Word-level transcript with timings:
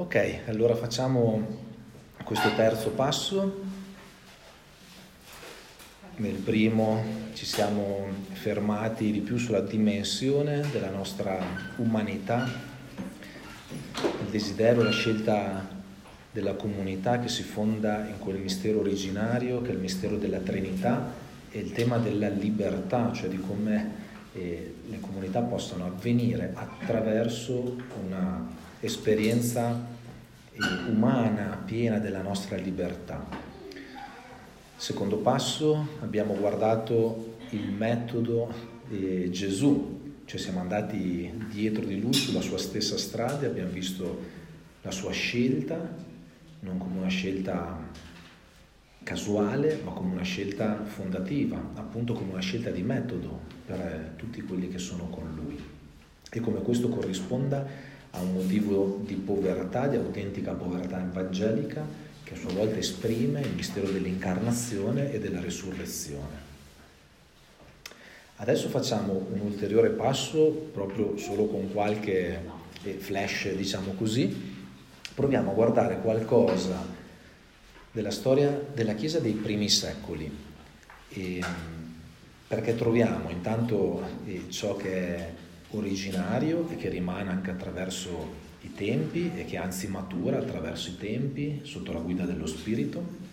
Ok, 0.00 0.44
allora 0.46 0.74
facciamo 0.74 1.46
questo 2.24 2.54
terzo 2.54 2.88
passo. 2.88 3.60
Nel 6.16 6.36
primo 6.36 7.04
ci 7.34 7.44
siamo 7.44 8.06
fermati 8.32 9.12
di 9.12 9.20
più 9.20 9.36
sulla 9.36 9.60
dimensione 9.60 10.62
della 10.72 10.88
nostra 10.88 11.38
umanità, 11.76 12.48
il 14.00 14.30
desiderio, 14.30 14.82
la 14.82 14.90
scelta 14.90 15.68
della 16.32 16.54
comunità 16.54 17.18
che 17.18 17.28
si 17.28 17.42
fonda 17.42 18.08
in 18.08 18.18
quel 18.18 18.38
mistero 18.38 18.80
originario 18.80 19.60
che 19.60 19.68
è 19.68 19.74
il 19.74 19.80
mistero 19.80 20.16
della 20.16 20.38
Trinità 20.38 21.12
e 21.50 21.58
il 21.58 21.72
tema 21.72 21.98
della 21.98 22.30
libertà, 22.30 23.12
cioè 23.12 23.28
di 23.28 23.38
come 23.38 23.90
eh, 24.32 24.76
le 24.88 24.98
comunità 24.98 25.42
possano 25.42 25.84
avvenire 25.84 26.52
attraverso 26.54 27.76
una 28.02 28.68
esperienza 28.80 29.86
eh, 30.52 30.90
umana 30.90 31.62
piena 31.64 31.98
della 31.98 32.22
nostra 32.22 32.56
libertà. 32.56 33.24
Secondo 34.76 35.18
passo 35.18 35.88
abbiamo 36.00 36.34
guardato 36.34 37.36
il 37.50 37.70
metodo 37.70 38.52
di 38.88 39.30
Gesù, 39.30 40.14
cioè 40.24 40.40
siamo 40.40 40.60
andati 40.60 41.30
dietro 41.50 41.84
di 41.84 42.00
lui 42.00 42.14
sulla 42.14 42.40
sua 42.40 42.56
stessa 42.56 42.96
strada, 42.96 43.46
abbiamo 43.46 43.70
visto 43.70 44.38
la 44.82 44.90
sua 44.90 45.12
scelta, 45.12 45.78
non 46.60 46.78
come 46.78 46.98
una 46.98 47.08
scelta 47.08 47.78
casuale, 49.02 49.80
ma 49.84 49.90
come 49.90 50.14
una 50.14 50.22
scelta 50.22 50.82
fondativa, 50.84 51.56
appunto 51.74 52.14
come 52.14 52.32
una 52.32 52.40
scelta 52.40 52.70
di 52.70 52.82
metodo 52.82 53.40
per 53.66 54.14
tutti 54.16 54.40
quelli 54.40 54.68
che 54.68 54.78
sono 54.78 55.08
con 55.08 55.30
lui. 55.34 55.58
E 56.32 56.40
come 56.40 56.62
questo 56.62 56.88
corrisponda 56.88 57.66
a 58.12 58.20
un 58.20 58.32
motivo 58.32 59.00
di 59.04 59.14
povertà, 59.14 59.86
di 59.86 59.96
autentica 59.96 60.52
povertà 60.52 61.00
evangelica, 61.00 61.84
che 62.24 62.34
a 62.34 62.36
sua 62.36 62.52
volta 62.52 62.76
esprime 62.76 63.40
il 63.40 63.54
mistero 63.54 63.88
dell'incarnazione 63.88 65.12
e 65.12 65.18
della 65.18 65.40
risurrezione. 65.40 66.48
Adesso 68.36 68.68
facciamo 68.68 69.26
un 69.32 69.40
ulteriore 69.40 69.90
passo, 69.90 70.70
proprio 70.72 71.16
solo 71.18 71.46
con 71.46 71.70
qualche 71.72 72.40
eh, 72.82 72.92
flash, 72.94 73.52
diciamo 73.54 73.92
così. 73.92 74.56
Proviamo 75.14 75.50
a 75.50 75.54
guardare 75.54 76.00
qualcosa 76.00 76.98
della 77.92 78.10
storia 78.10 78.48
della 78.72 78.94
Chiesa 78.94 79.18
dei 79.18 79.32
primi 79.32 79.68
secoli, 79.68 80.30
e, 81.10 81.40
perché 82.46 82.74
troviamo 82.76 83.28
intanto 83.28 84.02
eh, 84.24 84.44
ciò 84.48 84.76
che 84.76 85.16
è 85.16 85.32
originario 85.72 86.68
e 86.70 86.76
che 86.76 86.88
rimane 86.88 87.30
anche 87.30 87.50
attraverso 87.50 88.48
i 88.62 88.72
tempi 88.74 89.32
e 89.36 89.44
che 89.44 89.56
anzi 89.56 89.88
matura 89.88 90.38
attraverso 90.38 90.90
i 90.90 90.96
tempi 90.96 91.60
sotto 91.62 91.92
la 91.92 92.00
guida 92.00 92.24
dello 92.24 92.46
Spirito 92.46 93.28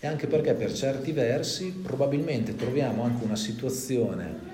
e 0.00 0.06
anche 0.06 0.26
perché 0.26 0.54
per 0.54 0.72
certi 0.72 1.12
versi 1.12 1.72
probabilmente 1.72 2.54
troviamo 2.54 3.04
anche 3.04 3.24
una 3.24 3.36
situazione 3.36 4.52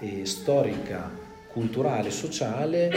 eh, 0.00 0.24
storica, 0.24 1.10
culturale, 1.52 2.10
sociale 2.10 2.90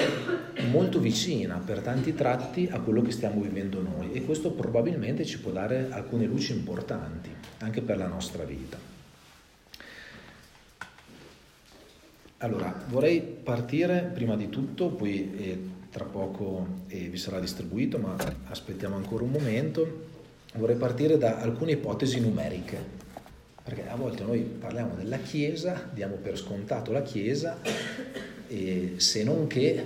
molto 0.70 1.00
vicina 1.00 1.62
per 1.64 1.80
tanti 1.80 2.14
tratti 2.14 2.68
a 2.72 2.80
quello 2.80 3.02
che 3.02 3.12
stiamo 3.12 3.42
vivendo 3.42 3.82
noi 3.82 4.12
e 4.14 4.24
questo 4.24 4.52
probabilmente 4.52 5.26
ci 5.26 5.40
può 5.40 5.52
dare 5.52 5.88
alcune 5.90 6.26
luci 6.26 6.54
importanti 6.54 7.30
anche 7.60 7.82
per 7.82 7.98
la 7.98 8.08
nostra 8.08 8.44
vita. 8.44 9.01
Allora, 12.44 12.74
vorrei 12.88 13.22
partire 13.22 14.10
prima 14.12 14.36
di 14.36 14.50
tutto, 14.50 14.88
poi 14.88 15.32
eh, 15.38 15.60
tra 15.92 16.06
poco 16.06 16.66
eh, 16.88 17.08
vi 17.08 17.18
sarà 17.18 17.40
distribuito, 17.40 18.00
ma 18.00 18.16
aspettiamo 18.48 18.96
ancora 18.96 19.24
un 19.24 19.30
momento. 19.30 20.08
Vorrei 20.56 20.76
partire 20.76 21.20
da 21.20 21.38
alcune 21.38 21.74
ipotesi 21.74 22.20
numeriche, 22.20 22.84
perché 23.64 23.88
a 23.88 23.96
volte 23.96 24.24
noi 24.24 24.40
parliamo 24.40 24.96
della 24.96 25.20
Chiesa, 25.20 25.88
diamo 25.94 26.16
per 26.16 26.36
scontato 26.36 26.92
la 26.92 27.04
Chiesa, 27.04 27.60
e 28.48 28.94
se 28.98 29.24
non 29.24 29.46
che 29.46 29.86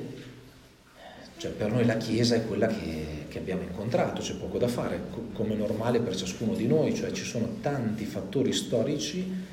cioè 1.35 1.51
per 1.51 1.73
noi 1.73 1.83
la 1.83 1.97
Chiesa 1.97 2.35
è 2.35 2.45
quella 2.45 2.67
che, 2.67 3.25
che, 3.27 3.37
abbiamo 3.37 3.63
incontrato, 3.63 4.21
c'è 4.21 4.35
poco 4.35 4.57
da 4.57 4.69
fare, 4.69 4.97
come 5.33 5.55
normale 5.55 5.99
per 5.99 6.15
ciascuno 6.15 6.53
di 6.53 6.67
noi, 6.67 6.95
cioè 6.95 7.11
ci 7.11 7.25
sono 7.25 7.57
tanti 7.59 8.05
fattori 8.05 8.53
storici 8.53 9.44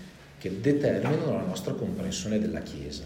che 0.43 0.61
determinano 0.61 1.35
la 1.35 1.45
nostra 1.45 1.73
comprensione 1.73 2.41
della 2.41 2.63
Chiesa. 2.63 3.05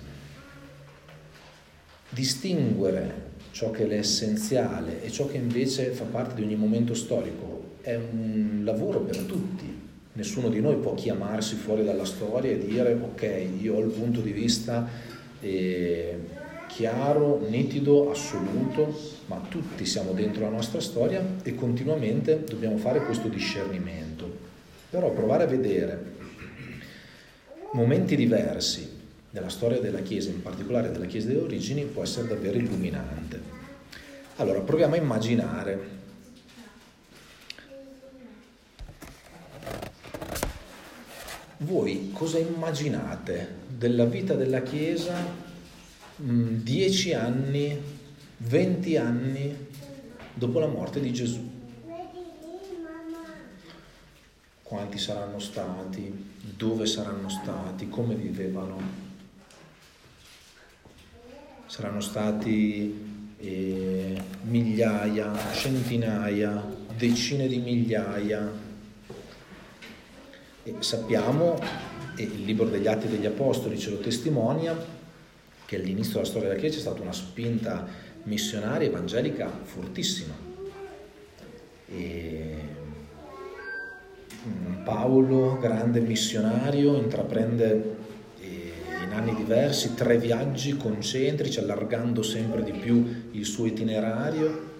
Distinguere 2.08 3.24
ciò 3.50 3.70
che 3.70 3.82
è 3.82 3.86
l'essenziale 3.86 5.04
e 5.04 5.10
ciò 5.10 5.26
che 5.26 5.36
invece 5.36 5.90
fa 5.90 6.04
parte 6.04 6.34
di 6.34 6.42
ogni 6.42 6.56
momento 6.56 6.94
storico 6.94 7.76
è 7.82 7.94
un 7.94 8.62
lavoro 8.64 9.00
per 9.00 9.18
tutti. 9.18 9.70
Nessuno 10.14 10.48
di 10.48 10.62
noi 10.62 10.76
può 10.76 10.94
chiamarsi 10.94 11.56
fuori 11.56 11.84
dalla 11.84 12.06
storia 12.06 12.52
e 12.52 12.58
dire 12.58 12.94
ok, 12.94 13.48
io 13.60 13.74
ho 13.74 13.80
il 13.80 13.90
punto 13.90 14.22
di 14.22 14.32
vista 14.32 14.88
eh, 15.40 16.18
chiaro, 16.68 17.46
nitido, 17.50 18.10
assoluto, 18.10 18.98
ma 19.26 19.42
tutti 19.46 19.84
siamo 19.84 20.12
dentro 20.12 20.40
la 20.40 20.48
nostra 20.48 20.80
storia 20.80 21.22
e 21.42 21.54
continuamente 21.54 22.44
dobbiamo 22.48 22.78
fare 22.78 23.04
questo 23.04 23.28
discernimento. 23.28 24.44
Però 24.88 25.10
provare 25.10 25.42
a 25.42 25.46
vedere 25.46 26.14
momenti 27.76 28.16
diversi 28.16 28.90
della 29.28 29.50
storia 29.50 29.78
della 29.78 30.00
Chiesa, 30.00 30.30
in 30.30 30.40
particolare 30.40 30.90
della 30.90 31.04
Chiesa 31.04 31.28
delle 31.28 31.40
origini, 31.40 31.84
può 31.84 32.02
essere 32.02 32.26
davvero 32.26 32.56
illuminante. 32.56 33.38
Allora, 34.36 34.60
proviamo 34.60 34.94
a 34.94 34.98
immaginare 34.98 35.94
voi 41.58 42.10
cosa 42.12 42.38
immaginate 42.38 43.64
della 43.66 44.04
vita 44.04 44.34
della 44.34 44.62
Chiesa 44.62 45.14
mm, 46.22 46.56
dieci 46.62 47.12
anni, 47.12 47.78
venti 48.38 48.96
anni 48.96 49.54
dopo 50.32 50.58
la 50.58 50.66
morte 50.66 51.00
di 51.00 51.12
Gesù? 51.12 51.54
quanti 54.66 54.98
saranno 54.98 55.38
stati, 55.38 56.34
dove 56.56 56.86
saranno 56.86 57.28
stati, 57.28 57.88
come 57.88 58.14
vivevano. 58.14 59.04
Saranno 61.66 62.00
stati 62.00 63.34
eh, 63.38 64.22
migliaia, 64.44 65.52
centinaia, 65.52 66.64
decine 66.96 67.46
di 67.46 67.58
migliaia. 67.58 68.64
E 70.62 70.74
sappiamo, 70.78 71.58
e 72.16 72.22
il 72.22 72.44
libro 72.44 72.66
degli 72.66 72.86
Atti 72.86 73.08
degli 73.08 73.26
Apostoli 73.26 73.78
ce 73.78 73.90
lo 73.90 73.98
testimonia, 73.98 74.74
che 75.64 75.76
all'inizio 75.76 76.14
della 76.14 76.24
storia 76.24 76.48
della 76.48 76.60
Chiesa 76.60 76.76
c'è 76.76 76.80
stata 76.80 77.02
una 77.02 77.12
spinta 77.12 77.86
missionaria 78.24 78.88
evangelica 78.88 79.50
fortissima. 79.62 80.34
E 81.88 82.75
Paolo, 84.84 85.58
grande 85.58 86.00
missionario, 86.00 86.96
intraprende 86.96 87.96
eh, 88.40 88.72
in 89.04 89.12
anni 89.12 89.34
diversi 89.34 89.94
tre 89.94 90.16
viaggi 90.16 90.76
concentrici, 90.76 91.58
allargando 91.58 92.22
sempre 92.22 92.62
di 92.62 92.72
più 92.72 93.04
il 93.32 93.44
suo 93.44 93.66
itinerario. 93.66 94.74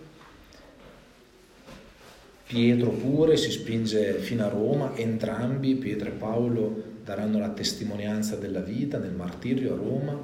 Pietro 2.47 2.91
pure 2.91 3.37
si 3.37 3.51
spinge 3.51 4.15
fino 4.21 4.45
a 4.45 4.49
Roma, 4.49 4.95
entrambi, 4.95 5.75
Pietro 5.75 6.09
e 6.09 6.13
Paolo, 6.13 6.83
daranno 7.05 7.41
la 7.41 7.51
testimonianza 7.51 8.37
della 8.37 8.61
vita 8.61 8.99
nel 8.99 9.13
martirio 9.13 9.73
a 9.73 9.77
Roma, 9.77 10.19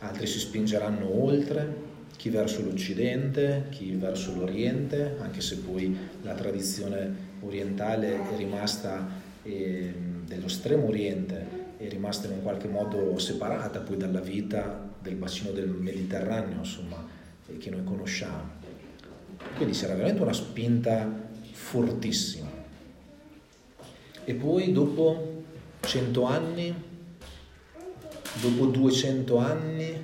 altri 0.00 0.26
si 0.26 0.38
spingeranno 0.38 1.22
oltre, 1.22 1.90
chi 2.16 2.28
verso 2.28 2.62
l'Occidente, 2.62 3.66
chi 3.70 3.92
verso 3.92 4.34
l'Oriente, 4.34 5.16
anche 5.20 5.40
se 5.40 5.58
poi 5.58 5.96
la 6.22 6.34
tradizione 6.34 7.30
orientale 7.42 8.14
è 8.14 8.36
rimasta, 8.36 9.06
eh, 9.42 9.94
dello 10.24 10.48
stremo 10.48 10.86
oriente, 10.86 11.60
è 11.76 11.88
rimasta 11.88 12.28
in 12.28 12.42
qualche 12.42 12.68
modo 12.68 13.18
separata 13.18 13.80
poi 13.80 13.96
dalla 13.96 14.20
vita 14.20 14.90
del 15.00 15.16
bacino 15.16 15.50
del 15.50 15.68
Mediterraneo, 15.68 16.58
insomma, 16.58 17.04
eh, 17.46 17.58
che 17.58 17.70
noi 17.70 17.84
conosciamo. 17.84 18.60
Quindi 19.56 19.76
c'era 19.76 19.94
veramente 19.94 20.22
una 20.22 20.32
spinta 20.32 21.08
fortissima. 21.50 22.48
E 24.24 24.34
poi 24.34 24.70
dopo 24.70 25.42
100 25.80 26.24
anni, 26.24 26.74
dopo 28.40 28.66
200 28.66 29.36
anni, 29.38 30.00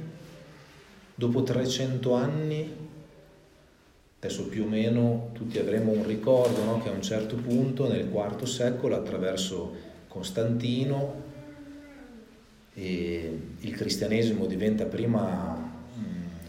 dopo 1.15 1.43
300 1.43 2.15
anni, 2.15 2.88
Adesso 4.21 4.49
più 4.49 4.65
o 4.65 4.67
meno 4.67 5.31
tutti 5.33 5.59
avremo 5.59 5.93
un 5.93 6.05
ricordo 6.05 6.65
no? 6.65 6.83
che 6.83 6.89
a 6.89 6.93
un 6.93 7.03
certo 7.03 7.37
punto 7.37 7.89
nel 7.89 8.09
IV 8.11 8.43
secolo 8.45 8.97
attraverso 8.97 9.87
Costantino 10.09 11.27
il 12.75 13.75
cristianesimo 13.75 14.47
diventa 14.47 14.87
prima 14.87 15.69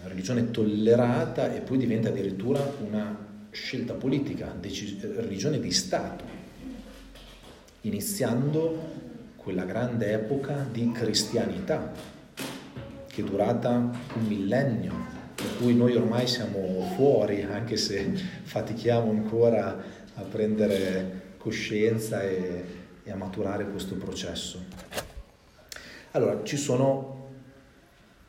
religione 0.04 0.52
tollerata 0.52 1.54
e 1.54 1.62
poi 1.62 1.78
diventa 1.78 2.10
addirittura 2.10 2.60
una 2.86 3.28
scelta 3.52 3.94
politica, 3.94 4.54
religione 5.16 5.60
di 5.60 5.72
Stato, 5.72 6.24
iniziando 7.82 8.98
quella 9.36 9.64
grande 9.64 10.12
epoca 10.14 10.68
di 10.72 10.92
cristianità 10.92 11.92
che 13.08 13.22
è 13.22 13.24
durata 13.24 13.76
un 13.78 14.26
millennio, 14.28 14.94
per 15.40 15.56
cui 15.58 15.74
noi 15.74 15.96
ormai 15.96 16.28
siamo 16.28 16.92
fuori, 16.96 17.44
anche 17.44 17.78
se 17.78 18.12
fatichiamo 18.44 19.10
ancora 19.10 19.82
a 20.16 20.22
prendere 20.24 21.36
coscienza 21.38 22.22
e, 22.22 22.64
e 23.04 23.12
a 23.12 23.16
maturare 23.16 23.70
questo 23.70 23.96
processo. 23.96 24.62
Allora, 26.12 26.42
ci 26.44 26.58
sono 26.58 27.28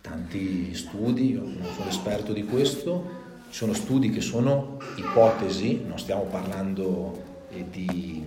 tanti 0.00 0.72
studi, 0.72 1.32
io 1.32 1.42
non 1.42 1.66
sono 1.74 1.88
esperto 1.88 2.32
di 2.32 2.44
questo, 2.44 3.18
ci 3.50 3.56
sono 3.56 3.72
studi 3.72 4.10
che 4.10 4.20
sono 4.20 4.78
ipotesi, 4.94 5.82
non 5.84 5.98
stiamo 5.98 6.22
parlando 6.24 7.24
eh, 7.50 7.64
di 7.68 8.24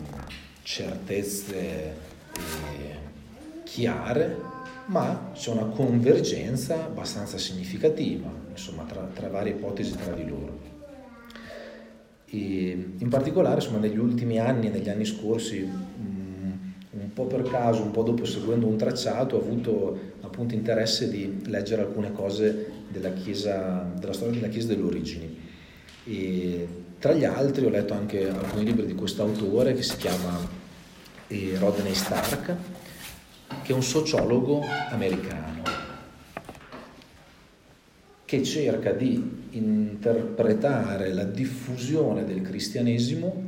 certezze 0.61 1.55
eh, 1.55 2.97
chiare, 3.63 4.51
ma 4.87 5.31
c'è 5.33 5.51
una 5.51 5.67
convergenza 5.67 6.83
abbastanza 6.83 7.37
significativa 7.37 8.42
insomma, 8.53 8.83
tra, 8.83 9.09
tra, 9.13 9.27
varie 9.27 9.53
ipotesi 9.53 9.95
tra 9.95 10.13
di 10.13 10.27
loro. 10.27 10.71
E 12.25 12.93
in 12.97 13.09
particolare 13.09 13.55
insomma, 13.55 13.79
negli 13.79 13.97
ultimi 13.97 14.39
anni, 14.39 14.69
negli 14.69 14.89
anni 14.89 15.05
scorsi, 15.05 15.59
un 15.61 17.13
po' 17.13 17.25
per 17.25 17.43
caso, 17.43 17.83
un 17.83 17.91
po' 17.91 18.03
dopo 18.03 18.25
seguendo 18.25 18.65
un 18.65 18.77
tracciato, 18.77 19.35
ho 19.35 19.39
avuto 19.39 19.99
appunto 20.21 20.55
interesse 20.55 21.09
di 21.09 21.41
leggere 21.45 21.81
alcune 21.81 22.11
cose 22.11 22.71
della, 22.89 23.11
chiesa, 23.13 23.91
della 23.99 24.13
storia 24.13 24.39
della 24.39 24.51
Chiesa 24.51 24.67
delle 24.67 24.83
origini. 24.83 25.37
E 26.05 26.67
tra 26.99 27.13
gli 27.13 27.23
altri 27.23 27.65
ho 27.65 27.69
letto 27.69 27.93
anche 27.93 28.27
alcuni 28.29 28.65
libri 28.65 28.85
di 28.85 28.95
questo 28.95 29.23
autore 29.23 29.73
che 29.73 29.83
si 29.83 29.97
chiama 29.97 30.39
eh, 31.27 31.55
Rodney 31.57 31.93
Stark, 31.93 32.55
che 33.63 33.71
è 33.71 33.75
un 33.75 33.83
sociologo 33.83 34.61
americano 34.89 35.52
che 38.33 38.41
cerca 38.41 38.91
di 38.93 39.47
interpretare 39.51 41.13
la 41.13 41.23
diffusione 41.23 42.25
del 42.25 42.41
cristianesimo 42.41 43.43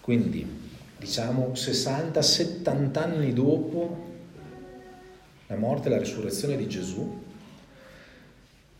quindi 0.00 0.46
diciamo 0.96 1.52
60-70 1.54 2.98
anni 2.98 3.32
dopo 3.32 4.12
la 5.48 5.56
morte 5.56 5.88
e 5.88 5.90
la 5.90 5.98
risurrezione 5.98 6.56
di 6.56 6.68
Gesù, 6.68 7.22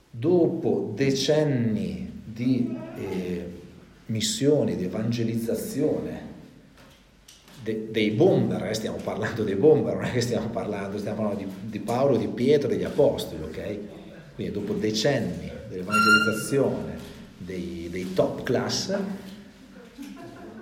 dopo 0.08 0.92
decenni 0.94 2.22
di 2.24 2.76
eh, 2.96 3.50
missioni, 4.06 4.76
di 4.76 4.84
evangelizzazione 4.84 6.32
de, 7.64 7.90
dei 7.90 8.10
bomber, 8.10 8.66
eh, 8.66 8.74
stiamo 8.74 8.98
parlando 9.02 9.42
dei 9.42 9.56
bomber, 9.56 9.94
non 9.94 10.04
è 10.04 10.12
che 10.12 10.20
stiamo 10.20 10.48
parlando, 10.48 10.96
stiamo 10.98 11.22
parlando 11.22 11.42
di, 11.42 11.50
di 11.70 11.80
Paolo, 11.80 12.16
di 12.16 12.28
Pietro, 12.28 12.68
degli 12.68 12.84
Apostoli, 12.84 13.42
ok? 13.42 13.78
Quindi 14.34 14.52
dopo 14.52 14.72
decenni 14.72 15.50
dell'evangelizzazione 15.68 16.96
dei, 17.38 17.88
dei 17.90 18.12
top 18.14 18.42
class, 18.42 18.98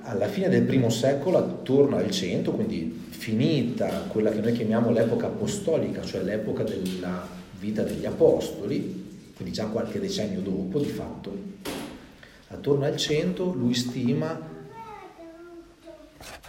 alla 0.03 0.29
fine 0.29 0.49
del 0.49 0.63
primo 0.63 0.91
secolo, 0.91 1.39
attorno 1.39 1.97
al 1.97 2.11
100, 2.11 2.53
quindi 2.53 3.07
finita 3.09 3.89
quella 4.09 4.31
che 4.31 4.41
noi 4.41 4.53
chiamiamo 4.53 4.91
l'epoca 4.91 5.27
apostolica, 5.27 6.03
cioè 6.03 6.23
l'epoca 6.23 6.65
della 6.65 7.27
vita 7.59 7.83
degli 7.83 8.05
apostoli, 8.05 9.31
quindi 9.35 9.55
già 9.55 9.67
qualche 9.67 10.01
decennio 10.01 10.41
dopo 10.41 10.79
di 10.81 10.89
fatto, 10.89 11.35
attorno 12.49 12.85
al 12.85 12.97
100 12.97 13.53
lui 13.53 13.75
stima 13.75 14.51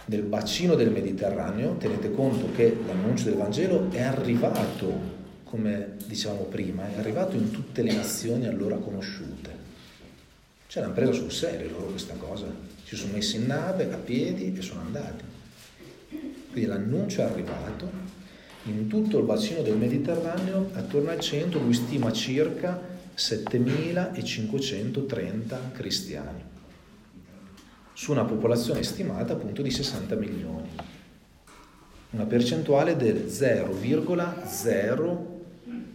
nel 0.06 0.22
bacino 0.22 0.74
del 0.74 0.90
Mediterraneo, 0.90 1.76
tenete 1.76 2.12
conto 2.12 2.48
che 2.54 2.76
l'annuncio 2.86 3.24
del 3.24 3.36
Vangelo 3.36 3.90
è 3.90 4.02
arrivato 4.02 5.13
come 5.54 5.94
dicevamo 6.06 6.46
prima, 6.46 6.92
è 6.92 6.98
arrivato 6.98 7.36
in 7.36 7.52
tutte 7.52 7.82
le 7.82 7.92
nazioni 7.92 8.48
allora 8.48 8.74
conosciute. 8.74 9.62
Ce 10.66 10.80
l'hanno 10.80 10.94
presa 10.94 11.12
sul 11.12 11.30
serio 11.30 11.70
loro 11.70 11.90
questa 11.90 12.14
cosa. 12.14 12.46
Si 12.82 12.96
sono 12.96 13.12
messi 13.12 13.36
in 13.36 13.46
nave 13.46 13.88
a 13.92 13.96
piedi 13.96 14.52
e 14.52 14.62
sono 14.62 14.80
andati. 14.80 15.22
Quindi 16.50 16.68
l'annuncio 16.68 17.20
è 17.20 17.24
arrivato 17.26 17.88
in 18.64 18.88
tutto 18.88 19.18
il 19.18 19.24
bacino 19.24 19.62
del 19.62 19.76
Mediterraneo, 19.76 20.70
attorno 20.72 21.10
al 21.10 21.20
centro, 21.20 21.60
lui 21.60 21.72
stima 21.72 22.10
circa 22.10 22.80
7530 23.14 25.70
cristiani, 25.72 26.42
su 27.92 28.10
una 28.10 28.24
popolazione 28.24 28.82
stimata 28.82 29.34
appunto 29.34 29.62
di 29.62 29.70
60 29.70 30.16
milioni. 30.16 30.68
Una 32.10 32.24
percentuale 32.24 32.96
del 32.96 33.26
0,0 33.28 35.33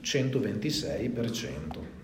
126%. 0.01 1.97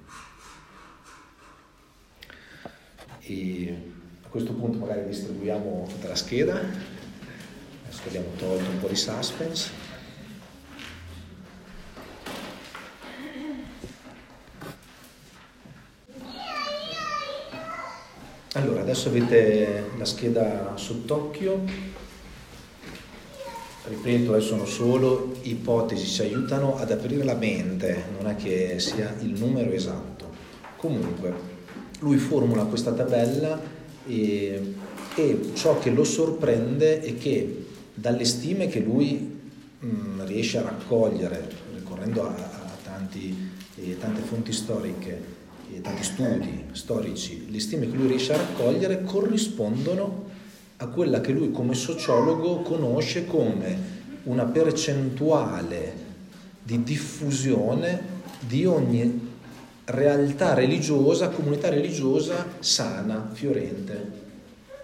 E 3.21 3.91
a 4.23 4.27
questo 4.27 4.53
punto 4.53 4.77
magari 4.77 5.05
distribuiamo 5.07 5.87
tutta 5.89 6.09
la 6.09 6.15
scheda, 6.15 6.55
adesso 6.55 8.01
abbiamo 8.07 8.31
tolto 8.37 8.69
un 8.69 8.79
po' 8.79 8.87
di 8.87 8.95
suspense. 8.95 9.93
Allora, 18.53 18.81
adesso 18.81 19.09
avete 19.09 19.91
la 19.97 20.05
scheda 20.05 20.77
sott'occhio 20.77 21.63
ripeto, 23.87 24.39
sono 24.39 24.65
solo 24.65 25.33
ipotesi, 25.43 26.05
ci 26.05 26.21
aiutano 26.21 26.77
ad 26.77 26.91
aprire 26.91 27.23
la 27.23 27.35
mente, 27.35 28.05
non 28.19 28.29
è 28.29 28.35
che 28.35 28.79
sia 28.79 29.15
il 29.21 29.39
numero 29.39 29.71
esatto. 29.71 30.29
Comunque, 30.77 31.33
lui 31.99 32.17
formula 32.17 32.63
questa 32.63 32.91
tabella 32.91 33.59
e, 34.07 34.73
e 35.15 35.51
ciò 35.53 35.79
che 35.79 35.91
lo 35.91 36.03
sorprende 36.03 37.01
è 37.01 37.17
che 37.17 37.65
dalle 37.93 38.25
stime 38.25 38.67
che 38.67 38.79
lui 38.79 39.39
mh, 39.79 39.87
mm, 39.87 40.21
riesce 40.25 40.57
a 40.57 40.63
raccogliere, 40.63 41.47
ricorrendo 41.75 42.27
a, 42.27 42.33
a 42.33 42.77
tanti, 42.83 43.51
eh, 43.75 43.97
tante 43.99 44.21
fonti 44.21 44.51
storiche, 44.51 45.33
e 45.73 45.81
tanti 45.81 46.03
studi 46.03 46.63
storici, 46.73 47.47
le 47.49 47.59
stime 47.59 47.89
che 47.89 47.95
lui 47.95 48.07
riesce 48.07 48.33
a 48.33 48.37
raccogliere 48.37 49.03
corrispondono 49.03 50.24
a 50.77 50.87
quella 50.87 51.21
che 51.21 51.31
lui 51.31 51.51
come 51.51 51.73
sociologo 51.73 52.61
conosce 52.61 53.25
come 53.25 53.93
una 54.23 54.45
percentuale 54.45 56.03
di 56.61 56.83
diffusione 56.83 58.13
di 58.39 58.65
ogni 58.65 59.33
realtà 59.85 60.53
religiosa, 60.53 61.29
comunità 61.29 61.69
religiosa 61.69 62.45
sana, 62.59 63.29
fiorente. 63.31 64.23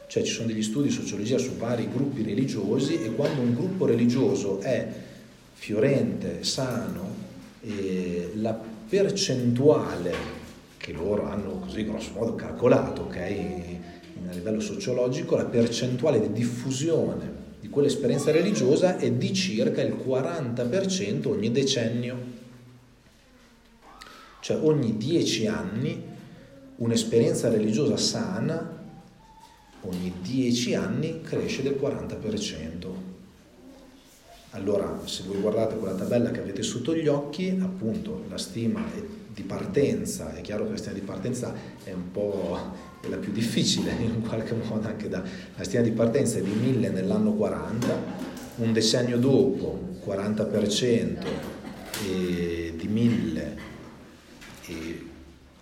Cioè 0.08 0.24
ci 0.24 0.34
sono 0.34 0.48
degli 0.48 0.62
studi 0.62 0.90
di 0.90 0.94
sociologia 0.94 1.38
su 1.38 1.56
vari 1.56 1.90
gruppi 1.92 2.22
religiosi 2.22 3.02
e 3.02 3.14
quando 3.16 3.42
un 3.42 3.56
gruppo 3.56 3.86
religioso 3.86 4.60
è 4.60 4.88
fiorente, 5.54 6.44
sano, 6.44 7.16
la 8.36 8.60
percentuale 8.90 10.14
che 10.78 10.92
loro 10.92 11.28
hanno 11.30 11.60
così 11.60 11.86
grosso 11.86 12.12
modo 12.14 12.36
calcolato, 12.36 13.04
ok, 13.04 13.64
a 14.32 14.34
livello 14.34 14.60
sociologico, 14.60 15.36
la 15.36 15.46
percentuale 15.46 16.20
di 16.20 16.32
diffusione 16.32 17.40
di 17.60 17.70
quell'esperienza 17.70 18.32
religiosa 18.32 18.98
è 18.98 19.12
di 19.12 19.34
circa 19.34 19.82
il 19.82 19.94
40% 19.94 21.28
ogni 21.28 21.52
decennio. 21.52 22.40
Cioè 24.40 24.58
ogni 24.62 24.98
dieci 24.98 25.46
anni 25.46 26.10
un'esperienza 26.78 27.50
religiosa 27.50 27.98
sana, 27.98 28.80
ogni 29.82 30.14
dieci 30.22 30.74
anni 30.74 31.22
cresce 31.22 31.62
del 31.62 31.78
40%. 31.80 33.10
Allora, 34.52 35.02
se 35.06 35.24
voi 35.28 35.40
guardate 35.40 35.76
quella 35.76 35.96
tabella 35.96 36.32
che 36.32 36.40
avete 36.40 36.64
sotto 36.64 36.96
gli 36.96 37.08
occhi, 37.08 37.58
appunto 37.62 38.24
la 38.30 38.38
stima 38.38 38.84
di 39.28 39.44
partenza, 39.44 40.34
è 40.34 40.42
chiaro 40.42 40.66
che 40.66 40.72
la 40.72 40.78
stima 40.78 40.94
di 40.94 41.02
partenza 41.02 41.54
è 41.84 41.94
un 41.94 42.12
po' 42.12 42.91
la 43.10 43.18
più 43.18 43.32
difficile 43.32 43.92
in 44.00 44.22
qualche 44.22 44.54
modo 44.54 44.88
anche 44.88 45.10
da 45.10 45.24
la 45.56 45.64
stima 45.64 45.82
di 45.82 45.92
partenza 45.92 46.38
è 46.38 46.42
di 46.42 46.52
1000 46.52 46.90
nell'anno 46.90 47.34
40, 47.34 48.04
un 48.58 48.74
decennio 48.74 49.18
dopo 49.18 49.98
40% 50.06 51.26
di 52.02 52.88
1000 52.88 53.70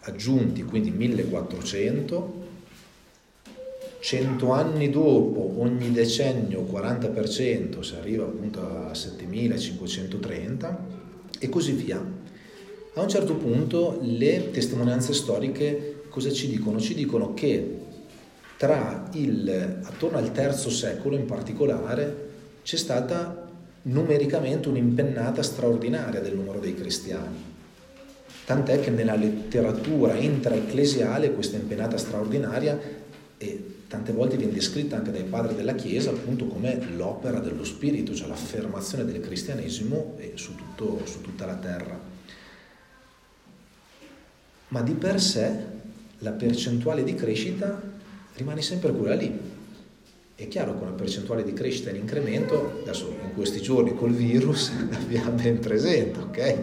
aggiunti, 0.02 0.64
quindi 0.64 0.92
1400, 0.92 2.48
100 4.00 4.52
anni 4.52 4.90
dopo 4.90 5.56
ogni 5.58 5.92
decennio 5.92 6.62
40%, 6.62 7.82
si 7.82 7.96
arriva 7.96 8.24
appunto 8.24 8.62
a 8.62 8.94
7530 8.94 10.86
e 11.40 11.50
così 11.50 11.74
via. 11.74 12.18
A 12.96 13.02
un 13.02 13.10
certo 13.10 13.36
punto 13.36 14.00
le 14.02 14.52
testimonianze 14.52 15.14
storiche 15.14 15.99
cosa 16.10 16.32
ci 16.32 16.48
dicono? 16.48 16.80
Ci 16.80 16.94
dicono 16.94 17.34
che 17.34 17.78
tra 18.58 19.10
il, 19.14 19.80
attorno 19.84 20.18
al 20.18 20.32
terzo 20.32 20.70
secolo 20.70 21.16
in 21.16 21.26
particolare 21.26 22.28
c'è 22.64 22.76
stata 22.76 23.48
numericamente 23.84 24.68
un'impennata 24.68 25.42
straordinaria 25.42 26.20
del 26.20 26.36
numero 26.36 26.60
dei 26.60 26.76
cristiani 26.76 27.50
tant'è 28.50 28.80
che 28.80 28.90
nella 28.90 29.14
letteratura 29.14 30.16
intraecclesiale 30.16 31.34
questa 31.34 31.58
impennata 31.58 31.98
straordinaria 31.98 32.80
e 33.38 33.76
tante 33.88 34.12
volte 34.12 34.38
viene 34.38 34.54
descritta 34.54 34.96
anche 34.96 35.12
dai 35.12 35.26
padri 35.26 35.54
della 35.54 35.76
Chiesa 35.76 36.10
appunto 36.10 36.48
come 36.48 36.80
l'opera 36.96 37.38
dello 37.38 37.64
Spirito, 37.64 38.16
cioè 38.16 38.28
l'affermazione 38.28 39.06
del 39.06 39.20
cristianesimo 39.20 40.18
su, 40.34 40.56
tutto, 40.56 41.02
su 41.06 41.22
tutta 41.22 41.46
la 41.46 41.58
terra. 41.58 42.00
Ma 44.70 44.82
di 44.82 44.94
per 44.94 45.22
sé 45.22 45.56
la 46.20 46.32
percentuale 46.32 47.04
di 47.04 47.16
crescita 47.16 47.82
rimane 48.36 48.62
sempre 48.62 48.92
quella 48.92 49.16
lì, 49.16 49.58
è 50.40 50.48
chiaro 50.48 50.78
che 50.78 50.84
una 50.84 50.94
percentuale 50.94 51.44
di 51.44 51.52
crescita 51.52 51.90
in 51.90 51.98
incremento, 51.98 52.80
adesso 52.82 53.14
in 53.24 53.34
questi 53.34 53.60
giorni 53.60 53.94
col 53.94 54.14
virus 54.14 54.72
l'abbiamo 54.90 55.32
ben 55.32 55.60
presente, 55.60 56.20
ok? 56.20 56.58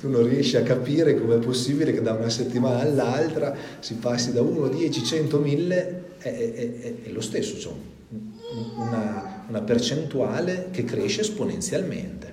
Tu 0.00 0.08
non 0.08 0.26
riesci 0.26 0.56
a 0.56 0.62
capire 0.62 1.20
come 1.20 1.34
è 1.34 1.38
possibile 1.38 1.92
che 1.92 2.00
da 2.00 2.14
una 2.14 2.30
settimana 2.30 2.80
all'altra 2.80 3.54
si 3.80 3.96
passi 3.96 4.32
da 4.32 4.40
1, 4.40 4.68
10, 4.68 5.04
100, 5.04 5.38
1000, 5.40 6.04
è, 6.18 6.28
è, 6.28 6.94
è 7.02 7.10
lo 7.10 7.20
stesso, 7.20 7.58
cioè 7.58 7.72
una, 8.76 9.44
una 9.46 9.60
percentuale 9.60 10.68
che 10.70 10.84
cresce 10.84 11.20
esponenzialmente, 11.20 12.32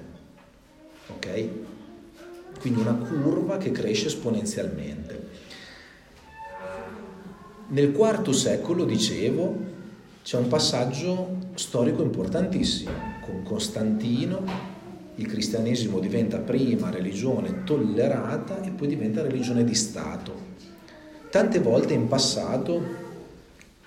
ok? 1.13 1.47
Quindi 2.61 2.79
una 2.79 2.93
curva 2.93 3.57
che 3.57 3.71
cresce 3.71 4.07
esponenzialmente. 4.07 5.14
Nel 7.67 7.91
quarto 7.93 8.31
secolo, 8.31 8.85
dicevo, 8.85 9.73
c'è 10.23 10.37
un 10.37 10.47
passaggio 10.47 11.37
storico 11.55 12.03
importantissimo. 12.03 12.91
Con 13.25 13.41
Costantino 13.41 14.43
il 15.15 15.25
cristianesimo 15.25 15.99
diventa 15.99 16.37
prima 16.37 16.91
religione 16.91 17.63
tollerata 17.63 18.61
e 18.61 18.69
poi 18.69 18.87
diventa 18.87 19.23
religione 19.23 19.63
di 19.63 19.73
Stato. 19.73 20.53
Tante 21.31 21.59
volte 21.59 21.93
in 21.93 22.07
passato 22.07 23.03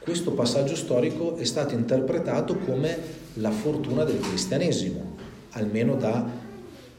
questo 0.01 0.33
passaggio 0.33 0.75
storico 0.75 1.37
è 1.37 1.45
stato 1.45 1.75
interpretato 1.75 2.57
come 2.57 2.97
la 3.35 3.53
fortuna 3.53 4.03
del 4.03 4.19
cristianesimo, 4.19 5.17
almeno 5.51 5.95
da 5.95 6.29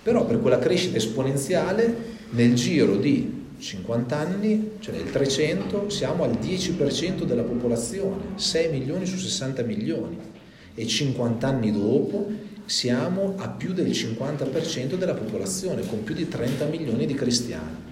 Però 0.04 0.24
per 0.24 0.40
quella 0.40 0.60
crescita 0.60 0.98
esponenziale 0.98 2.14
nel 2.30 2.54
giro 2.54 2.94
di 2.96 3.46
50 3.58 4.16
anni, 4.16 4.74
cioè 4.78 4.94
nel 4.94 5.10
300, 5.10 5.90
siamo 5.90 6.22
al 6.22 6.38
10% 6.40 7.24
della 7.24 7.42
popolazione, 7.42 8.34
6 8.36 8.70
milioni 8.70 9.06
su 9.06 9.16
60 9.16 9.64
milioni 9.64 10.35
e 10.76 10.86
50 10.86 11.48
anni 11.48 11.72
dopo 11.72 12.30
siamo 12.66 13.34
a 13.38 13.48
più 13.48 13.72
del 13.72 13.88
50% 13.88 14.96
della 14.96 15.14
popolazione, 15.14 15.86
con 15.86 16.04
più 16.04 16.14
di 16.14 16.28
30 16.28 16.66
milioni 16.66 17.06
di 17.06 17.14
cristiani. 17.14 17.84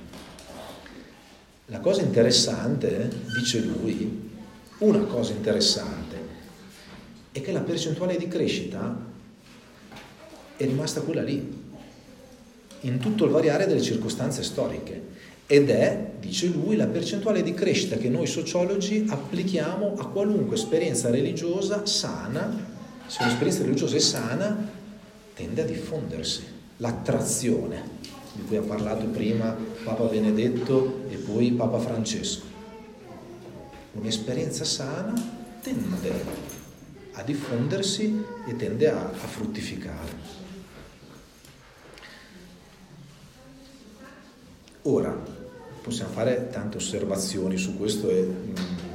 La 1.67 1.81
cosa 1.81 2.03
interessante, 2.03 3.11
dice 3.35 3.61
lui, 3.61 4.31
una 4.79 5.05
cosa 5.05 5.33
interessante, 5.33 6.17
è 7.33 7.41
che 7.41 7.53
la 7.53 7.61
percentuale 7.61 8.19
di 8.19 8.29
crescita 8.29 9.13
è 10.57 10.65
rimasta 10.65 11.01
quella 11.01 11.23
lì, 11.23 11.63
in 12.81 12.99
tutto 12.99 13.25
il 13.25 13.31
variare 13.31 13.67
delle 13.67 13.81
circostanze 13.81 14.43
storiche. 14.43 15.13
Ed 15.47 15.71
è, 15.71 16.13
dice 16.21 16.49
lui, 16.49 16.77
la 16.77 16.87
percentuale 16.87 17.43
di 17.43 17.55
crescita 17.55 17.97
che 17.97 18.09
noi 18.09 18.27
sociologi 18.27 19.07
applichiamo 19.09 19.95
a 19.97 20.09
qualunque 20.09 20.57
esperienza 20.57 21.11
religiosa 21.11 21.87
sana 21.87 22.73
se 23.07 23.23
un'esperienza 23.23 23.63
religiosa 23.63 23.97
è 23.97 24.01
sana, 24.01 24.69
tende 25.35 25.63
a 25.63 25.65
diffondersi. 25.65 26.45
L'attrazione, 26.79 27.83
di 28.33 28.43
cui 28.43 28.57
ha 28.57 28.63
parlato 28.63 29.07
prima 29.07 29.57
Papa 29.85 30.05
Benedetto 30.05 31.05
e 31.09 31.17
poi 31.17 31.53
Papa 31.53 31.79
Francesco. 31.79 32.47
Un'esperienza 33.93 34.65
sana 34.65 35.13
tende 35.63 36.43
a 37.13 37.23
diffondersi 37.23 38.25
e 38.47 38.57
tende 38.57 38.91
a, 38.91 38.99
a 38.99 39.27
fruttificare. 39.27 40.43
Ora, 44.83 45.17
possiamo 45.81 46.13
fare 46.13 46.49
tante 46.51 46.77
osservazioni 46.77 47.57
su 47.57 47.77
questo 47.79 48.11
e 48.11 48.23
mm, 48.23 48.55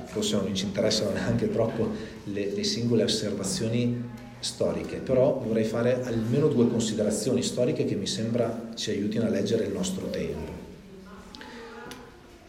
forse 0.09 0.35
non 0.35 0.53
ci 0.55 0.65
interessano 0.65 1.11
neanche 1.11 1.51
troppo 1.51 1.89
le, 2.25 2.51
le 2.53 2.63
singole 2.63 3.03
osservazioni 3.03 4.17
storiche, 4.39 4.97
però 4.97 5.41
vorrei 5.45 5.65
fare 5.65 6.03
almeno 6.03 6.47
due 6.47 6.67
considerazioni 6.67 7.43
storiche 7.43 7.85
che 7.85 7.95
mi 7.95 8.07
sembra 8.07 8.71
ci 8.75 8.89
aiutino 8.89 9.25
a 9.25 9.29
leggere 9.29 9.65
il 9.65 9.73
nostro 9.73 10.09
tempo. 10.09 10.51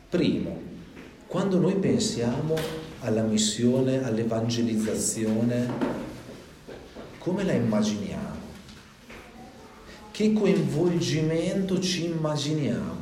Primo, 0.09 0.61
quando 1.27 1.59
noi 1.59 1.75
pensiamo 1.77 2.57
alla 3.01 3.23
missione, 3.23 4.03
all'evangelizzazione, 4.05 5.69
come 7.19 7.45
la 7.45 7.53
immaginiamo? 7.53 8.39
Che 10.11 10.33
coinvolgimento 10.33 11.81
ci 11.81 12.07
immaginiamo? 12.07 13.00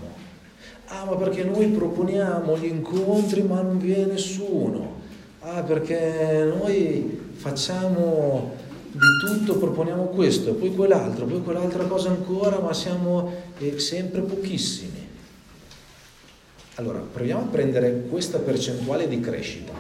Ah, 0.91 1.05
ma 1.05 1.17
perché 1.17 1.45
noi 1.45 1.67
proponiamo 1.67 2.57
gli 2.57 2.65
incontri 2.65 3.43
ma 3.43 3.61
non 3.61 3.79
viene 3.79 4.13
nessuno. 4.13 4.97
Ah, 5.41 5.63
perché 5.63 6.51
noi 6.57 7.31
facciamo 7.35 8.55
di 8.91 9.07
tutto, 9.21 9.59
proponiamo 9.59 10.05
questo, 10.07 10.55
poi 10.55 10.75
quell'altro, 10.75 11.27
poi 11.27 11.43
quell'altra 11.43 11.85
cosa 11.85 12.09
ancora, 12.09 12.59
ma 12.59 12.73
siamo 12.73 13.33
eh, 13.59 13.79
sempre 13.79 14.23
pochissimi. 14.23 15.07
Allora, 16.77 17.01
proviamo 17.01 17.43
a 17.43 17.47
prendere 17.47 18.05
questa 18.09 18.39
percentuale 18.39 19.09
di 19.09 19.21
crescita. 19.21 19.73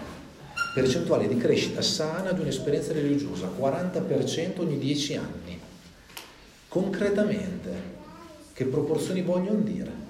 Percentuale 0.75 1.27
di 1.27 1.39
crescita 1.39 1.81
sana 1.81 2.33
di 2.33 2.43
un'esperienza 2.43 2.93
religiosa, 2.93 3.51
40% 3.59 4.61
ogni 4.61 4.79
10 4.79 5.17
anni. 5.17 5.59
Concretamente, 6.69 7.71
che 8.53 8.67
proporzioni 8.67 9.23
vogliono 9.23 9.61
dire? 9.61 10.08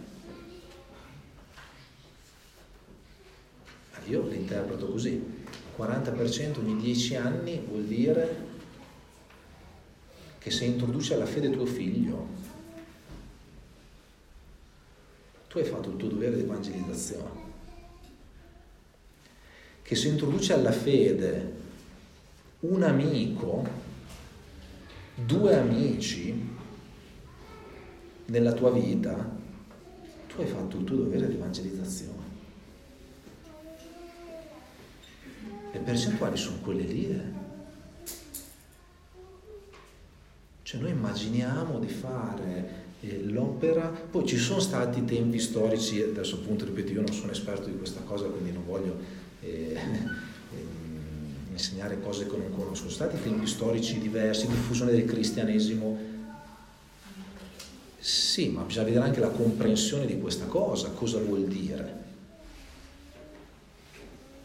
Io 4.08 4.26
le 4.26 4.36
interpreto 4.36 4.86
così. 4.86 5.22
40% 5.76 6.58
ogni 6.58 6.76
10 6.76 7.16
anni 7.16 7.62
vuol 7.68 7.84
dire 7.84 8.46
che 10.38 10.50
se 10.50 10.64
introduci 10.64 11.12
alla 11.12 11.26
fede 11.26 11.50
tuo 11.50 11.66
figlio, 11.66 12.26
tu 15.48 15.58
hai 15.58 15.64
fatto 15.64 15.90
il 15.90 15.96
tuo 15.96 16.08
dovere 16.08 16.36
di 16.36 16.42
evangelizzazione. 16.42 17.46
Che 19.82 19.94
se 19.94 20.08
introduci 20.08 20.52
alla 20.52 20.72
fede 20.72 21.56
un 22.60 22.82
amico, 22.82 23.66
due 25.14 25.56
amici 25.56 26.56
nella 28.26 28.52
tua 28.52 28.70
vita, 28.70 29.36
tu 30.28 30.40
hai 30.40 30.46
fatto 30.46 30.76
il 30.76 30.84
tuo 30.84 30.96
dovere 30.96 31.28
di 31.28 31.34
evangelizzazione. 31.34 32.17
Le 35.72 35.78
percentuali 35.80 36.36
sono 36.36 36.58
quelle 36.62 36.82
lì. 36.82 37.10
Eh. 37.10 37.46
Cioè 40.62 40.80
noi 40.80 40.90
immaginiamo 40.90 41.78
di 41.78 41.88
fare 41.88 42.86
eh, 43.00 43.22
l'opera, 43.24 43.88
poi 43.88 44.26
ci 44.26 44.36
sono 44.36 44.60
stati 44.60 45.04
tempi 45.04 45.38
storici, 45.38 46.02
adesso 46.02 46.36
appunto 46.36 46.64
ripeto 46.64 46.92
io 46.92 47.00
non 47.00 47.12
sono 47.12 47.32
esperto 47.32 47.68
di 47.68 47.76
questa 47.76 48.00
cosa 48.00 48.26
quindi 48.26 48.52
non 48.52 48.66
voglio 48.66 48.96
eh, 49.40 49.76
ehm, 49.76 50.16
insegnare 51.52 52.00
cose 52.00 52.26
che 52.26 52.36
non 52.36 52.50
conosco, 52.54 52.74
sono 52.74 52.90
stati 52.90 53.20
tempi 53.22 53.46
storici 53.46 53.98
diversi, 53.98 54.46
diffusione 54.46 54.90
del 54.90 55.04
cristianesimo, 55.04 55.98
sì, 57.98 58.48
ma 58.48 58.62
bisogna 58.62 58.84
vedere 58.84 59.04
anche 59.04 59.20
la 59.20 59.28
comprensione 59.28 60.06
di 60.06 60.18
questa 60.18 60.46
cosa, 60.46 60.90
cosa 60.90 61.18
vuol 61.18 61.44
dire 61.44 62.07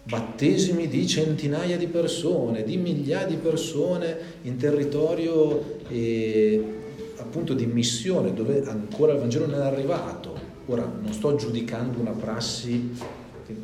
battesimi 0.04 0.88
di 0.88 1.08
centinaia 1.08 1.78
di 1.78 1.88
persone, 1.88 2.64
di 2.64 2.78
migliaia 2.78 3.26
di 3.26 3.38
persone 3.38 4.18
in 4.42 4.58
territorio 4.58 5.80
eh, 5.88 6.82
appunto 7.18 7.54
di 7.54 7.66
missione 7.66 8.34
dove 8.34 8.64
ancora 8.66 9.14
il 9.14 9.20
Vangelo 9.20 9.46
non 9.46 9.62
è 9.62 9.66
arrivato. 9.66 10.52
Ora 10.68 10.84
non 10.84 11.14
sto 11.14 11.36
giudicando 11.36 12.00
una 12.00 12.12
prassi 12.12 12.92
che, 13.46 13.56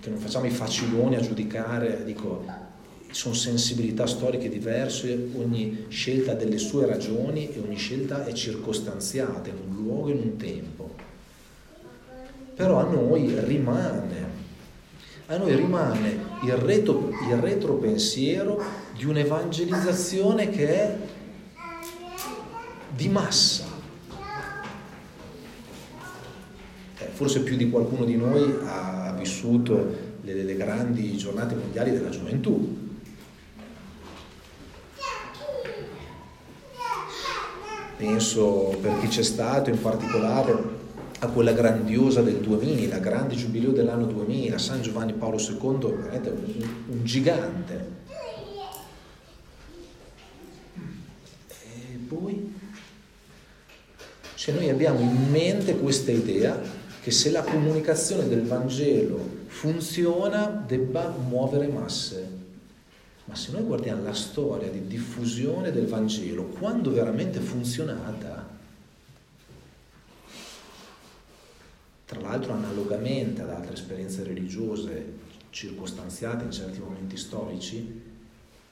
che 0.00 0.10
non 0.10 0.18
facciamo 0.18 0.46
i 0.46 0.50
faciloni 0.50 1.16
a 1.16 1.20
giudicare, 1.20 2.02
dico 2.04 2.62
sono 3.10 3.34
sensibilità 3.34 4.06
storiche 4.06 4.48
diverse, 4.48 5.30
ogni 5.36 5.84
scelta 5.88 6.32
ha 6.32 6.34
delle 6.34 6.58
sue 6.58 6.84
ragioni 6.84 7.48
e 7.54 7.60
ogni 7.60 7.76
scelta 7.76 8.24
è 8.24 8.32
circostanziata 8.32 9.50
in 9.50 9.56
un 9.68 9.76
luogo 9.76 10.08
e 10.08 10.12
in 10.12 10.18
un 10.18 10.36
tempo. 10.36 10.94
Però 12.56 12.78
a 12.78 12.90
noi 12.90 13.32
rimane 13.44 14.23
a 15.26 15.36
noi 15.38 15.54
rimane 15.56 16.18
il, 16.42 16.52
retro, 16.52 17.08
il 17.28 17.36
retropensiero 17.36 18.62
di 18.94 19.06
un'evangelizzazione 19.06 20.50
che 20.50 20.68
è 20.68 20.96
di 22.94 23.08
massa. 23.08 23.64
Eh, 26.98 27.06
forse 27.06 27.40
più 27.40 27.56
di 27.56 27.70
qualcuno 27.70 28.04
di 28.04 28.16
noi 28.16 28.54
ha 28.66 29.14
vissuto 29.18 30.12
le, 30.20 30.42
le 30.42 30.56
grandi 30.56 31.16
giornate 31.16 31.54
mondiali 31.54 31.90
della 31.90 32.10
gioventù. 32.10 32.82
Penso 37.96 38.76
per 38.82 38.98
chi 39.00 39.08
c'è 39.08 39.22
stato 39.22 39.70
in 39.70 39.80
particolare 39.80 40.73
a 41.24 41.28
quella 41.28 41.52
grandiosa 41.52 42.20
del 42.20 42.36
2000, 42.36 42.98
grande 42.98 43.34
giubileo 43.34 43.72
dell'anno 43.72 44.06
2000, 44.06 44.58
San 44.58 44.82
Giovanni 44.82 45.14
Paolo 45.14 45.38
II, 45.38 45.94
veramente 45.96 46.30
un, 46.30 46.68
un 46.88 47.04
gigante. 47.04 48.02
E 51.48 51.96
poi, 52.06 52.54
se 54.34 54.52
noi 54.52 54.68
abbiamo 54.68 55.00
in 55.00 55.30
mente 55.30 55.76
questa 55.76 56.10
idea 56.10 56.60
che 57.00 57.10
se 57.10 57.30
la 57.30 57.42
comunicazione 57.42 58.28
del 58.28 58.42
Vangelo 58.42 59.42
funziona 59.46 60.46
debba 60.66 61.14
muovere 61.28 61.68
masse. 61.68 62.42
Ma 63.26 63.34
se 63.34 63.52
noi 63.52 63.62
guardiamo 63.62 64.02
la 64.02 64.12
storia 64.12 64.68
di 64.68 64.86
diffusione 64.86 65.72
del 65.72 65.86
Vangelo, 65.86 66.44
quando 66.44 66.92
veramente 66.92 67.40
funzionata, 67.40 68.43
tra 72.04 72.20
l'altro 72.20 72.52
analogamente 72.52 73.42
ad 73.42 73.50
altre 73.50 73.72
esperienze 73.72 74.24
religiose 74.24 75.22
circostanziate 75.50 76.44
in 76.44 76.50
certi 76.50 76.80
momenti 76.80 77.16
storici, 77.16 78.02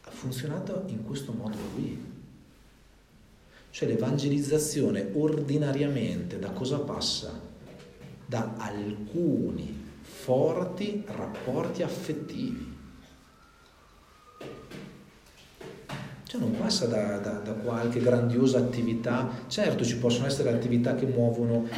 ha 0.02 0.10
funzionato 0.10 0.84
in 0.86 1.04
questo 1.04 1.32
modo 1.32 1.56
qui. 1.74 2.10
Cioè 3.70 3.88
l'evangelizzazione 3.88 5.10
ordinariamente 5.14 6.38
da 6.38 6.50
cosa 6.50 6.80
passa? 6.80 7.40
Da 8.26 8.54
alcuni 8.58 9.80
forti 10.02 11.04
rapporti 11.06 11.82
affettivi. 11.82 12.70
Cioè 16.24 16.40
non 16.40 16.56
passa 16.56 16.86
da, 16.86 17.18
da, 17.18 17.38
da 17.38 17.52
qualche 17.52 18.00
grandiosa 18.00 18.58
attività, 18.58 19.44
certo 19.46 19.84
ci 19.84 19.96
possono 19.98 20.26
essere 20.26 20.50
attività 20.50 20.94
che 20.94 21.06
muovono 21.06 21.68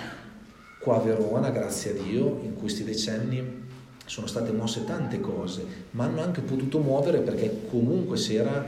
Qua 0.84 0.96
a 0.96 1.00
Verona, 1.00 1.48
grazie 1.48 1.92
a 1.92 1.94
Dio, 1.94 2.40
in 2.42 2.56
questi 2.56 2.84
decenni 2.84 3.62
sono 4.04 4.26
state 4.26 4.52
mosse 4.52 4.84
tante 4.84 5.18
cose, 5.18 5.64
ma 5.92 6.04
hanno 6.04 6.20
anche 6.20 6.42
potuto 6.42 6.78
muovere 6.78 7.20
perché 7.20 7.62
comunque 7.70 8.18
si 8.18 8.34
era, 8.34 8.62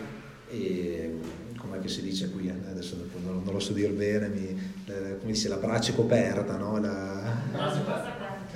eh, 0.48 1.14
com'è 1.58 1.78
che 1.78 1.88
si 1.88 2.00
dice 2.00 2.30
qui, 2.30 2.48
adesso 2.48 2.96
non, 3.22 3.42
non 3.44 3.52
lo 3.52 3.60
so 3.60 3.74
dire 3.74 3.92
bene, 3.92 4.28
mi, 4.28 4.46
eh, 4.86 5.18
come 5.18 5.32
dice, 5.32 5.48
la 5.48 5.58
brace 5.58 5.94
coperta, 5.94 6.56
no? 6.56 6.80
La... 6.80 7.20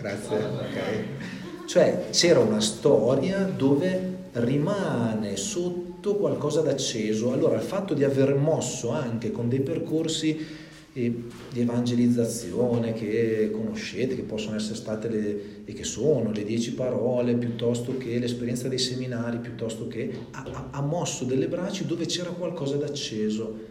Grazie, 0.01 0.37
ok. 0.37 1.67
Cioè 1.67 2.07
c'era 2.13 2.39
una 2.39 2.63
storia 2.63 3.41
dove 3.45 4.17
rimane 4.33 5.37
sotto 5.37 6.17
qualcosa 6.17 6.63
d'acceso. 6.63 7.31
Allora 7.31 7.57
il 7.57 7.63
fatto 7.63 7.93
di 7.93 8.05
aver 8.05 8.37
mosso 8.37 8.91
anche 8.91 9.31
con 9.31 9.51
dei 9.51 9.61
percorsi 9.61 10.69
di 10.93 11.31
evangelizzazione 11.55 12.93
che 12.93 13.51
conoscete, 13.53 14.17
che 14.17 14.23
possono 14.23 14.57
essere 14.57 14.75
state 14.75 15.09
le, 15.09 15.65
e 15.65 15.73
che 15.73 15.85
sono 15.85 16.33
le 16.33 16.45
dieci 16.45 16.73
parole, 16.73 17.35
piuttosto 17.35 17.97
che 17.97 18.19
l'esperienza 18.19 18.69
dei 18.69 18.79
seminari, 18.79 19.39
piuttosto 19.39 19.87
che 19.87 20.27
ha, 20.33 20.69
ha 20.71 20.81
mosso 20.81 21.25
delle 21.25 21.47
braccia 21.47 21.85
dove 21.85 22.07
c'era 22.07 22.31
qualcosa 22.31 22.77
d'acceso. 22.77 23.69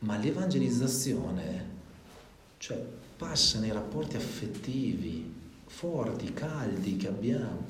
Ma 0.00 0.18
l'evangelizzazione, 0.18 1.66
cioè, 2.58 2.78
passa 3.16 3.58
nei 3.58 3.72
rapporti 3.72 4.16
affettivi 4.16 5.36
forti, 5.66 6.32
caldi 6.34 6.96
che 6.96 7.08
abbiamo. 7.08 7.64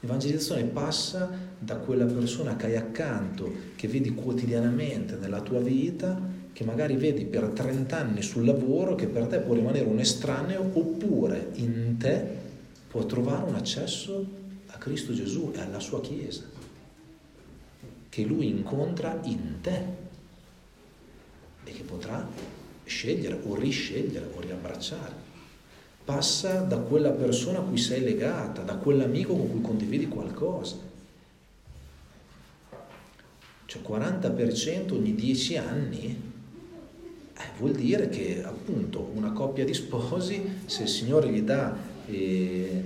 L'evangelizzazione 0.00 0.64
passa 0.64 1.30
da 1.58 1.76
quella 1.76 2.06
persona 2.06 2.56
che 2.56 2.66
hai 2.66 2.76
accanto, 2.76 3.52
che 3.76 3.86
vedi 3.86 4.14
quotidianamente 4.14 5.16
nella 5.16 5.40
tua 5.42 5.60
vita, 5.60 6.29
che 6.52 6.64
magari 6.64 6.96
vedi 6.96 7.24
per 7.24 7.48
30 7.48 7.96
anni 7.96 8.22
sul 8.22 8.44
lavoro 8.44 8.94
che 8.94 9.06
per 9.06 9.26
te 9.26 9.38
può 9.38 9.54
rimanere 9.54 9.86
un 9.86 9.98
estraneo 9.98 10.68
oppure 10.72 11.50
in 11.54 11.96
te 11.98 12.38
può 12.88 13.04
trovare 13.06 13.48
un 13.48 13.54
accesso 13.54 14.26
a 14.66 14.76
Cristo 14.78 15.12
Gesù 15.12 15.52
e 15.54 15.60
alla 15.60 15.80
sua 15.80 16.00
Chiesa. 16.00 16.58
che 18.10 18.24
lui 18.24 18.48
incontra 18.48 19.20
in 19.22 19.58
te 19.60 19.84
e 21.62 21.70
che 21.70 21.82
potrà 21.84 22.26
scegliere 22.84 23.38
o 23.44 23.54
riscegliere 23.54 24.28
o 24.34 24.40
riabbracciare. 24.40 25.28
Passa 26.04 26.62
da 26.62 26.78
quella 26.78 27.10
persona 27.10 27.60
a 27.60 27.62
cui 27.62 27.78
sei 27.78 28.02
legata, 28.02 28.62
da 28.62 28.74
quell'amico 28.74 29.36
con 29.36 29.48
cui 29.48 29.60
condividi 29.60 30.08
qualcosa. 30.08 30.76
Cioè 33.64 33.80
40% 33.80 34.92
ogni 34.92 35.14
10 35.14 35.56
anni 35.56 36.29
vuol 37.58 37.72
dire 37.72 38.08
che 38.08 38.42
appunto 38.44 39.10
una 39.14 39.32
coppia 39.32 39.64
di 39.64 39.74
sposi, 39.74 40.42
se 40.66 40.82
il 40.82 40.88
Signore 40.88 41.30
gli 41.30 41.42
dà 41.42 41.76
eh, 42.06 42.82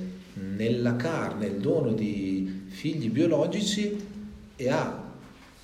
nella 0.56 0.96
carne 0.96 1.46
il 1.46 1.56
dono 1.56 1.92
di 1.92 2.62
figli 2.68 3.10
biologici 3.10 3.96
e 4.56 4.68
ha 4.68 5.02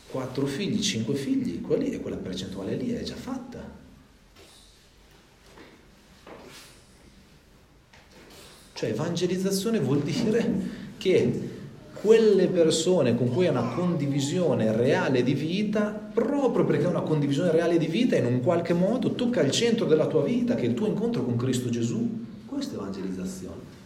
quattro 0.08 0.46
figli, 0.46 0.80
cinque 0.80 1.14
figli, 1.14 1.60
quelli, 1.60 1.98
quella 2.00 2.16
percentuale 2.16 2.74
lì 2.76 2.90
è 2.92 3.02
già 3.02 3.14
fatta. 3.14 3.78
Cioè 8.72 8.90
evangelizzazione 8.90 9.78
vuol 9.78 10.00
dire 10.00 10.78
che 10.96 11.59
quelle 12.00 12.48
persone 12.48 13.14
con 13.14 13.30
cui 13.30 13.46
hai 13.46 13.50
una 13.50 13.74
condivisione 13.74 14.72
reale 14.74 15.22
di 15.22 15.34
vita, 15.34 15.90
proprio 15.90 16.64
perché 16.64 16.84
è 16.84 16.88
una 16.88 17.02
condivisione 17.02 17.50
reale 17.50 17.78
di 17.78 17.86
vita, 17.86 18.16
in 18.16 18.24
un 18.24 18.40
qualche 18.40 18.72
modo 18.72 19.12
tocca 19.12 19.42
il 19.42 19.50
centro 19.50 19.86
della 19.86 20.06
tua 20.06 20.22
vita, 20.22 20.54
che 20.54 20.62
è 20.62 20.68
il 20.68 20.74
tuo 20.74 20.86
incontro 20.86 21.22
con 21.22 21.36
Cristo 21.36 21.68
Gesù. 21.68 22.26
Questa 22.46 22.74
è 22.74 22.78
evangelizzazione. 22.78 23.78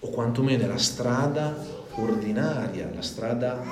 O 0.00 0.08
quantomeno 0.08 0.64
è 0.64 0.66
la 0.66 0.78
strada 0.78 1.54
ordinaria, 1.94 2.90
la 2.92 3.02
strada 3.02 3.62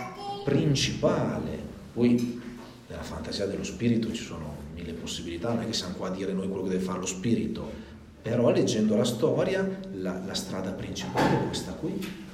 principale. 0.45 1.59
Poi 1.93 2.41
nella 2.87 3.03
fantasia 3.03 3.47
dello 3.47 3.65
spirito 3.65 4.13
ci 4.13 4.23
sono 4.23 4.57
mille 4.75 4.93
possibilità, 4.93 5.53
non 5.53 5.63
è 5.63 5.67
che 5.67 5.73
siamo 5.73 5.95
qua 5.95 6.09
a 6.09 6.11
dire 6.11 6.33
noi 6.33 6.47
quello 6.47 6.63
che 6.65 6.71
deve 6.71 6.83
fare 6.83 7.01
lo 7.01 7.07
spirito, 7.07 7.69
però 8.23 8.51
leggendo 8.51 8.97
la 8.97 9.05
storia 9.05 9.67
la, 10.01 10.19
la 10.25 10.35
strada 10.35 10.71
principale 10.73 11.41
è 11.41 11.47
questa 11.47 11.73
qui. 11.73 12.29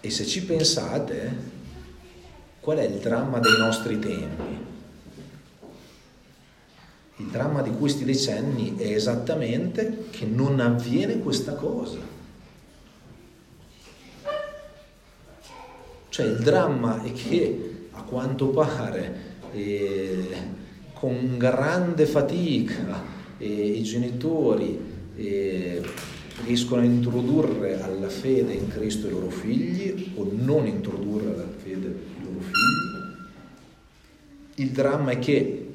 E 0.00 0.10
se 0.10 0.24
ci 0.24 0.44
pensate, 0.44 1.54
qual 2.60 2.78
è 2.78 2.84
il 2.84 2.98
dramma 2.98 3.38
dei 3.38 3.58
nostri 3.58 3.98
tempi? 3.98 4.64
Il 7.18 7.26
dramma 7.26 7.62
di 7.62 7.70
questi 7.70 8.04
decenni 8.04 8.76
è 8.76 8.92
esattamente 8.92 10.08
che 10.10 10.26
non 10.26 10.60
avviene 10.60 11.18
questa 11.18 11.54
cosa. 11.54 11.98
Cioè 16.08 16.26
il 16.26 16.38
dramma 16.38 17.02
è 17.02 17.12
che 17.12 17.88
a 17.90 18.02
quanto 18.02 18.48
pare 18.48 19.34
eh, 19.52 20.64
con 20.98 21.36
grande 21.36 22.06
fatica 22.06 23.02
eh, 23.36 23.46
i 23.46 23.82
genitori 23.82 24.80
eh, 25.14 25.82
riescono 26.44 26.80
a 26.80 26.84
introdurre 26.84 27.82
alla 27.82 28.08
fede 28.08 28.54
in 28.54 28.68
Cristo 28.68 29.06
i 29.06 29.10
loro 29.10 29.28
figli 29.28 30.12
o 30.14 30.26
non 30.32 30.66
introdurre 30.66 31.34
alla 31.34 31.48
fede 31.54 31.86
i 31.86 32.24
loro 32.24 32.40
figli. 32.40 32.94
Il 34.54 34.70
dramma 34.70 35.10
è 35.10 35.18
che 35.18 35.68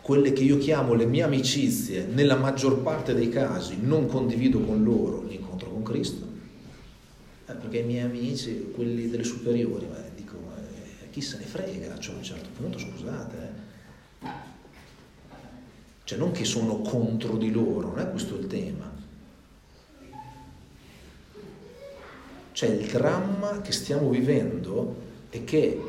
quelle 0.00 0.32
che 0.32 0.42
io 0.42 0.56
chiamo 0.56 0.94
le 0.94 1.04
mie 1.04 1.22
amicizie, 1.22 2.06
nella 2.06 2.36
maggior 2.36 2.80
parte 2.80 3.12
dei 3.12 3.28
casi 3.28 3.76
non 3.78 4.06
condivido 4.06 4.58
con 4.60 4.82
loro 4.82 5.22
l'incontro 5.28 5.68
con 5.68 5.82
Cristo, 5.82 6.26
eh, 7.46 7.52
perché 7.52 7.80
i 7.80 7.84
miei 7.84 8.04
amici, 8.04 8.70
quelli 8.74 9.10
delle 9.10 9.24
superiori, 9.24 9.84
beh, 9.84 10.14
dico, 10.16 10.36
eh, 10.56 11.10
chi 11.10 11.20
se 11.20 11.36
ne 11.36 11.44
frega, 11.44 11.98
cioè 11.98 12.14
a 12.14 12.18
un 12.18 12.24
certo 12.24 12.48
punto, 12.56 12.78
scusate, 12.78 13.36
eh. 13.36 13.51
Cioè 16.12 16.20
non 16.20 16.32
che 16.32 16.44
sono 16.44 16.80
contro 16.80 17.38
di 17.38 17.50
loro, 17.50 17.88
non 17.88 17.98
è 17.98 18.10
questo 18.10 18.36
il 18.36 18.46
tema. 18.46 18.90
Cioè 22.52 22.68
il 22.68 22.86
dramma 22.86 23.62
che 23.62 23.72
stiamo 23.72 24.10
vivendo 24.10 24.94
è 25.30 25.42
che 25.44 25.80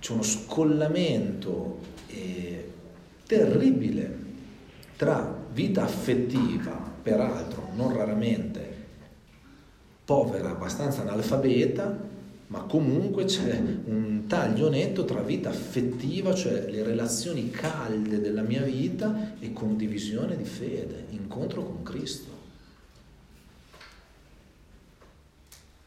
c'è 0.00 0.12
uno 0.12 0.24
scollamento 0.24 1.78
eh, 2.08 2.72
terribile 3.26 4.22
tra 4.96 5.32
vita 5.52 5.84
affettiva, 5.84 6.72
peraltro 7.00 7.68
non 7.76 7.94
raramente 7.96 8.72
povera, 10.04 10.50
abbastanza 10.50 11.02
analfabeta, 11.02 11.96
ma 12.48 12.60
comunque 12.60 13.24
c'è 13.24 13.60
un 13.86 14.24
taglio 14.26 14.68
netto 14.68 15.04
tra 15.04 15.20
vita 15.22 15.48
affettiva, 15.48 16.34
cioè 16.34 16.66
le 16.68 16.82
relazioni 16.82 17.50
calde 17.50 18.20
della 18.20 18.42
mia 18.42 18.62
vita, 18.62 19.36
e 19.40 19.52
condivisione 19.52 20.36
di 20.36 20.44
fede, 20.44 21.06
incontro 21.10 21.64
con 21.64 21.82
Cristo. 21.82 22.32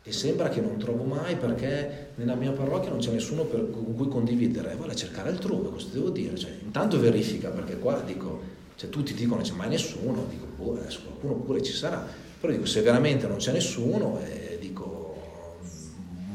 E 0.03 0.11
sembra 0.13 0.47
che 0.47 0.61
non 0.61 0.77
trovo 0.77 1.03
mai 1.03 1.35
perché 1.35 2.11
nella 2.15 2.35
mia 2.35 2.51
parrocchia 2.51 2.89
non 2.89 2.99
c'è 2.99 3.11
nessuno 3.11 3.43
per, 3.43 3.69
con 3.69 3.93
cui 3.93 4.07
condividere. 4.07 4.73
Vado 4.77 4.91
a 4.91 4.95
cercare 4.95 5.29
altrove, 5.29 5.69
cosa 5.69 5.87
devo 5.91 6.09
dire? 6.09 6.37
Cioè, 6.37 6.49
intanto 6.63 6.97
verifica 6.97 7.49
perché 7.49 7.77
qua 7.77 8.01
dico, 8.05 8.39
cioè, 8.77 8.89
tutti 8.89 9.13
dicono 9.13 9.41
non 9.41 9.43
c'è 9.43 9.53
mai 9.53 9.67
nessuno, 9.67 10.25
dico, 10.29 10.45
boh, 10.55 10.77
adesso 10.79 11.01
qualcuno 11.03 11.33
pure 11.33 11.61
ci 11.61 11.73
sarà. 11.73 12.07
Però 12.39 12.53
dico, 12.53 12.65
se 12.65 12.81
veramente 12.81 13.27
non 13.27 13.35
c'è 13.35 13.51
nessuno, 13.51 14.17
eh, 14.21 14.46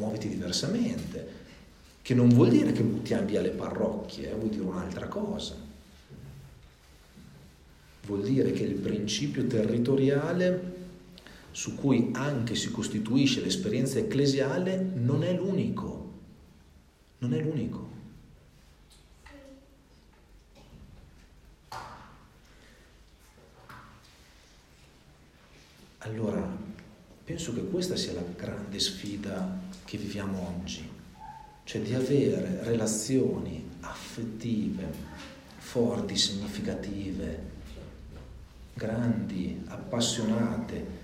muoviti 0.03 0.29
diversamente. 0.29 1.41
Che 2.03 2.15
non 2.15 2.29
vuol 2.29 2.51
dire 2.51 2.73
che 2.73 2.83
buttiamo 2.83 3.27
via 3.27 3.41
le 3.41 3.51
parrocchie, 3.51 4.31
eh, 4.31 4.35
vuol 4.35 4.51
dire 4.51 4.65
un'altra 4.65 5.07
cosa. 5.07 5.55
Vuol 8.07 8.23
dire 8.25 8.51
che 8.51 8.65
il 8.65 8.75
principio 8.75 9.47
territoriale 9.47 10.81
su 11.53 11.77
cui 11.77 12.11
anche 12.15 12.57
si 12.57 12.71
costituisce 12.71 13.41
l'esperienza 13.41 13.99
ecclesiale 13.99 14.77
non 14.95 15.23
è 15.23 15.33
l'unico, 15.35 16.11
non 17.19 17.35
è 17.35 17.41
l'unico. 17.41 17.91
Allora, 25.99 26.45
penso 27.25 27.55
che 27.55 27.65
questa 27.65 27.95
sia 27.95 28.15
la 28.15 28.25
grande 28.35 28.81
sfida 28.81 29.61
che 29.85 29.99
viviamo 29.99 30.55
oggi, 30.57 30.89
cioè 31.65 31.81
di 31.81 31.95
avere 31.95 32.61
relazioni 32.63 33.71
affettive, 33.81 34.87
forti, 35.59 36.17
significative, 36.17 37.51
grandi, 38.75 39.63
appassionate, 39.67 41.01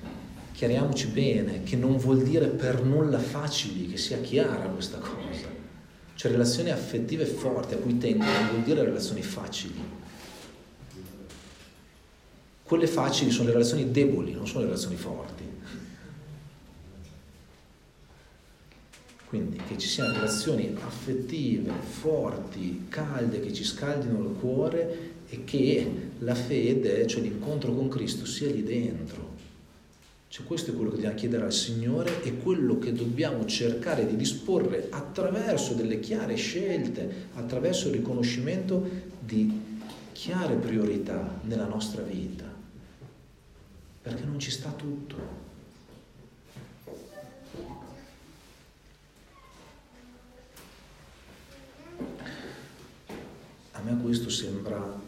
chiariamoci 0.52 1.06
bene, 1.08 1.62
che 1.62 1.76
non 1.76 1.96
vuol 1.96 2.22
dire 2.22 2.48
per 2.48 2.82
nulla 2.82 3.18
facili, 3.18 3.86
che 3.86 3.96
sia 3.96 4.20
chiara 4.20 4.66
questa 4.66 4.98
cosa. 4.98 5.56
Cioè 6.14 6.32
relazioni 6.32 6.70
affettive 6.70 7.24
forti 7.26 7.74
a 7.74 7.76
cui 7.76 7.96
tengo 7.96 8.24
non 8.24 8.48
vuol 8.48 8.62
dire 8.62 8.84
relazioni 8.84 9.22
facili. 9.22 9.80
Quelle 12.64 12.86
facili 12.86 13.30
sono 13.30 13.46
le 13.46 13.52
relazioni 13.52 13.90
deboli, 13.90 14.32
non 14.32 14.46
sono 14.46 14.60
le 14.60 14.66
relazioni 14.66 14.96
forti. 14.96 15.47
Quindi 19.28 19.60
che 19.68 19.76
ci 19.76 19.88
siano 19.88 20.14
relazioni 20.14 20.74
affettive, 20.80 21.70
forti, 21.82 22.86
calde, 22.88 23.40
che 23.40 23.52
ci 23.52 23.62
scaldino 23.62 24.20
il 24.20 24.36
cuore 24.40 25.10
e 25.28 25.44
che 25.44 25.90
la 26.20 26.34
fede, 26.34 27.06
cioè 27.06 27.20
l'incontro 27.20 27.74
con 27.74 27.88
Cristo, 27.88 28.24
sia 28.24 28.50
lì 28.50 28.62
dentro. 28.62 29.36
Cioè 30.28 30.46
questo 30.46 30.70
è 30.70 30.74
quello 30.74 30.88
che 30.90 30.96
dobbiamo 30.96 31.16
chiedere 31.16 31.44
al 31.44 31.52
Signore 31.52 32.22
e 32.22 32.38
quello 32.38 32.78
che 32.78 32.92
dobbiamo 32.92 33.44
cercare 33.44 34.06
di 34.06 34.16
disporre 34.16 34.86
attraverso 34.90 35.74
delle 35.74 36.00
chiare 36.00 36.34
scelte, 36.36 37.28
attraverso 37.34 37.88
il 37.88 37.94
riconoscimento 37.94 38.88
di 39.20 39.60
chiare 40.12 40.54
priorità 40.54 41.38
nella 41.42 41.66
nostra 41.66 42.00
vita, 42.02 42.44
perché 44.02 44.24
non 44.24 44.38
ci 44.38 44.50
sta 44.50 44.70
tutto. 44.70 45.46
A 53.72 53.77
me 53.88 54.02
questo 54.02 54.28
sembra 54.28 55.06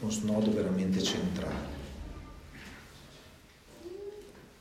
uno 0.00 0.10
snodo 0.10 0.52
veramente 0.52 1.02
centrale. 1.02 1.80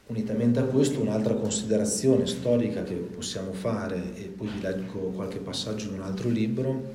Unitamente 0.08 0.60
a 0.60 0.64
questo 0.64 1.00
un'altra 1.00 1.36
considerazione 1.36 2.28
storica 2.28 2.84
che 2.84 2.96
possiamo 2.96 3.54
fare, 3.54 4.16
e 4.16 4.24
poi 4.24 4.48
vi 4.50 4.62
leggo 4.62 5.12
qualche 5.12 5.40
passaggio 5.40 5.88
in 5.88 5.94
un 5.94 6.02
altro 6.02 6.30
libro, 6.30 6.92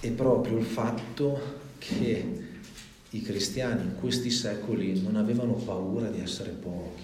è 0.00 0.10
proprio 0.10 0.58
il 0.58 0.66
fatto 0.66 1.40
che 1.78 2.46
i 3.10 3.22
cristiani 3.22 3.82
in 3.82 3.94
questi 3.98 4.30
secoli 4.30 5.00
non 5.00 5.16
avevano 5.16 5.54
paura 5.54 6.08
di 6.10 6.20
essere 6.20 6.50
pochi, 6.50 7.02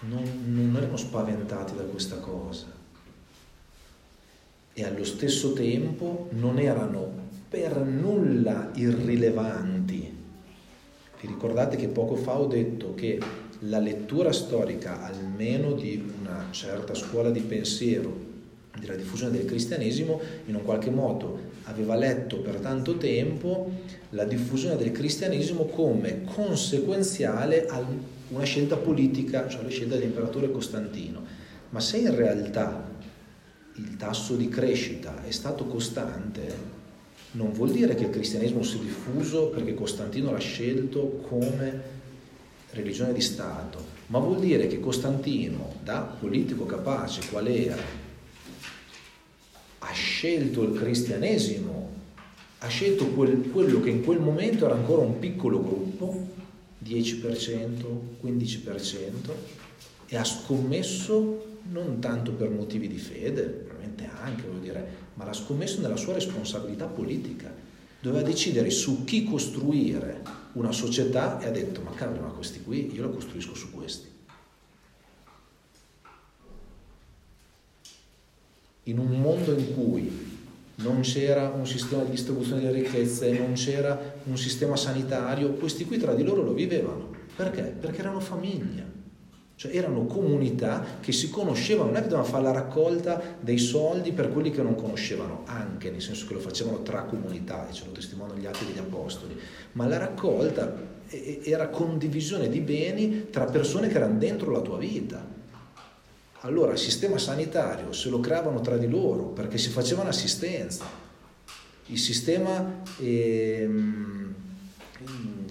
non, 0.00 0.22
non 0.46 0.76
erano 0.76 0.96
spaventati 0.96 1.74
da 1.74 1.82
questa 1.82 2.16
cosa 2.16 2.66
e 4.72 4.84
allo 4.84 5.04
stesso 5.04 5.52
tempo 5.54 6.28
non 6.32 6.58
erano 6.60 7.26
per 7.48 7.76
nulla 7.78 8.70
irrilevanti. 8.74 10.16
Vi 11.20 11.26
ricordate 11.26 11.76
che 11.76 11.88
poco 11.88 12.14
fa 12.14 12.38
ho 12.38 12.46
detto 12.46 12.94
che 12.94 13.18
la 13.62 13.80
lettura 13.80 14.30
storica, 14.30 15.02
almeno 15.02 15.72
di 15.72 16.12
una 16.20 16.46
certa 16.50 16.94
scuola 16.94 17.30
di 17.30 17.40
pensiero, 17.40 18.26
della 18.78 18.94
diffusione 18.94 19.36
del 19.36 19.46
cristianesimo, 19.46 20.20
in 20.46 20.54
un 20.54 20.62
qualche 20.62 20.90
modo 20.90 21.56
aveva 21.64 21.96
letto 21.96 22.38
per 22.38 22.60
tanto 22.60 22.96
tempo 22.98 23.68
la 24.10 24.24
diffusione 24.24 24.76
del 24.76 24.92
cristianesimo 24.92 25.64
come 25.64 26.22
conseguenziale 26.22 27.66
a 27.66 27.84
una 28.28 28.44
scelta 28.44 28.76
politica, 28.76 29.48
cioè 29.48 29.62
la 29.62 29.68
scelta 29.68 29.96
dell'imperatore 29.96 30.50
Costantino. 30.50 31.22
Ma 31.70 31.80
se 31.80 31.98
in 31.98 32.14
realtà 32.14 32.96
il 33.74 33.96
tasso 33.96 34.34
di 34.36 34.48
crescita 34.48 35.22
è 35.24 35.30
stato 35.30 35.64
costante, 35.66 36.76
non 37.32 37.52
vuol 37.52 37.70
dire 37.70 37.94
che 37.94 38.04
il 38.04 38.10
cristianesimo 38.10 38.62
si 38.62 38.78
è 38.78 38.80
diffuso 38.80 39.48
perché 39.48 39.74
Costantino 39.74 40.30
l'ha 40.30 40.38
scelto 40.38 41.24
come 41.28 41.96
religione 42.70 43.12
di 43.12 43.20
Stato, 43.20 43.96
ma 44.06 44.18
vuol 44.18 44.40
dire 44.40 44.66
che 44.66 44.80
Costantino, 44.80 45.74
da 45.82 46.00
politico 46.00 46.64
capace 46.66 47.22
qual 47.30 47.46
era, 47.46 48.06
ha 49.78 49.92
scelto 49.92 50.62
il 50.62 50.78
cristianesimo, 50.78 51.96
ha 52.58 52.66
scelto 52.66 53.06
quel, 53.08 53.50
quello 53.50 53.80
che 53.80 53.90
in 53.90 54.02
quel 54.02 54.20
momento 54.20 54.64
era 54.64 54.74
ancora 54.74 55.02
un 55.02 55.18
piccolo 55.18 55.62
gruppo, 55.62 56.26
10%, 56.84 57.84
15%, 58.22 59.12
e 60.06 60.16
ha 60.16 60.24
scommesso 60.24 61.46
non 61.70 61.98
tanto 62.00 62.32
per 62.32 62.50
motivi 62.50 62.88
di 62.88 62.98
fede, 62.98 63.42
probabilmente 63.42 64.08
anche, 64.22 64.42
voglio 64.46 64.60
dire, 64.60 64.88
ma 65.14 65.24
l'ha 65.24 65.32
scommesso 65.32 65.80
nella 65.80 65.96
sua 65.96 66.14
responsabilità 66.14 66.86
politica. 66.86 67.52
Doveva 68.00 68.26
decidere 68.26 68.70
su 68.70 69.04
chi 69.04 69.24
costruire 69.24 70.22
una 70.52 70.72
società 70.72 71.40
e 71.40 71.46
ha 71.46 71.50
detto, 71.50 71.80
ma 71.82 71.90
cavolo, 71.90 72.20
ma 72.20 72.28
questi 72.28 72.62
qui 72.62 72.94
io 72.94 73.02
la 73.02 73.08
costruisco 73.08 73.54
su 73.54 73.70
questi. 73.70 74.16
in 78.88 78.98
un 78.98 79.20
mondo 79.20 79.52
in 79.52 79.74
cui 79.74 80.27
non 80.78 81.00
c'era 81.00 81.52
un 81.54 81.66
sistema 81.66 82.02
di 82.02 82.10
distribuzione 82.10 82.62
delle 82.62 82.82
ricchezze, 82.82 83.30
non 83.32 83.54
c'era 83.54 84.16
un 84.24 84.36
sistema 84.36 84.76
sanitario, 84.76 85.52
questi 85.54 85.84
qui 85.84 85.98
tra 85.98 86.14
di 86.14 86.22
loro 86.22 86.42
lo 86.42 86.52
vivevano. 86.52 87.10
Perché? 87.34 87.62
Perché 87.62 88.00
erano 88.00 88.20
famiglia, 88.20 88.84
cioè 89.54 89.74
erano 89.74 90.06
comunità 90.06 90.84
che 91.00 91.12
si 91.12 91.30
conoscevano, 91.30 91.88
non 91.88 91.96
è 91.96 92.02
che 92.02 92.08
dovevano 92.08 92.28
fare 92.28 92.44
la 92.44 92.52
raccolta 92.52 93.20
dei 93.40 93.58
soldi 93.58 94.12
per 94.12 94.30
quelli 94.30 94.50
che 94.50 94.62
non 94.62 94.74
conoscevano, 94.76 95.42
anche 95.46 95.90
nel 95.90 96.02
senso 96.02 96.26
che 96.26 96.34
lo 96.34 96.40
facevano 96.40 96.82
tra 96.82 97.02
comunità, 97.02 97.68
e 97.68 97.72
ce 97.72 97.84
lo 97.84 97.92
testimoniano 97.92 98.40
gli 98.40 98.46
atti 98.46 98.64
degli 98.66 98.78
apostoli, 98.78 99.36
ma 99.72 99.86
la 99.86 99.98
raccolta 99.98 100.96
era 101.42 101.68
condivisione 101.68 102.48
di 102.48 102.60
beni 102.60 103.30
tra 103.30 103.46
persone 103.46 103.88
che 103.88 103.96
erano 103.96 104.18
dentro 104.18 104.50
la 104.50 104.60
tua 104.60 104.78
vita. 104.78 105.36
Allora 106.42 106.72
il 106.72 106.78
sistema 106.78 107.18
sanitario 107.18 107.92
se 107.92 108.08
lo 108.08 108.20
creavano 108.20 108.60
tra 108.60 108.76
di 108.76 108.88
loro 108.88 109.24
perché 109.24 109.58
si 109.58 109.70
facevano 109.70 110.08
assistenza. 110.08 110.84
Il 111.86 111.98
sistema, 111.98 112.82
ehm, 113.00 114.34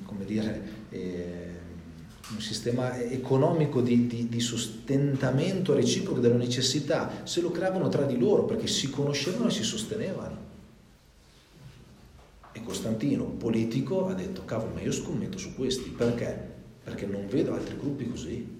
come 0.05 0.23
dire, 0.23 0.61
eh, 0.89 1.55
un 2.29 2.39
sistema 2.41 2.97
economico 2.99 3.81
di, 3.81 4.07
di, 4.07 4.29
di, 4.29 4.39
sostentamento 4.39 5.73
reciproco 5.73 6.19
delle 6.19 6.35
necessità, 6.35 7.21
se 7.23 7.41
lo 7.41 7.51
creavano 7.51 7.89
tra 7.89 8.03
di 8.03 8.17
loro 8.17 8.45
perché 8.45 8.67
si 8.67 8.89
conoscevano 8.89 9.47
e 9.47 9.51
si 9.51 9.63
sostenevano. 9.63 10.45
E 12.51 12.63
Costantino, 12.63 13.25
politico, 13.25 14.07
ha 14.07 14.13
detto, 14.13 14.45
cavolo, 14.45 14.73
ma 14.73 14.81
io 14.81 14.91
scommetto 14.91 15.37
su 15.37 15.53
questi, 15.55 15.89
perché? 15.89 16.55
Perché 16.83 17.05
non 17.05 17.27
vedo 17.27 17.53
altri 17.53 17.77
gruppi 17.77 18.07
così. 18.07 18.56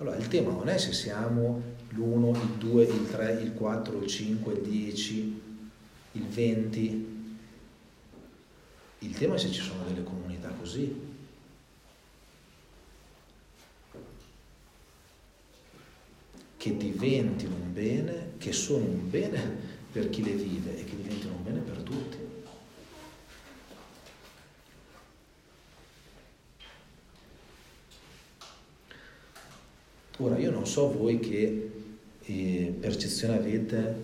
Allora 0.00 0.16
il 0.16 0.28
tema 0.28 0.52
non 0.52 0.68
è 0.68 0.78
se 0.78 0.92
siamo 0.92 1.60
l'1, 1.88 2.36
il 2.36 2.50
2, 2.58 2.84
il 2.84 3.10
3, 3.10 3.32
il 3.42 3.52
4, 3.52 4.00
il 4.00 4.06
5, 4.06 4.52
il 4.52 4.60
10, 4.60 5.42
il 6.12 6.24
20. 6.24 7.16
Il 9.00 9.18
tema 9.18 9.34
è 9.34 9.38
se 9.38 9.50
ci 9.50 9.60
sono 9.60 9.82
delle 9.84 10.04
comunità 10.04 10.50
così. 10.50 11.06
Che 16.56 16.76
diventino 16.76 17.56
un 17.56 17.72
bene, 17.72 18.32
che 18.38 18.52
sono 18.52 18.84
un 18.84 19.10
bene 19.10 19.76
per 19.90 20.10
chi 20.10 20.22
le 20.22 20.32
vive 20.32 20.78
e 20.78 20.84
che 20.84 20.94
diventino 20.94 21.34
un 21.34 21.42
bene 21.42 21.58
per 21.58 21.78
tutti. 21.78 22.28
Ora 30.20 30.36
io 30.36 30.50
non 30.50 30.57
so 30.68 30.92
voi 30.92 31.18
che 31.18 31.70
eh, 32.24 32.74
percezione 32.78 33.38
avete 33.38 33.96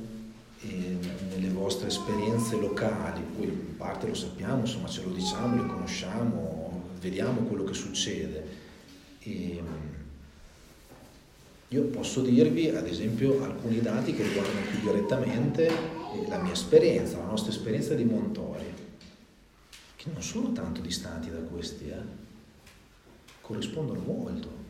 eh, 0.62 0.96
nelle 1.28 1.50
vostre 1.50 1.88
esperienze 1.88 2.56
locali, 2.56 3.20
poi 3.36 3.44
in 3.44 3.76
parte 3.76 4.08
lo 4.08 4.14
sappiamo, 4.14 4.60
insomma 4.60 4.88
ce 4.88 5.02
lo 5.02 5.10
diciamo, 5.10 5.62
le 5.62 5.68
conosciamo, 5.68 6.82
vediamo 7.00 7.42
quello 7.42 7.64
che 7.64 7.74
succede. 7.74 8.62
E, 9.20 9.62
io 11.68 11.82
posso 11.84 12.22
dirvi 12.22 12.68
ad 12.68 12.86
esempio 12.86 13.42
alcuni 13.42 13.80
dati 13.80 14.14
che 14.14 14.22
riguardano 14.22 14.60
più 14.70 14.80
direttamente 14.80 15.66
eh, 15.66 16.28
la 16.28 16.40
mia 16.40 16.52
esperienza, 16.52 17.18
la 17.18 17.26
nostra 17.26 17.50
esperienza 17.50 17.94
di 17.94 18.04
Montori, 18.04 18.64
che 19.96 20.10
non 20.12 20.22
sono 20.22 20.52
tanto 20.52 20.80
distanti 20.80 21.30
da 21.30 21.40
questi, 21.40 21.88
eh? 21.88 22.22
corrispondono 23.40 24.00
molto. 24.00 24.63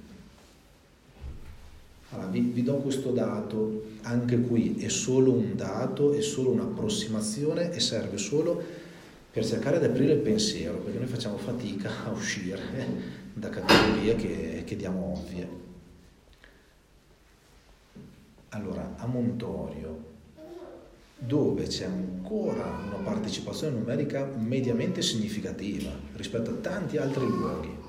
Allora, 2.15 2.29
vi, 2.29 2.41
vi, 2.41 2.63
do 2.63 2.77
questo 2.77 3.11
dato, 3.11 3.87
anche 4.03 4.41
qui 4.41 4.77
è 4.79 4.89
solo 4.89 5.33
un 5.33 5.57
dato, 5.57 6.13
è 6.13 6.21
solo 6.21 6.51
un'approssimazione 6.51 7.73
e 7.73 7.81
serve 7.81 8.19
solo 8.19 8.63
per 9.33 9.45
cercare 9.45 9.81
di 9.81 9.87
aprire 9.87 10.13
il 10.13 10.21
pensiero, 10.21 10.79
perché 10.79 10.99
noi 10.99 11.09
facciamo 11.09 11.37
fatica 11.37 11.91
a 12.07 12.11
uscire 12.13 12.61
da 13.35 13.49
categorie 13.49 14.15
che, 14.15 14.63
che 14.65 14.77
diamo 14.77 15.13
ovvie. 15.13 15.63
Allora, 18.51 18.95
a 18.97 19.07
Montorio, 19.07 20.13
dove 21.19 21.67
c'è 21.67 21.87
ancora 21.87 22.65
una 22.87 23.03
partecipazione 23.03 23.77
numerica 23.77 24.25
mediamente 24.25 25.03
significativa 25.03 25.91
rispetto 26.15 26.51
a 26.51 26.55
tanti 26.55 26.97
altri 26.97 27.27
luoghi, 27.27 27.84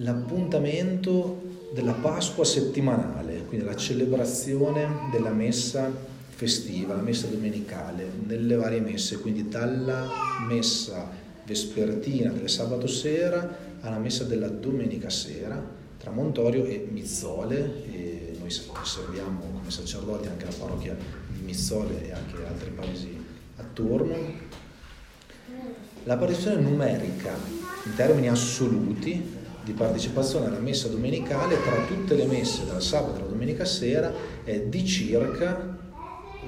l'appuntamento 0.00 1.48
della 1.72 1.92
Pasqua 1.92 2.44
settimanale, 2.44 3.44
quindi 3.46 3.64
la 3.64 3.76
celebrazione 3.76 5.08
della 5.10 5.32
messa 5.32 5.90
festiva, 6.28 6.94
la 6.94 7.02
messa 7.02 7.26
domenicale, 7.26 8.10
nelle 8.26 8.56
varie 8.56 8.80
messe, 8.80 9.18
quindi 9.18 9.48
dalla 9.48 10.08
messa 10.48 11.08
vespertina 11.44 12.30
del 12.30 12.48
sabato 12.48 12.86
sera 12.86 13.68
alla 13.80 13.98
messa 13.98 14.24
della 14.24 14.48
domenica 14.48 15.10
sera 15.10 15.62
tra 15.98 16.10
Montorio 16.10 16.64
e 16.64 16.88
Mizzole 16.90 17.84
e 17.92 18.36
noi 18.38 18.50
serviamo 18.50 19.40
come 19.40 19.70
sacerdoti 19.70 20.28
anche 20.28 20.46
la 20.46 20.54
parrocchia 20.58 20.96
di 21.28 21.42
Mizzole 21.42 22.06
e 22.06 22.12
anche 22.12 22.36
altri 22.46 22.70
paesi 22.70 23.16
attorno. 23.56 24.48
La 26.04 26.16
partecipazione 26.16 26.62
numerica 26.66 27.34
in 27.84 27.94
termini 27.94 28.28
assoluti 28.28 29.38
di 29.62 29.72
partecipazione 29.72 30.46
alla 30.46 30.58
messa 30.58 30.88
domenicale 30.88 31.60
tra 31.62 31.84
tutte 31.84 32.14
le 32.14 32.26
messe 32.26 32.64
dal 32.64 32.82
sabato 32.82 33.18
alla 33.18 33.28
domenica 33.28 33.64
sera 33.64 34.12
è 34.44 34.60
di 34.60 34.86
circa, 34.86 35.78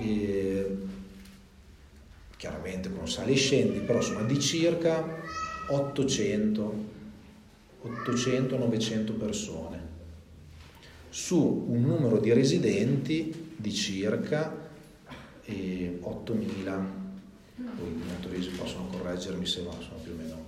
eh, 0.01 0.77
chiaramente 2.37 2.91
con 2.93 3.09
sali 3.09 3.33
e 3.33 3.37
scendi, 3.37 3.81
però 3.81 3.99
insomma 3.99 4.23
di 4.23 4.41
circa 4.41 5.21
800, 5.69 6.75
800-900 7.85 9.19
persone. 9.19 9.81
Su 11.11 11.67
un 11.69 11.83
numero 11.83 12.19
di 12.19 12.33
residenti 12.33 13.51
di 13.55 13.73
circa 13.73 14.71
eh, 15.45 15.99
8.000, 16.03 16.65
poi 17.55 17.89
i 17.89 18.03
motoristi 18.09 18.55
possono 18.57 18.87
correggermi 18.87 19.45
se 19.45 19.63
no, 19.63 19.73
sono 19.73 19.99
più 20.03 20.13
o 20.13 20.17
meno 20.17 20.42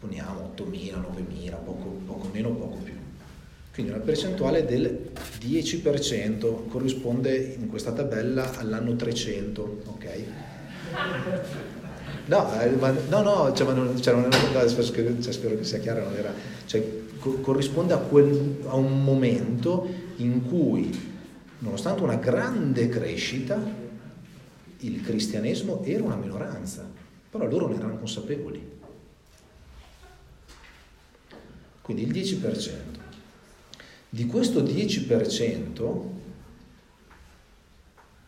poniamo 0.00 0.52
8.000, 0.56 0.98
9.000, 0.98 1.50
poco, 1.62 2.00
poco 2.06 2.28
meno, 2.32 2.50
poco 2.50 2.78
più. 2.82 2.94
Quindi 3.72 3.92
una 3.92 4.00
percentuale 4.00 4.64
del 4.64 5.10
10% 5.40 6.68
corrisponde 6.68 7.56
in 7.58 7.68
questa 7.68 7.92
tabella 7.92 8.58
all'anno 8.58 8.96
300, 8.96 9.82
ok? 9.86 10.06
No, 12.26 12.60
eh, 12.60 12.70
ma, 12.70 12.94
no, 13.08 13.22
no, 13.22 13.52
cioè, 13.52 13.72
non, 13.72 14.00
cioè, 14.00 14.14
non 14.14 14.32
spero, 14.32 15.20
cioè, 15.20 15.32
spero, 15.32 15.56
che 15.56 15.64
sia 15.64 15.78
chiaro, 15.78 16.04
non 16.04 16.14
era, 16.16 16.32
cioè, 16.64 16.82
co- 17.18 17.40
corrisponde 17.40 17.92
a, 17.92 17.98
quel, 17.98 18.58
a 18.66 18.76
un 18.76 19.04
momento 19.04 19.88
in 20.16 20.46
cui, 20.46 20.90
nonostante 21.58 22.02
una 22.02 22.16
grande 22.16 22.88
crescita, 22.88 23.58
il 24.78 25.00
cristianesimo 25.02 25.82
era 25.84 26.02
una 26.02 26.16
minoranza, 26.16 26.88
però 27.30 27.46
loro 27.46 27.68
ne 27.68 27.76
erano 27.76 27.98
consapevoli. 27.98 28.78
Quindi 31.92 32.18
il 32.18 32.38
10%. 32.38 32.70
Di 34.10 34.26
questo 34.26 34.62
10%, 34.62 36.02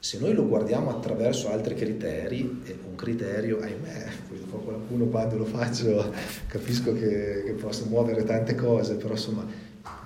se 0.00 0.18
noi 0.18 0.34
lo 0.34 0.48
guardiamo 0.48 0.90
attraverso 0.90 1.48
altri 1.48 1.76
criteri, 1.76 2.62
e 2.64 2.76
un 2.84 2.96
criterio, 2.96 3.60
ahimè, 3.60 4.10
qualcuno 4.50 5.04
quando 5.04 5.36
lo 5.36 5.44
faccio 5.44 6.12
capisco 6.48 6.92
che, 6.92 7.44
che 7.44 7.52
posso 7.52 7.84
muovere 7.84 8.24
tante 8.24 8.56
cose, 8.56 8.96
però 8.96 9.10
insomma, 9.10 9.46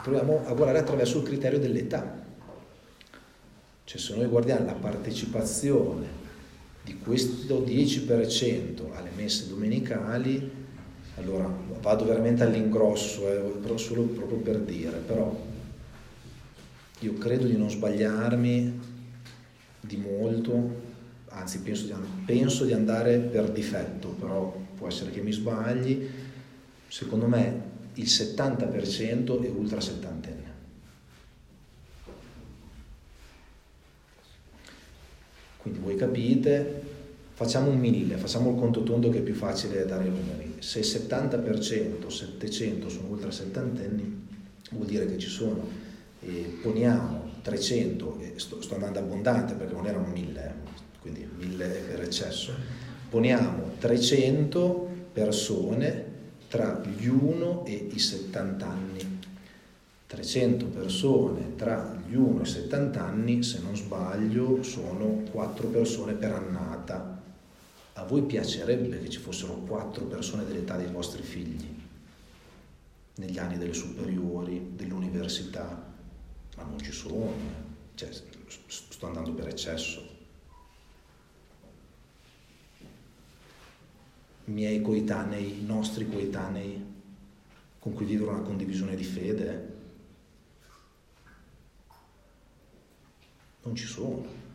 proviamo 0.03 0.42
a 0.45 0.53
guardare 0.53 0.81
attraverso 0.81 1.19
il 1.19 1.25
criterio 1.25 1.59
dell'età. 1.59 2.25
Cioè 3.85 3.99
se 3.99 4.16
noi 4.16 4.27
guardiamo 4.27 4.66
la 4.66 4.75
partecipazione 4.75 6.07
di 6.85 6.99
questo 6.99 7.64
10% 7.66 8.95
alle 8.95 9.11
messe 9.16 9.49
domenicali, 9.49 10.56
allora 11.16 11.50
vado 11.81 12.05
veramente 12.05 12.42
all'ingrosso, 12.42 13.31
eh, 13.31 13.59
però 13.61 13.76
solo 13.76 14.02
proprio 14.02 14.38
per 14.38 14.59
dire, 14.61 14.98
però 14.98 15.35
io 17.00 17.12
credo 17.14 17.46
di 17.46 17.57
non 17.57 17.70
sbagliarmi 17.70 18.81
di 19.81 19.96
molto, 19.96 20.83
anzi 21.29 21.61
penso 21.61 21.87
di, 21.87 21.94
penso 22.24 22.64
di 22.64 22.72
andare 22.72 23.18
per 23.18 23.50
difetto, 23.50 24.09
però 24.09 24.55
può 24.76 24.88
essere 24.88 25.11
che 25.11 25.20
mi 25.20 25.33
sbagli, 25.33 26.09
secondo 26.88 27.26
me 27.26 27.74
il 27.94 28.05
70% 28.05 29.42
è 29.42 29.48
ultra 29.48 29.81
settantenne. 29.81 30.44
Quindi 35.59 35.81
voi 35.81 35.96
capite, 35.96 36.86
facciamo 37.37 37.68
un 37.68 37.79
mille, 37.79 38.16
facciamo 38.16 38.53
il 38.53 38.57
conto 38.57 38.83
tondo 38.83 39.11
che 39.11 39.18
è 39.18 39.20
più 39.20 39.35
facile 39.35 39.85
dare 39.85 40.07
i 40.07 40.09
numeri. 40.09 40.57
Se 40.61 40.79
il 40.79 40.87
70%, 40.87 42.09
700 42.09 42.88
sono 42.88 43.09
ultra 43.09 43.31
settantenni, 43.31 44.27
vuol 44.70 44.87
dire 44.87 45.07
che 45.07 45.18
ci 45.18 45.29
sono, 45.29 45.68
e 46.20 46.59
poniamo 46.62 47.33
300, 47.42 48.18
e 48.20 48.33
sto, 48.37 48.62
sto, 48.62 48.75
andando 48.77 49.01
abbondante 49.01 49.53
perché 49.53 49.75
non 49.75 49.87
erano 49.87 50.07
1000, 50.07 50.40
eh, 50.40 50.53
quindi 51.03 51.29
1000 51.37 51.66
per 51.66 52.01
eccesso, 52.01 52.55
poniamo 53.11 53.72
300 53.81 54.88
persone 55.12 56.05
tra 56.49 56.81
gli 56.87 57.07
1 57.07 57.66
e 57.66 57.88
i 57.92 57.99
70 57.99 58.66
anni 58.66 59.18
300 60.07 60.66
persone 60.66 61.57
tra 61.57 62.01
gli 62.07 62.14
1 62.14 62.38
e 62.38 62.42
i 62.42 62.46
70 62.46 63.05
anni, 63.05 63.42
se 63.42 63.61
non 63.61 63.77
sbaglio, 63.77 64.62
sono 64.62 65.22
4 65.31 65.66
persone 65.66 66.14
per 66.14 66.33
annata. 66.33 67.15
A 67.98 68.04
voi 68.04 68.22
piacerebbe 68.22 69.00
che 69.00 69.09
ci 69.09 69.18
fossero 69.18 69.54
4 69.54 70.04
persone 70.04 70.44
dell'età 70.44 70.76
dei 70.76 70.90
vostri 70.90 71.22
figli 71.22 71.66
negli 73.14 73.38
anni 73.38 73.56
delle 73.56 73.72
superiori, 73.72 74.72
dell'università? 74.74 75.94
Ma 76.56 76.62
non 76.64 76.78
ci 76.78 76.92
sono, 76.92 77.30
eh. 77.30 77.94
cioè, 77.94 78.11
sto 78.66 79.06
andando 79.06 79.32
per 79.32 79.48
eccesso. 79.48 80.14
Miei 84.44 84.82
coetanei, 84.82 85.64
nostri 85.64 86.06
coetanei, 86.06 86.85
con 87.78 87.94
cui 87.94 88.04
vivere 88.04 88.30
una 88.30 88.42
condivisione 88.42 88.94
di 88.94 89.04
fede, 89.04 89.74
non 93.62 93.74
ci 93.74 93.87
sono. 93.87 94.45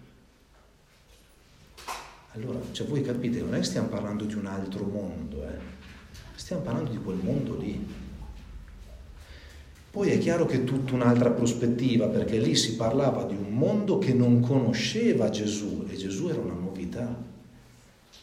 Allora, 2.34 2.60
cioè 2.72 2.88
voi 2.88 3.02
capite, 3.02 3.42
non 3.42 3.56
è 3.56 3.58
che 3.58 3.66
stiamo 3.66 3.90
parlando 3.90 4.24
di 4.24 4.36
un 4.36 4.46
altro 4.46 4.86
mondo, 4.86 5.44
eh? 5.44 5.58
stiamo 6.36 6.62
parlando 6.62 6.92
di 6.92 6.98
quel 6.98 7.18
mondo 7.18 7.58
lì. 7.58 7.86
Poi 9.92 10.10
è 10.10 10.18
chiaro 10.18 10.46
che 10.46 10.62
è 10.62 10.64
tutta 10.64 10.94
un'altra 10.94 11.32
prospettiva, 11.32 12.08
perché 12.08 12.38
lì 12.38 12.56
si 12.56 12.78
parlava 12.78 13.26
di 13.26 13.36
un 13.36 13.52
mondo 13.52 13.98
che 13.98 14.14
non 14.14 14.40
conosceva 14.40 15.30
Gesù 15.30 15.86
e 15.90 15.98
Gesù 15.98 16.30
era 16.30 16.40
una 16.40 16.54
novità. 16.54 17.14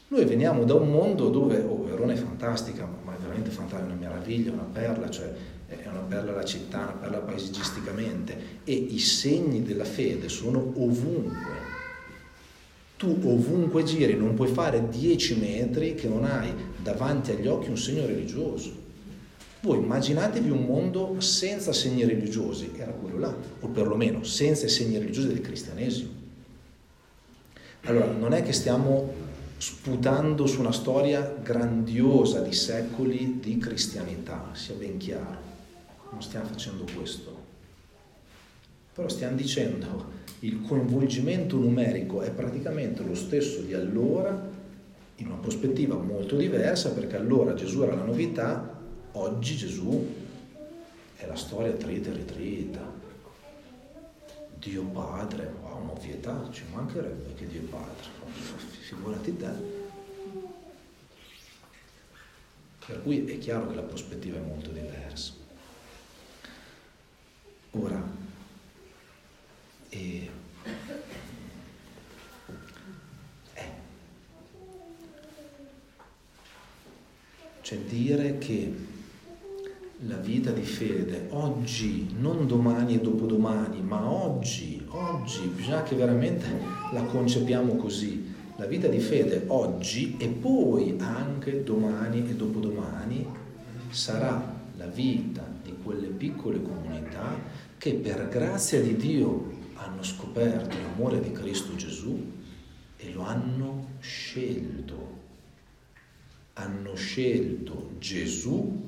Noi 0.08 0.24
veniamo 0.24 0.64
da 0.64 0.72
un 0.72 0.90
mondo 0.90 1.28
dove, 1.28 1.58
oh, 1.58 1.84
Verona 1.84 2.14
è 2.14 2.16
fantastica, 2.16 2.88
ma 3.04 3.14
è 3.14 3.18
veramente 3.20 3.50
fantastica, 3.50 3.90
è 3.90 3.94
una 3.94 4.08
meraviglia, 4.08 4.52
una 4.52 4.62
perla, 4.72 5.10
cioè 5.10 5.30
è 5.66 5.86
una 5.86 6.00
perla 6.00 6.32
la 6.32 6.44
città, 6.44 6.78
una 6.78 6.92
perla 6.92 7.18
paesaggisticamente 7.18 8.62
e 8.64 8.72
i 8.72 8.98
segni 8.98 9.62
della 9.62 9.84
fede 9.84 10.30
sono 10.30 10.72
ovunque. 10.76 11.67
Tu 12.98 13.18
ovunque 13.24 13.84
giri 13.84 14.14
non 14.14 14.34
puoi 14.34 14.48
fare 14.48 14.88
dieci 14.90 15.38
metri 15.38 15.94
che 15.94 16.06
non 16.06 16.24
hai 16.24 16.52
davanti 16.82 17.30
agli 17.30 17.46
occhi 17.46 17.70
un 17.70 17.78
segno 17.78 18.04
religioso. 18.04 18.86
Voi 19.60 19.78
immaginatevi 19.78 20.50
un 20.50 20.64
mondo 20.64 21.18
senza 21.20 21.72
segni 21.72 22.04
religiosi, 22.04 22.70
era 22.76 22.92
quello 22.92 23.18
là, 23.18 23.34
o 23.60 23.68
perlomeno 23.68 24.22
senza 24.22 24.66
i 24.66 24.68
segni 24.68 24.98
religiosi 24.98 25.28
del 25.28 25.40
cristianesimo. 25.40 26.10
Allora, 27.84 28.10
non 28.10 28.34
è 28.34 28.42
che 28.42 28.52
stiamo 28.52 29.26
sputando 29.56 30.46
su 30.46 30.60
una 30.60 30.72
storia 30.72 31.34
grandiosa 31.42 32.40
di 32.40 32.52
secoli 32.52 33.38
di 33.40 33.56
cristianità, 33.56 34.50
sia 34.52 34.74
ben 34.74 34.98
chiaro 34.98 35.48
non 36.10 36.22
stiamo 36.22 36.46
facendo 36.46 36.84
questo. 36.94 37.37
Però 38.98 39.08
stiamo 39.08 39.36
dicendo 39.36 40.10
il 40.40 40.60
coinvolgimento 40.62 41.56
numerico 41.56 42.20
è 42.20 42.32
praticamente 42.32 43.04
lo 43.04 43.14
stesso 43.14 43.60
di 43.60 43.72
allora, 43.72 44.50
in 45.14 45.26
una 45.28 45.36
prospettiva 45.36 45.94
molto 45.94 46.34
diversa, 46.34 46.90
perché 46.90 47.14
allora 47.14 47.54
Gesù 47.54 47.82
era 47.82 47.94
la 47.94 48.02
novità, 48.02 48.76
oggi 49.12 49.54
Gesù 49.54 50.04
è 51.14 51.26
la 51.28 51.36
storia 51.36 51.70
trita 51.74 52.10
e 52.10 52.12
ritrita. 52.12 52.92
Dio 54.58 54.82
Padre, 54.82 55.52
wow, 55.62 55.80
un'ovvietà, 55.80 56.48
ci 56.50 56.64
mancherebbe 56.72 57.34
che 57.34 57.46
Dio 57.46 57.62
Padre, 57.70 58.08
figurati 58.80 59.36
te. 59.36 59.50
Per 62.84 63.02
cui 63.04 63.24
è 63.26 63.38
chiaro 63.38 63.68
che 63.68 63.76
la 63.76 63.82
prospettiva 63.82 64.38
è 64.38 64.42
molto 64.42 64.70
diversa. 64.70 65.34
Ora, 67.70 68.26
e, 69.88 70.30
eh, 73.54 73.62
cioè 77.60 77.78
dire 77.78 78.38
che 78.38 78.96
la 80.06 80.16
vita 80.16 80.52
di 80.52 80.62
fede 80.62 81.26
oggi, 81.30 82.14
non 82.18 82.46
domani 82.46 82.94
e 82.94 83.00
dopodomani, 83.00 83.80
ma 83.82 84.08
oggi, 84.08 84.80
oggi, 84.90 85.50
bisogna 85.54 85.82
che 85.82 85.96
veramente 85.96 86.46
la 86.92 87.02
concepiamo 87.02 87.74
così. 87.74 88.34
La 88.56 88.66
vita 88.66 88.88
di 88.88 89.00
fede 89.00 89.44
oggi 89.48 90.16
e 90.18 90.28
poi 90.28 90.96
anche 90.98 91.62
domani 91.62 92.28
e 92.28 92.34
dopodomani 92.34 93.26
sarà 93.90 94.56
la 94.76 94.86
vita 94.86 95.44
di 95.62 95.74
quelle 95.82 96.08
piccole 96.08 96.60
comunità 96.60 97.36
che 97.78 97.94
per 97.94 98.28
grazia 98.28 98.80
di 98.80 98.96
Dio 98.96 99.57
hanno 99.88 100.02
scoperto 100.02 100.76
l'amore 100.76 101.20
di 101.20 101.32
Cristo 101.32 101.74
Gesù 101.74 102.32
e 102.96 103.12
lo 103.12 103.22
hanno 103.22 103.96
scelto. 104.00 105.16
Hanno 106.54 106.94
scelto 106.94 107.92
Gesù 107.98 108.86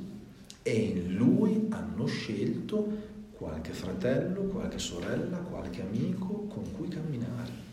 e 0.63 0.73
in 0.73 1.15
lui 1.15 1.67
hanno 1.71 2.07
scelto 2.07 3.09
qualche 3.33 3.73
fratello, 3.73 4.43
qualche 4.43 4.79
sorella, 4.79 5.39
qualche 5.39 5.81
amico 5.81 6.47
con 6.49 6.71
cui 6.73 6.89
camminare. 6.89 7.69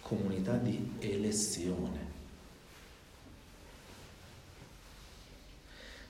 Comunità 0.00 0.56
di 0.56 0.94
elezione. 0.98 2.08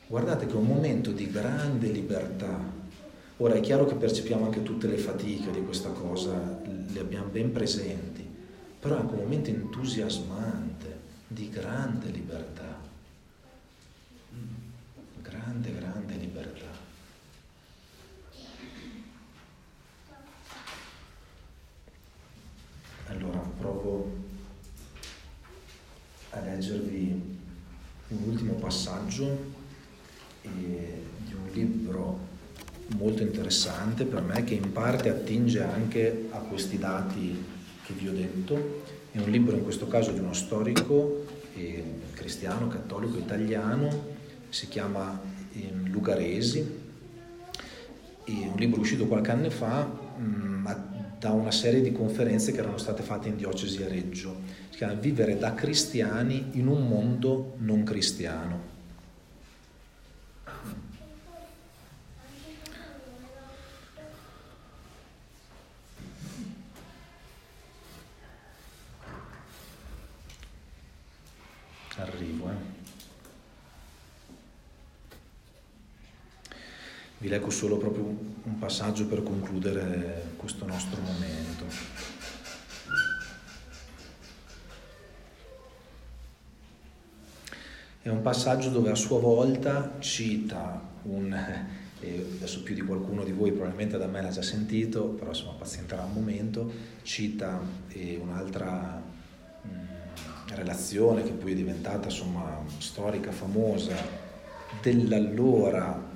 Guardate 0.06 0.46
che 0.46 0.52
è 0.52 0.56
un 0.56 0.66
momento 0.66 1.12
di 1.12 1.30
grande 1.30 1.88
libertà 1.88 2.79
Ora 3.42 3.54
è 3.54 3.60
chiaro 3.60 3.86
che 3.86 3.94
percepiamo 3.94 4.44
anche 4.44 4.62
tutte 4.62 4.86
le 4.86 4.98
fatiche 4.98 5.50
di 5.50 5.64
questa 5.64 5.88
cosa, 5.88 6.60
le 6.62 7.00
abbiamo 7.00 7.28
ben 7.28 7.52
presenti, 7.52 8.22
però 8.78 8.96
è 8.96 8.98
anche 9.00 9.14
un 9.14 9.20
momento 9.20 9.48
entusiasmante, 9.48 10.98
di 11.26 11.48
grande 11.48 12.10
libertà. 12.10 12.78
Grande, 15.22 15.74
grande 15.74 16.14
libertà. 16.16 16.60
a 26.32 26.40
leggervi 26.40 27.38
un 28.08 28.22
ultimo 28.28 28.52
passaggio 28.54 29.36
di 30.42 31.32
un 31.32 31.48
libro 31.52 32.28
molto 32.96 33.22
interessante 34.00 34.04
per 34.04 34.22
me 34.22 34.44
che 34.44 34.54
in 34.54 34.72
parte 34.72 35.08
attinge 35.08 35.62
anche 35.62 36.28
a 36.30 36.38
questi 36.38 36.78
dati 36.78 37.44
che 37.84 37.92
vi 37.92 38.08
ho 38.08 38.12
detto. 38.12 38.82
È 39.12 39.18
un 39.18 39.30
libro 39.30 39.56
in 39.56 39.62
questo 39.62 39.86
caso 39.86 40.12
di 40.12 40.20
uno 40.20 40.32
storico 40.32 41.24
eh, 41.54 41.82
cristiano, 42.14 42.68
cattolico, 42.68 43.18
italiano, 43.18 43.88
si 44.48 44.68
chiama 44.68 45.20
eh, 45.52 45.70
Lugaresi, 45.84 46.78
è 48.24 48.30
un 48.30 48.56
libro 48.56 48.80
uscito 48.80 49.06
qualche 49.06 49.30
anno 49.32 49.50
fa 49.50 49.84
mh, 49.84 50.22
mm, 50.22 50.66
da 51.18 51.30
una 51.32 51.50
serie 51.50 51.82
di 51.82 51.92
conferenze 51.92 52.52
che 52.52 52.60
erano 52.60 52.78
state 52.78 53.02
fatte 53.02 53.28
in 53.28 53.36
diocesi 53.36 53.82
a 53.82 53.88
Reggio. 53.88 54.36
Si 54.70 54.76
chiama 54.78 54.94
Vivere 54.94 55.36
da 55.36 55.54
cristiani 55.54 56.50
in 56.52 56.68
un 56.68 56.86
mondo 56.86 57.54
non 57.58 57.82
cristiano. 57.82 58.70
Arrivo, 72.00 72.48
eh. 72.48 72.78
Vi 77.18 77.19
leggo 77.30 77.48
solo 77.48 77.76
proprio 77.76 78.04
un 78.04 78.58
passaggio 78.58 79.06
per 79.06 79.22
concludere 79.22 80.32
questo 80.36 80.66
nostro 80.66 81.00
momento. 81.00 81.64
È 88.02 88.08
un 88.08 88.20
passaggio 88.22 88.70
dove 88.70 88.90
a 88.90 88.96
sua 88.96 89.20
volta 89.20 89.92
cita 90.00 90.82
un, 91.02 91.32
eh, 92.00 92.26
adesso 92.36 92.64
più 92.64 92.74
di 92.74 92.80
qualcuno 92.80 93.22
di 93.22 93.30
voi 93.30 93.52
probabilmente 93.52 93.96
da 93.96 94.06
me 94.06 94.22
l'ha 94.22 94.30
già 94.30 94.42
sentito, 94.42 95.04
però 95.04 95.28
insomma 95.28 95.52
pazienterà 95.52 96.02
un 96.02 96.12
momento, 96.12 96.68
cita 97.02 97.60
eh, 97.90 98.18
un'altra 98.20 99.00
mh, 99.62 99.68
mm, 99.68 100.56
relazione 100.56 101.22
che 101.22 101.30
poi 101.30 101.52
è 101.52 101.54
diventata 101.54 102.08
insomma 102.08 102.60
storica, 102.78 103.30
famosa, 103.30 103.94
dell'allora 104.82 106.09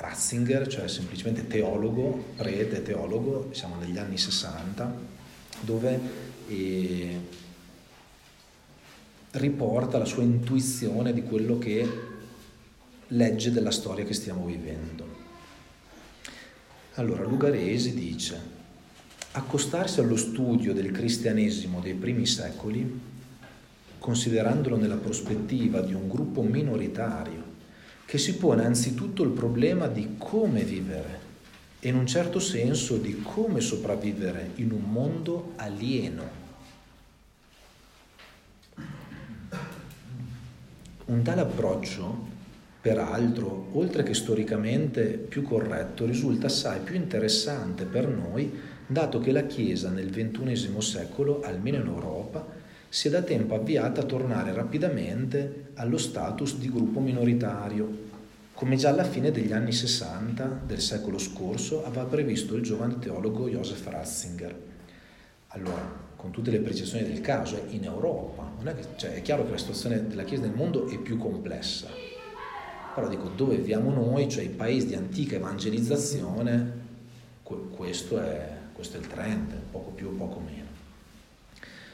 Ratzinger, 0.00 0.66
cioè 0.66 0.88
semplicemente 0.88 1.46
teologo, 1.46 2.32
prete 2.34 2.82
teologo, 2.82 3.50
siamo 3.52 3.76
negli 3.76 3.98
anni 3.98 4.16
60, 4.16 4.94
dove 5.60 6.00
eh, 6.48 7.20
riporta 9.32 9.98
la 9.98 10.06
sua 10.06 10.22
intuizione 10.22 11.12
di 11.12 11.22
quello 11.22 11.58
che 11.58 11.86
legge 13.08 13.52
della 13.52 13.70
storia 13.70 14.06
che 14.06 14.14
stiamo 14.14 14.46
vivendo. 14.46 15.18
Allora, 16.94 17.24
Lugaresi 17.24 17.92
dice, 17.92 18.40
accostarsi 19.32 20.00
allo 20.00 20.16
studio 20.16 20.72
del 20.72 20.92
cristianesimo 20.92 21.80
dei 21.80 21.94
primi 21.94 22.24
secoli, 22.24 23.00
considerandolo 23.98 24.76
nella 24.76 24.96
prospettiva 24.96 25.82
di 25.82 25.92
un 25.92 26.08
gruppo 26.08 26.40
minoritario 26.40 27.39
che 28.10 28.18
si 28.18 28.38
pone 28.38 28.64
anzitutto 28.64 29.22
il 29.22 29.30
problema 29.30 29.86
di 29.86 30.16
come 30.18 30.64
vivere 30.64 31.20
e 31.78 31.90
in 31.90 31.94
un 31.94 32.08
certo 32.08 32.40
senso 32.40 32.96
di 32.96 33.22
come 33.22 33.60
sopravvivere 33.60 34.50
in 34.56 34.72
un 34.72 34.82
mondo 34.82 35.52
alieno. 35.54 36.22
Un 41.04 41.22
tale 41.22 41.40
approccio, 41.40 42.26
peraltro, 42.80 43.68
oltre 43.74 44.02
che 44.02 44.14
storicamente 44.14 45.10
più 45.10 45.42
corretto, 45.44 46.04
risulta 46.04 46.48
assai 46.48 46.80
più 46.80 46.96
interessante 46.96 47.84
per 47.84 48.08
noi, 48.08 48.52
dato 48.88 49.20
che 49.20 49.30
la 49.30 49.46
Chiesa 49.46 49.88
nel 49.88 50.10
XXI 50.10 50.80
secolo, 50.80 51.42
almeno 51.42 51.76
in 51.76 51.86
Europa, 51.86 52.44
si 52.92 53.06
è 53.06 53.10
da 53.10 53.22
tempo 53.22 53.54
avviata 53.54 54.00
a 54.00 54.04
tornare 54.04 54.52
rapidamente 54.52 55.68
allo 55.74 55.96
status 55.96 56.56
di 56.56 56.68
gruppo 56.68 56.98
minoritario, 56.98 58.08
come 58.52 58.74
già 58.74 58.88
alla 58.88 59.04
fine 59.04 59.30
degli 59.30 59.52
anni 59.52 59.70
60 59.70 60.62
del 60.66 60.80
secolo 60.80 61.16
scorso 61.16 61.84
aveva 61.84 62.02
previsto 62.04 62.56
il 62.56 62.64
giovane 62.64 62.98
teologo 62.98 63.48
Joseph 63.48 63.86
Ratzinger. 63.86 64.54
Allora, 65.52 66.08
con 66.16 66.32
tutte 66.32 66.50
le 66.50 66.58
precisioni 66.58 67.06
del 67.06 67.20
caso, 67.20 67.62
in 67.68 67.84
Europa, 67.84 68.50
è, 68.64 68.74
che, 68.74 68.84
cioè, 68.96 69.14
è 69.14 69.22
chiaro 69.22 69.44
che 69.44 69.52
la 69.52 69.58
situazione 69.58 70.08
della 70.08 70.24
Chiesa 70.24 70.42
nel 70.42 70.56
mondo 70.56 70.88
è 70.88 70.98
più 70.98 71.16
complessa, 71.16 71.86
però 72.92 73.08
dico, 73.08 73.28
dove 73.28 73.54
viviamo 73.54 73.92
noi, 73.92 74.28
cioè 74.28 74.42
i 74.42 74.48
paesi 74.48 74.88
di 74.88 74.94
antica 74.96 75.36
evangelizzazione, 75.36 76.78
questo 77.44 78.18
è, 78.18 78.48
questo 78.72 78.96
è 78.96 79.00
il 79.00 79.06
trend, 79.06 79.52
poco 79.70 79.90
più, 79.90 80.16
poco 80.16 80.40
meno 80.40 80.59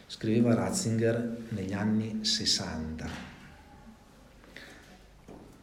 scriveva 0.07 0.55
Ratzinger 0.55 1.37
negli 1.49 1.73
anni 1.73 2.25
60. 2.25 3.35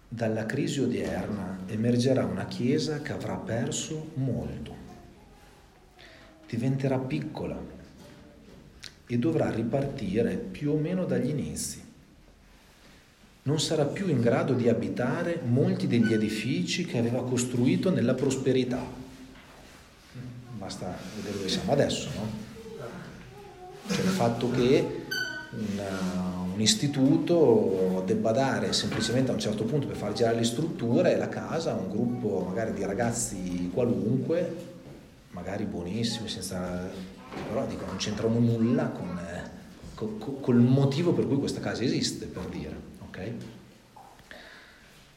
Dalla 0.07 0.45
crisi 0.45 0.81
odierna 0.81 1.59
emergerà 1.67 2.25
una 2.25 2.45
Chiesa 2.45 3.01
che 3.01 3.13
avrà 3.13 3.35
perso 3.35 4.11
molto, 4.15 4.75
diventerà 6.47 6.99
piccola 6.99 7.57
e 9.07 9.17
dovrà 9.17 9.49
ripartire 9.49 10.35
più 10.35 10.71
o 10.71 10.77
meno 10.77 11.05
dagli 11.05 11.29
inizi. 11.29 11.81
Non 13.43 13.59
sarà 13.59 13.85
più 13.85 14.07
in 14.07 14.21
grado 14.21 14.53
di 14.53 14.69
abitare 14.69 15.41
molti 15.43 15.87
degli 15.87 16.13
edifici 16.13 16.85
che 16.85 16.97
aveva 16.97 17.23
costruito 17.23 17.89
nella 17.91 18.13
prosperità. 18.13 18.81
Basta 20.57 20.95
vedere 21.15 21.37
dove 21.37 21.49
siamo 21.49 21.71
adesso, 21.71 22.09
no? 22.15 22.52
Cioè 23.87 24.01
il 24.01 24.11
fatto 24.11 24.49
che 24.51 25.05
una, 25.51 26.33
un 26.53 26.61
istituto 26.61 28.03
debba 28.05 28.31
dare 28.31 28.73
semplicemente 28.73 29.31
a 29.31 29.33
un 29.33 29.39
certo 29.39 29.63
punto 29.63 29.87
per 29.87 29.95
far 29.95 30.13
girare 30.13 30.37
le 30.37 30.43
strutture 30.43 31.17
la 31.17 31.29
casa 31.29 31.73
a 31.73 31.75
un 31.75 31.89
gruppo 31.89 32.45
magari 32.47 32.73
di 32.73 32.83
ragazzi 32.83 33.69
qualunque, 33.73 34.55
magari 35.31 35.65
buonissimi, 35.65 36.27
senza, 36.27 36.89
però 37.47 37.65
dico, 37.65 37.85
non 37.85 37.97
c'entrano 37.97 38.39
nulla 38.39 38.89
con, 38.89 39.17
eh, 39.17 39.49
con, 39.95 40.39
col 40.39 40.59
motivo 40.59 41.13
per 41.13 41.27
cui 41.27 41.37
questa 41.37 41.59
casa 41.59 41.83
esiste, 41.83 42.25
per 42.25 42.45
dire. 42.45 42.91
Okay? 43.07 43.37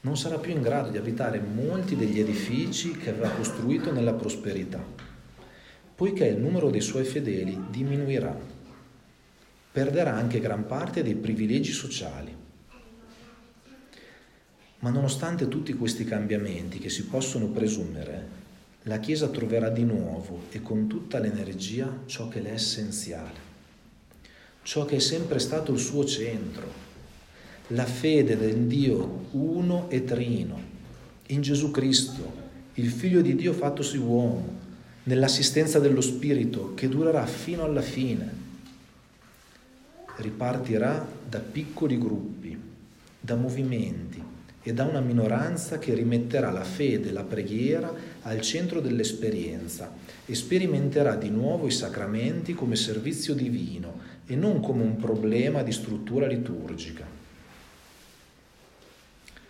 Non 0.01 0.17
sarà 0.17 0.39
più 0.39 0.53
in 0.53 0.62
grado 0.62 0.91
di 0.91 0.99
abitare 0.99 1.41
molti 1.41 1.97
degli 1.97 2.21
edifici 2.21 2.93
che 2.93 3.11
aveva 3.11 3.29
costruito 3.31 3.93
nella 3.93 4.12
prosperità, 4.12 4.83
poiché 5.95 6.27
il 6.27 6.39
numero 6.39 6.71
dei 6.71 6.81
suoi 6.81 7.05
fedeli 7.05 7.59
diminuirà 7.71 8.55
perderà 9.77 10.14
anche 10.14 10.41
gran 10.41 10.64
parte 10.64 11.03
dei 11.03 11.16
privilegi 11.16 11.70
sociali. 11.70 12.35
Ma 14.79 14.89
nonostante 14.89 15.49
tutti 15.49 15.74
questi 15.74 16.07
cambiamenti 16.07 16.79
che 16.79 16.89
si 16.89 17.05
possono 17.05 17.49
presumere, 17.49 18.27
la 18.85 18.99
Chiesa 19.01 19.29
troverà 19.29 19.68
di 19.68 19.85
nuovo 19.85 20.45
e 20.51 20.62
con 20.62 20.87
tutta 20.87 21.18
l'energia 21.18 22.05
ciò 22.07 22.27
che 22.29 22.41
le 22.41 22.49
è 22.49 22.53
essenziale, 22.53 23.39
ciò 24.62 24.87
che 24.87 24.97
è 24.97 24.99
sempre 24.99 25.39
stato 25.41 25.74
il 25.74 25.79
suo 25.79 26.07
centro, 26.07 26.72
la 27.66 27.85
fede 27.85 28.39
del 28.39 28.61
Dio 28.61 29.27
uno 29.33 29.91
e 29.91 30.05
trino, 30.05 30.59
in 31.27 31.43
Gesù 31.43 31.70
Cristo, 31.70 32.33
il 32.77 32.89
Figlio 32.89 33.20
di 33.20 33.35
Dio 33.35 33.53
fattosi 33.53 33.99
uomo, 33.99 34.59
nell'assistenza 35.03 35.79
dello 35.79 36.01
Spirito 36.01 36.72
che 36.72 36.89
durerà 36.89 37.27
fino 37.27 37.62
alla 37.62 37.83
fine 37.83 38.45
ripartirà 40.17 41.07
da 41.29 41.39
piccoli 41.39 41.99
gruppi, 41.99 42.59
da 43.21 43.35
movimenti 43.35 44.23
e 44.62 44.73
da 44.73 44.85
una 44.85 45.01
minoranza 45.01 45.79
che 45.79 45.95
rimetterà 45.95 46.51
la 46.51 46.64
fede 46.64 47.11
e 47.11 47.12
la 47.12 47.23
preghiera 47.23 47.93
al 48.23 48.41
centro 48.41 48.81
dell'esperienza 48.81 49.93
e 50.25 50.35
sperimenterà 50.35 51.14
di 51.14 51.31
nuovo 51.31 51.67
i 51.67 51.71
sacramenti 51.71 52.55
come 52.55 52.75
servizio 52.75 53.35
divino 53.35 54.01
e 54.27 54.35
non 54.35 54.61
come 54.61 54.83
un 54.83 54.97
problema 54.97 55.62
di 55.62 55.71
struttura 55.71 56.27
liturgica. 56.27 57.07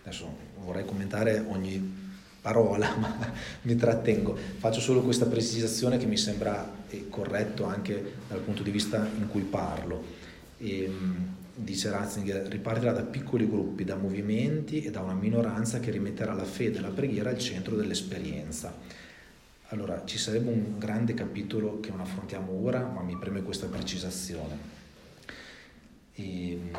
Adesso 0.03 0.37
vorrei 0.63 0.85
commentare 0.85 1.43
ogni 1.49 2.05
parola, 2.43 2.95
ma 3.01 3.33
mi 3.63 3.75
trattengo. 3.75 4.37
Faccio 4.59 4.81
solo 4.81 5.01
questa 5.01 5.27
precisazione 5.27 5.97
che 5.97 6.07
mi 6.07 6.17
sembra 6.17 6.75
corretto 7.09 7.65
anche 7.65 8.13
dal 8.29 8.41
punto 8.41 8.63
di 8.63 8.71
vista 8.71 9.09
in 9.17 9.29
cui 9.29 9.43
parlo. 9.43 10.25
E, 10.59 10.91
dice 11.55 11.91
Ratzinger, 11.91 12.47
ripartirà 12.49 12.93
da 12.93 13.03
piccoli 13.03 13.49
gruppi, 13.49 13.85
da 13.85 13.97
movimenti 13.97 14.83
e 14.83 14.91
da 14.91 15.01
una 15.01 15.15
minoranza 15.15 15.81
che 15.81 15.91
rimetterà 15.91 16.33
la 16.35 16.45
fede 16.45 16.79
e 16.79 16.81
la 16.81 16.89
preghiera 16.89 17.31
al 17.31 17.39
centro 17.39 17.77
dell'esperienza. 17.77 18.75
Allora, 19.71 20.05
ci 20.05 20.17
sarebbe 20.19 20.51
un 20.51 20.79
grande 20.79 21.15
capitolo 21.15 21.81
che 21.81 21.91
non 21.91 22.01
affrontiamo 22.01 22.53
ora, 22.53 22.87
ma 22.87 23.03
mi 23.03 23.17
preme 23.17 23.43
questa 23.43 23.67
precisazione. 23.67 24.75
ehm, 26.15 26.71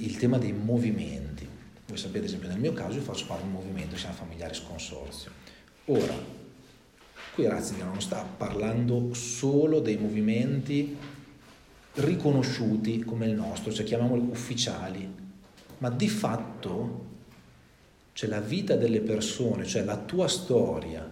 il 0.00 0.16
tema 0.16 0.38
dei 0.38 0.52
movimenti. 0.52 1.46
Voi 1.86 1.96
sapete, 1.96 2.18
ad 2.20 2.24
esempio, 2.24 2.48
nel 2.48 2.58
mio 2.58 2.72
caso 2.72 2.96
io 2.96 3.02
faccio 3.02 3.26
parte 3.26 3.42
di 3.42 3.48
un 3.48 3.54
movimento, 3.54 3.96
siamo 3.96 4.14
familiari 4.14 4.54
sconsorzio. 4.54 5.30
Ora, 5.86 6.14
qui 7.34 7.46
Ratzinger 7.46 7.86
non 7.86 8.00
sta 8.00 8.22
parlando 8.22 9.12
solo 9.12 9.80
dei 9.80 9.96
movimenti 9.96 10.96
riconosciuti 11.94 13.00
come 13.04 13.26
il 13.26 13.34
nostro, 13.34 13.72
cioè 13.72 13.84
chiamiamoli 13.84 14.26
ufficiali, 14.30 15.08
ma 15.78 15.90
di 15.90 16.08
fatto 16.08 17.12
cioè 18.12 18.28
la 18.28 18.40
vita 18.40 18.76
delle 18.76 19.00
persone, 19.00 19.64
cioè 19.64 19.82
la 19.82 19.96
tua 19.96 20.28
storia, 20.28 21.08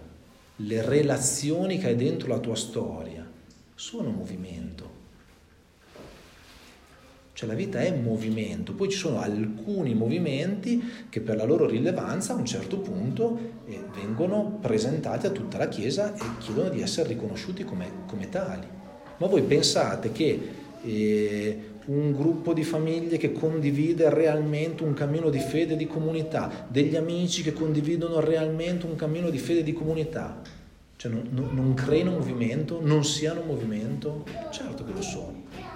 le 0.55 0.81
relazioni 0.81 1.77
che 1.77 1.87
hai 1.87 1.95
dentro 1.95 2.29
la 2.29 2.39
tua 2.39 2.55
storia, 2.55 3.29
sono 3.75 4.09
movimento. 4.09 5.01
Cioè 7.33 7.49
la 7.49 7.55
vita 7.55 7.79
è 7.79 7.91
movimento, 7.91 8.73
poi 8.73 8.89
ci 8.89 8.97
sono 8.97 9.19
alcuni 9.19 9.95
movimenti 9.95 10.81
che 11.09 11.19
per 11.19 11.35
la 11.35 11.45
loro 11.45 11.65
rilevanza 11.65 12.33
a 12.33 12.37
un 12.37 12.45
certo 12.45 12.77
punto 12.77 13.61
eh, 13.65 13.83
vengono 13.93 14.59
presentati 14.61 15.25
a 15.25 15.31
tutta 15.31 15.57
la 15.57 15.67
Chiesa 15.67 16.13
e 16.13 16.21
chiedono 16.39 16.69
di 16.69 16.81
essere 16.81 17.09
riconosciuti 17.09 17.63
come, 17.63 18.03
come 18.05 18.29
tali. 18.29 18.67
Ma 19.17 19.27
voi 19.27 19.41
pensate 19.41 20.11
che 20.11 20.62
un 20.85 22.11
gruppo 22.11 22.53
di 22.53 22.63
famiglie 22.63 23.17
che 23.17 23.31
condivide 23.31 24.09
realmente 24.09 24.83
un 24.83 24.93
cammino 24.93 25.29
di 25.29 25.39
fede 25.39 25.73
e 25.73 25.77
di 25.77 25.87
comunità, 25.87 26.65
degli 26.67 26.95
amici 26.95 27.43
che 27.43 27.53
condividono 27.53 28.19
realmente 28.19 28.85
un 28.85 28.95
cammino 28.95 29.29
di 29.29 29.37
fede 29.37 29.59
e 29.59 29.63
di 29.63 29.73
comunità, 29.73 30.41
cioè 30.95 31.11
non, 31.11 31.27
non, 31.31 31.49
non 31.53 31.73
creino 31.73 32.11
movimento, 32.11 32.79
non 32.81 33.03
siano 33.03 33.41
movimento? 33.41 34.25
Certo 34.51 34.85
che 34.85 34.91
lo 34.93 35.01
sono 35.01 35.73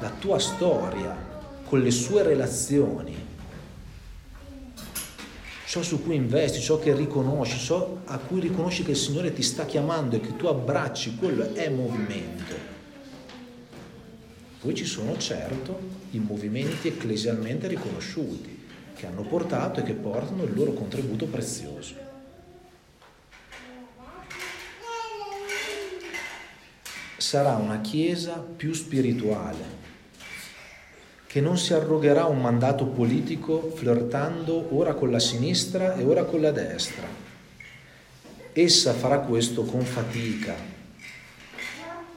la 0.00 0.12
tua 0.18 0.38
storia 0.38 1.16
con 1.64 1.80
le 1.80 1.90
sue 1.90 2.22
relazioni, 2.22 3.14
ciò 5.66 5.82
su 5.82 6.02
cui 6.02 6.14
investi, 6.14 6.60
ciò 6.60 6.78
che 6.78 6.94
riconosci, 6.94 7.58
ciò 7.58 7.98
a 8.04 8.18
cui 8.18 8.40
riconosci 8.40 8.84
che 8.84 8.92
il 8.92 8.96
Signore 8.96 9.32
ti 9.32 9.42
sta 9.42 9.66
chiamando 9.66 10.16
e 10.16 10.20
che 10.20 10.36
tu 10.36 10.46
abbracci, 10.46 11.16
quello 11.16 11.52
è 11.54 11.68
movimento. 11.68 12.76
Poi 14.60 14.74
ci 14.74 14.84
sono 14.84 15.16
certo 15.18 15.78
i 16.10 16.18
movimenti 16.18 16.88
ecclesialmente 16.88 17.68
riconosciuti 17.68 18.66
che 18.96 19.06
hanno 19.06 19.22
portato 19.22 19.78
e 19.78 19.82
che 19.84 19.92
portano 19.92 20.42
il 20.42 20.52
loro 20.52 20.72
contributo 20.72 21.26
prezioso. 21.26 21.94
Sarà 27.16 27.54
una 27.54 27.80
Chiesa 27.80 28.32
più 28.32 28.72
spirituale, 28.72 29.76
che 31.26 31.40
non 31.40 31.56
si 31.56 31.74
arrogherà 31.74 32.24
un 32.24 32.40
mandato 32.40 32.86
politico 32.86 33.70
flirtando 33.76 34.74
ora 34.74 34.94
con 34.94 35.12
la 35.12 35.20
sinistra 35.20 35.94
e 35.94 36.02
ora 36.02 36.24
con 36.24 36.40
la 36.40 36.50
destra. 36.50 37.06
Essa 38.52 38.92
farà 38.92 39.20
questo 39.20 39.62
con 39.62 39.82
fatica. 39.82 40.77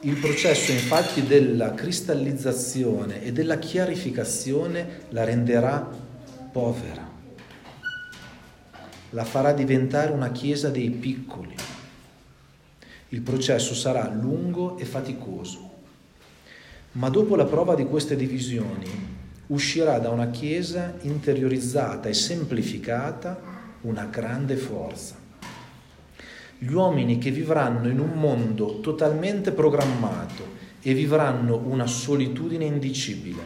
Il 0.02 0.16
processo 0.16 0.72
infatti 0.72 1.26
della 1.26 1.74
cristallizzazione 1.74 3.22
e 3.22 3.32
della 3.32 3.58
chiarificazione 3.58 5.02
la 5.10 5.24
renderà 5.24 5.88
povera, 6.50 7.08
la 9.10 9.24
farà 9.24 9.52
diventare 9.52 10.12
una 10.12 10.30
chiesa 10.30 10.70
dei 10.70 10.90
piccoli. 10.90 11.54
Il 13.10 13.20
processo 13.20 13.74
sarà 13.74 14.08
lungo 14.08 14.78
e 14.78 14.84
faticoso 14.84 15.72
ma 16.92 17.08
dopo 17.08 17.36
la 17.36 17.46
prova 17.46 17.74
di 17.74 17.84
queste 17.84 18.16
divisioni 18.16 18.86
uscirà 19.46 19.98
da 19.98 20.10
una 20.10 20.28
Chiesa 20.28 20.94
interiorizzata 21.02 22.08
e 22.08 22.14
semplificata 22.14 23.40
una 23.82 24.04
grande 24.04 24.56
forza. 24.56 25.21
Gli 26.62 26.74
uomini 26.74 27.18
che 27.18 27.32
vivranno 27.32 27.88
in 27.88 27.98
un 27.98 28.12
mondo 28.12 28.78
totalmente 28.78 29.50
programmato 29.50 30.44
e 30.80 30.94
vivranno 30.94 31.60
una 31.66 31.88
solitudine 31.88 32.64
indicibile. 32.64 33.42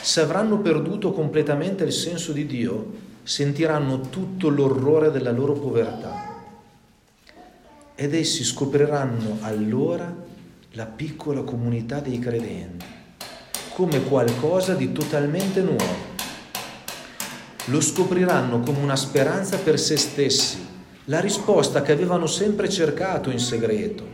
Se 0.00 0.20
avranno 0.20 0.60
perduto 0.60 1.10
completamente 1.10 1.82
il 1.82 1.90
senso 1.90 2.30
di 2.30 2.46
Dio, 2.46 2.92
sentiranno 3.24 3.98
tutto 4.10 4.48
l'orrore 4.48 5.10
della 5.10 5.32
loro 5.32 5.54
povertà 5.54 6.38
ed 7.96 8.14
essi 8.14 8.44
scopriranno 8.44 9.38
allora 9.40 10.14
la 10.74 10.86
piccola 10.86 11.42
comunità 11.42 11.98
dei 11.98 12.20
credenti 12.20 12.86
come 13.74 14.04
qualcosa 14.04 14.74
di 14.74 14.92
totalmente 14.92 15.62
nuovo. 15.62 16.08
Lo 17.64 17.80
scopriranno 17.80 18.60
come 18.60 18.78
una 18.78 18.94
speranza 18.94 19.56
per 19.56 19.80
se 19.80 19.96
stessi, 19.96 20.69
la 21.10 21.18
risposta 21.18 21.82
che 21.82 21.90
avevano 21.90 22.28
sempre 22.28 22.68
cercato 22.68 23.32
in 23.32 23.40
segreto. 23.40 24.06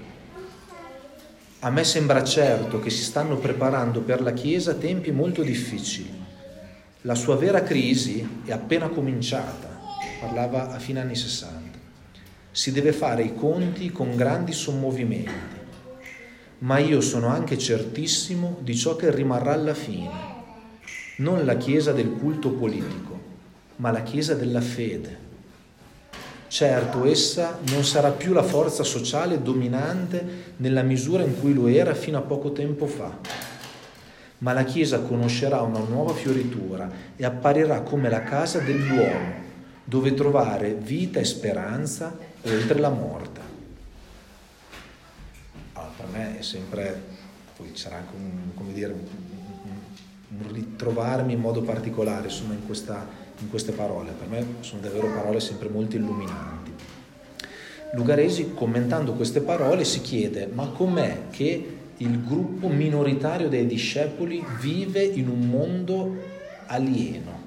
A 1.58 1.68
me 1.68 1.84
sembra 1.84 2.24
certo 2.24 2.80
che 2.80 2.88
si 2.88 3.02
stanno 3.02 3.36
preparando 3.36 4.00
per 4.00 4.22
la 4.22 4.32
Chiesa 4.32 4.72
tempi 4.72 5.10
molto 5.10 5.42
difficili. 5.42 6.10
La 7.02 7.14
sua 7.14 7.36
vera 7.36 7.62
crisi 7.62 8.26
è 8.46 8.52
appena 8.52 8.88
cominciata, 8.88 9.78
parlava 10.20 10.70
a 10.70 10.78
fine 10.78 11.00
anni 11.00 11.14
60. 11.14 11.78
Si 12.50 12.72
deve 12.72 12.94
fare 12.94 13.24
i 13.24 13.34
conti 13.34 13.92
con 13.92 14.16
grandi 14.16 14.52
sommovimenti 14.52 15.54
ma 16.58 16.78
io 16.78 17.02
sono 17.02 17.26
anche 17.26 17.58
certissimo 17.58 18.56
di 18.62 18.74
ciò 18.74 18.96
che 18.96 19.14
rimarrà 19.14 19.52
alla 19.52 19.74
fine. 19.74 20.08
Non 21.18 21.44
la 21.44 21.58
Chiesa 21.58 21.92
del 21.92 22.12
culto 22.12 22.52
politico, 22.52 23.20
ma 23.76 23.90
la 23.90 24.02
Chiesa 24.02 24.34
della 24.34 24.62
fede. 24.62 25.25
Certo, 26.48 27.04
essa 27.04 27.58
non 27.70 27.84
sarà 27.84 28.10
più 28.10 28.32
la 28.32 28.42
forza 28.42 28.84
sociale 28.84 29.42
dominante 29.42 30.54
nella 30.58 30.82
misura 30.82 31.24
in 31.24 31.38
cui 31.40 31.52
lo 31.52 31.66
era 31.66 31.92
fino 31.94 32.18
a 32.18 32.22
poco 32.22 32.52
tempo 32.52 32.86
fa, 32.86 33.18
ma 34.38 34.52
la 34.52 34.64
Chiesa 34.64 35.00
conoscerà 35.00 35.60
una 35.62 35.80
nuova 35.80 36.14
fioritura 36.14 36.88
e 37.16 37.24
apparirà 37.24 37.80
come 37.80 38.08
la 38.08 38.22
casa 38.22 38.60
dell'uomo, 38.60 39.44
dove 39.82 40.14
trovare 40.14 40.74
vita 40.74 41.18
e 41.18 41.24
speranza 41.24 42.16
oltre 42.42 42.78
la 42.78 42.90
morte. 42.90 43.40
Per 45.96 46.06
me 46.12 46.38
è 46.38 46.42
sempre, 46.42 47.02
poi 47.56 47.70
sarà 47.74 47.96
anche 47.96 48.14
un, 48.14 48.72
dire, 48.72 48.92
un, 48.92 50.52
ritrovarmi 50.52 51.32
in 51.32 51.40
modo 51.40 51.62
particolare 51.62 52.26
insomma, 52.26 52.52
in, 52.52 52.66
questa, 52.66 53.06
in 53.40 53.50
queste 53.50 53.72
parole, 53.72 54.12
per 54.12 54.28
me 54.28 54.46
sono 54.60 54.80
davvero 54.80 55.08
parole 55.08 55.40
sempre 55.40 55.68
molto 55.68 55.96
illuminanti. 55.96 56.72
Lugaresi 57.92 58.52
commentando 58.54 59.12
queste 59.12 59.40
parole 59.40 59.84
si 59.84 60.00
chiede 60.00 60.48
ma 60.52 60.66
com'è 60.68 61.28
che 61.30 61.74
il 61.98 62.24
gruppo 62.24 62.68
minoritario 62.68 63.48
dei 63.48 63.66
discepoli 63.66 64.44
vive 64.60 65.02
in 65.02 65.28
un 65.28 65.48
mondo 65.48 66.16
alieno? 66.66 67.44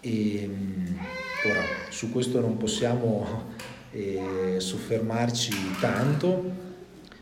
E, 0.00 0.42
ehm, 0.42 0.98
ora, 1.48 1.62
su 1.90 2.10
questo 2.10 2.40
non 2.40 2.56
possiamo 2.56 3.44
eh, 3.92 4.56
soffermarci 4.58 5.52
tanto, 5.80 6.66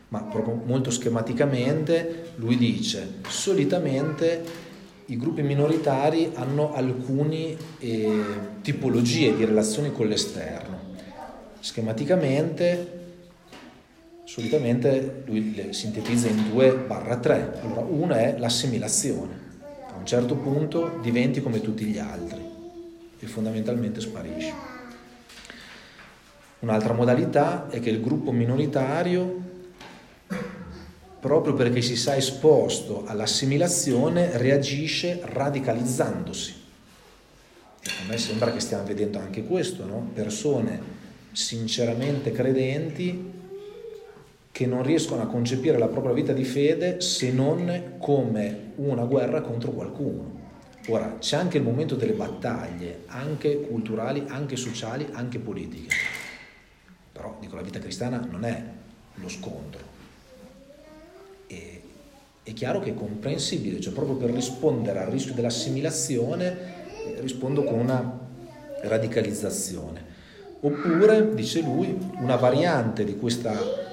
ma 0.09 0.23
proprio 0.23 0.61
molto 0.65 0.91
schematicamente 0.91 2.33
lui 2.37 2.57
dice 2.57 3.15
solitamente 3.29 4.65
i 5.07 5.17
gruppi 5.17 5.43
minoritari 5.43 6.33
hanno 6.35 6.75
alcune 6.75 7.57
eh, 7.79 8.23
tipologie 8.63 9.37
di 9.37 9.45
relazioni 9.45 9.93
con 9.93 10.09
l'esterno. 10.09 10.95
Schematicamente, 11.61 13.05
solitamente 14.25 15.23
lui 15.27 15.55
le 15.55 15.73
sintetizza 15.73 16.29
in 16.29 16.51
2-3. 16.53 17.61
Allora, 17.63 17.81
una 17.83 18.19
è 18.19 18.37
l'assimilazione. 18.39 19.45
A 19.93 19.97
un 19.97 20.07
certo 20.07 20.35
punto 20.37 20.99
diventi 21.01 21.41
come 21.41 21.61
tutti 21.61 21.85
gli 21.85 21.99
altri 21.99 22.43
e 23.19 23.27
fondamentalmente 23.27 24.01
sparisci. 24.01 24.53
Un'altra 26.59 26.95
modalità 26.95 27.69
è 27.69 27.79
che 27.79 27.91
il 27.91 28.01
gruppo 28.01 28.33
minoritario, 28.33 29.46
proprio 31.27 31.55
perché 31.55 31.83
si 31.83 31.97
sa 31.97 32.17
esposto 32.17 33.03
all'assimilazione, 33.05 34.39
reagisce 34.39 35.21
radicalizzandosi. 35.23 36.55
E 37.83 37.91
a 38.05 38.09
me 38.09 38.17
sembra 38.17 38.53
che 38.53 38.61
stiamo 38.61 38.85
vedendo 38.85 39.19
anche 39.19 39.45
questo, 39.45 39.85
no? 39.85 40.11
persone 40.15 40.95
sinceramente 41.33 42.33
credenti 42.33 43.33
che 44.51 44.67
non 44.67 44.83
riescono 44.83 45.23
a 45.23 45.27
concepire 45.27 45.77
la 45.77 45.89
propria 45.89 46.15
vita 46.15 46.33
di 46.33 46.45
fede 46.45 47.01
se 47.01 47.31
non 47.31 47.97
come 47.99 48.73
una 48.77 49.05
guerra 49.05 49.43
contro 49.43 49.73
qualcuno. 49.73 50.35
Ora, 50.87 51.17
c'è 51.19 51.37
anche 51.37 51.59
il 51.59 51.65
momento 51.65 51.97
delle 51.97 52.13
battaglie, 52.13 53.03
anche 53.07 53.61
culturali, 53.61 54.25
anche 54.29 54.57
sociali, 54.57 55.09
anche 55.13 55.39
politiche 55.39 55.95
però 57.17 57.35
dico 57.41 57.57
la 57.57 57.63
vita 57.63 57.79
cristiana 57.79 58.19
non 58.31 58.45
è 58.45 58.63
lo 59.15 59.29
scontro. 59.31 59.96
E 61.47 61.81
è 62.47 62.53
chiaro 62.53 62.79
che 62.79 62.91
è 62.91 62.95
comprensibile, 62.95 63.81
cioè 63.81 63.93
proprio 63.93 64.15
per 64.15 64.31
rispondere 64.31 65.01
al 65.01 65.11
rischio 65.11 65.35
dell'assimilazione 65.35 66.45
eh, 66.47 67.21
rispondo 67.21 67.65
con 67.65 67.81
una 67.81 68.19
radicalizzazione. 68.83 70.05
Oppure, 70.61 71.35
dice 71.35 71.61
lui, 71.61 71.99
una 72.19 72.37
variante 72.37 73.03
di 73.03 73.17
questa 73.17 73.53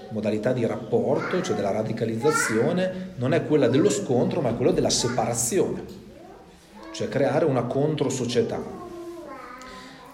modalità 0.09 0.53
di 0.53 0.67
rapporto, 0.67 1.41
cioè 1.41 1.55
della 1.55 1.71
radicalizzazione, 1.71 3.13
non 3.15 3.33
è 3.33 3.43
quella 3.43 3.67
dello 3.67 3.89
scontro, 3.89 4.39
ma 4.39 4.51
è 4.51 4.55
quella 4.55 4.71
della 4.71 4.91
separazione, 4.91 5.83
cioè 6.91 7.07
creare 7.09 7.45
una 7.45 7.63
controsocietà. 7.63 8.61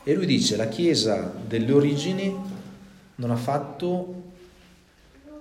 E 0.01 0.13
lui 0.13 0.25
dice 0.25 0.55
la 0.55 0.69
Chiesa 0.69 1.29
delle 1.45 1.73
origini 1.73 2.33
non 3.15 3.31
ha 3.31 3.35
fatto 3.35 4.28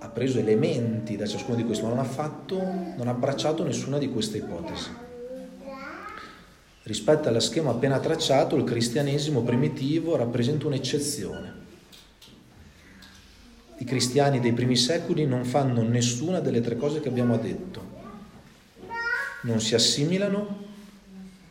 ha 0.01 0.07
preso 0.07 0.39
elementi 0.39 1.17
da 1.17 1.25
ciascuno 1.25 1.57
di 1.57 1.65
questi, 1.65 1.83
ma 1.83 1.89
non 1.89 1.99
ha 1.99 2.05
fatto, 2.05 2.57
non 2.57 3.07
ha 3.07 3.11
abbracciato 3.11 3.63
nessuna 3.63 3.97
di 3.97 4.09
queste 4.09 4.37
ipotesi. 4.37 4.89
Rispetto 6.83 7.27
allo 7.27 7.41
schema 7.41 7.71
appena 7.71 7.99
tracciato, 7.99 8.55
il 8.55 8.63
cristianesimo 8.63 9.41
primitivo 9.41 10.15
rappresenta 10.15 10.67
un'eccezione. 10.67 11.57
I 13.77 13.85
cristiani 13.85 14.39
dei 14.39 14.53
primi 14.53 14.75
secoli 14.75 15.25
non 15.25 15.43
fanno 15.43 15.83
nessuna 15.83 16.39
delle 16.39 16.61
tre 16.61 16.77
cose 16.77 17.01
che 17.01 17.09
abbiamo 17.09 17.37
detto. 17.37 17.97
Non 19.43 19.59
si 19.59 19.75
assimilano, 19.75 20.65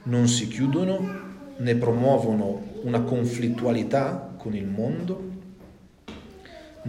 non 0.04 0.26
si 0.26 0.48
chiudono, 0.48 1.26
ne 1.58 1.76
promuovono 1.76 2.80
una 2.82 3.02
conflittualità 3.02 4.34
con 4.36 4.54
il 4.54 4.66
mondo 4.66 5.27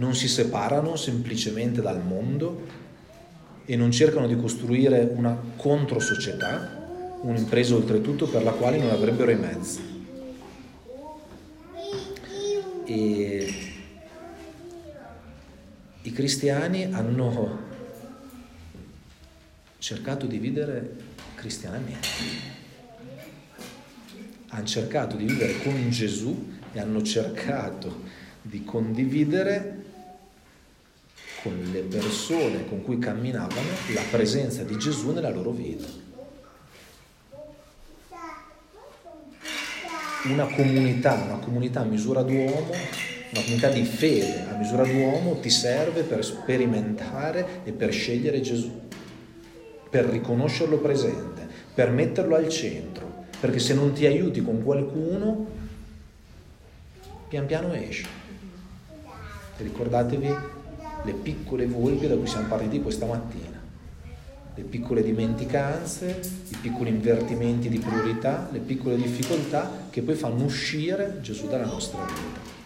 non 0.00 0.14
si 0.14 0.28
separano 0.28 0.96
semplicemente 0.96 1.82
dal 1.82 2.02
mondo 2.02 2.66
e 3.66 3.76
non 3.76 3.92
cercano 3.92 4.26
di 4.26 4.34
costruire 4.34 5.12
una 5.14 5.38
controsocietà, 5.56 7.18
un'impresa 7.20 7.74
oltretutto 7.74 8.26
per 8.26 8.42
la 8.42 8.52
quale 8.52 8.78
non 8.78 8.88
avrebbero 8.88 9.30
i 9.30 9.36
mezzi. 9.36 9.98
E 12.86 13.54
i 16.00 16.12
cristiani 16.12 16.84
hanno 16.84 17.58
cercato 19.76 20.26
di 20.26 20.38
vivere 20.38 20.96
cristianamente, 21.34 22.08
hanno 24.48 24.66
cercato 24.66 25.16
di 25.16 25.26
vivere 25.26 25.62
con 25.62 25.90
Gesù 25.90 26.52
e 26.72 26.80
hanno 26.80 27.02
cercato 27.02 28.02
di 28.40 28.64
condividere 28.64 29.79
con 31.42 31.58
le 31.72 31.80
persone 31.80 32.66
con 32.68 32.82
cui 32.82 32.98
camminavano 32.98 33.68
la 33.94 34.02
presenza 34.10 34.62
di 34.62 34.76
Gesù 34.76 35.12
nella 35.12 35.30
loro 35.30 35.50
vita. 35.50 35.86
Una 40.24 40.46
comunità, 40.46 41.14
una 41.14 41.38
comunità 41.38 41.80
a 41.80 41.84
misura 41.84 42.22
d'uomo, 42.22 42.72
una 43.32 43.42
comunità 43.42 43.70
di 43.70 43.84
fede 43.84 44.46
a 44.50 44.56
misura 44.56 44.84
d'uomo 44.84 45.38
ti 45.40 45.48
serve 45.48 46.02
per 46.02 46.22
sperimentare 46.24 47.62
e 47.64 47.72
per 47.72 47.90
scegliere 47.90 48.42
Gesù, 48.42 48.70
per 49.88 50.04
riconoscerlo 50.04 50.78
presente, 50.78 51.48
per 51.74 51.90
metterlo 51.90 52.36
al 52.36 52.50
centro, 52.50 53.24
perché 53.40 53.58
se 53.58 53.72
non 53.72 53.92
ti 53.92 54.04
aiuti 54.04 54.42
con 54.42 54.62
qualcuno, 54.62 55.46
pian 57.28 57.46
piano 57.46 57.72
esci. 57.72 58.06
Ricordatevi 59.56 60.58
le 61.04 61.12
piccole 61.12 61.66
volpi 61.66 62.06
da 62.06 62.16
cui 62.16 62.26
siamo 62.26 62.48
partiti 62.48 62.82
questa 62.82 63.06
mattina, 63.06 63.58
le 64.54 64.62
piccole 64.62 65.02
dimenticanze, 65.02 66.20
i 66.48 66.56
piccoli 66.60 66.90
invertimenti 66.90 67.68
di 67.68 67.78
priorità, 67.78 68.48
le 68.52 68.58
piccole 68.58 68.96
difficoltà 68.96 69.86
che 69.88 70.02
poi 70.02 70.14
fanno 70.14 70.44
uscire 70.44 71.18
Gesù 71.22 71.48
dalla 71.48 71.66
nostra 71.66 72.04
vita. 72.04 72.58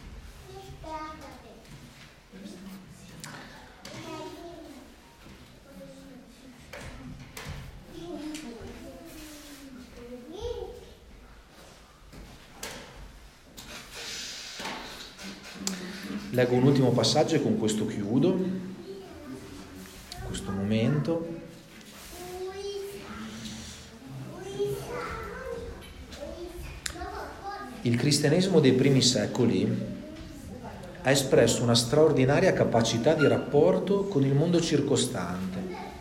Leggo 16.31 16.55
un 16.55 16.63
ultimo 16.85 16.91
passaggio 16.91 17.37
e 17.37 17.43
con 17.43 17.59
questo 17.59 17.87
chiudo, 17.87 18.39
questo 20.27 20.51
momento. 20.51 21.43
Il 27.83 27.97
cristianesimo 27.97 28.61
dei 28.61 28.73
primi 28.73 29.03
secoli 29.03 29.93
ha 31.03 31.11
espresso 31.11 31.63
una 31.63 31.75
straordinaria 31.75 32.53
capacità 32.53 33.15
di 33.15 33.27
rapporto 33.27 34.05
con 34.05 34.25
il 34.25 34.35
mondo 34.35 34.61
circostante, 34.61 35.59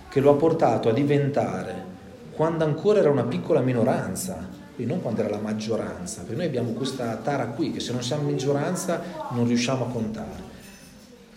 che 0.10 0.20
lo 0.20 0.32
ha 0.32 0.36
portato 0.36 0.90
a 0.90 0.94
diventare, 0.94 1.92
quando 2.32 2.64
ancora 2.64 3.00
era 3.00 3.10
una 3.10 3.24
piccola 3.24 3.60
minoranza, 3.60 4.62
e 4.76 4.86
non 4.86 5.02
quando 5.02 5.22
era 5.22 5.30
la 5.30 5.42
maggioranza, 5.42 6.22
perché 6.22 6.36
noi 6.38 6.46
abbiamo 6.46 6.72
questa 6.72 7.16
tara 7.18 7.48
qui 7.48 7.72
che 7.72 7.80
se 7.80 7.92
non 7.92 8.02
siamo 8.02 8.30
maggioranza 8.30 9.02
non 9.32 9.46
riusciamo 9.46 9.86
a 9.86 9.90
contare. 9.90 10.53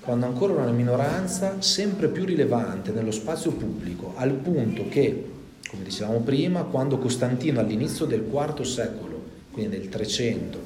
Quando 0.06 0.26
ancora 0.26 0.52
una 0.52 0.70
minoranza 0.70 1.60
sempre 1.60 2.06
più 2.06 2.24
rilevante 2.24 2.92
nello 2.92 3.10
spazio 3.10 3.50
pubblico, 3.50 4.12
al 4.14 4.34
punto 4.34 4.86
che, 4.88 5.24
come 5.68 5.82
dicevamo 5.82 6.20
prima, 6.20 6.62
quando 6.62 6.98
Costantino 6.98 7.58
all'inizio 7.58 8.06
del 8.06 8.24
IV 8.30 8.62
secolo, 8.62 9.20
quindi 9.50 9.76
del 9.76 9.88
300, 9.88 10.60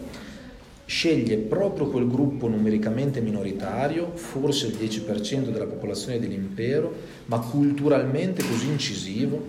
sceglie 0.85 1.39
proprio 1.39 1.87
quel 1.87 2.07
gruppo 2.07 2.49
numericamente 2.49 3.23
minoritario, 3.23 4.11
forse 4.15 4.67
il 4.67 4.77
10% 4.79 5.49
della 5.49 5.65
popolazione 5.65 6.21
dell'impero, 6.21 6.93
ma 7.25 7.39
culturalmente 7.39 8.47
così 8.47 8.69
incisivo, 8.69 9.43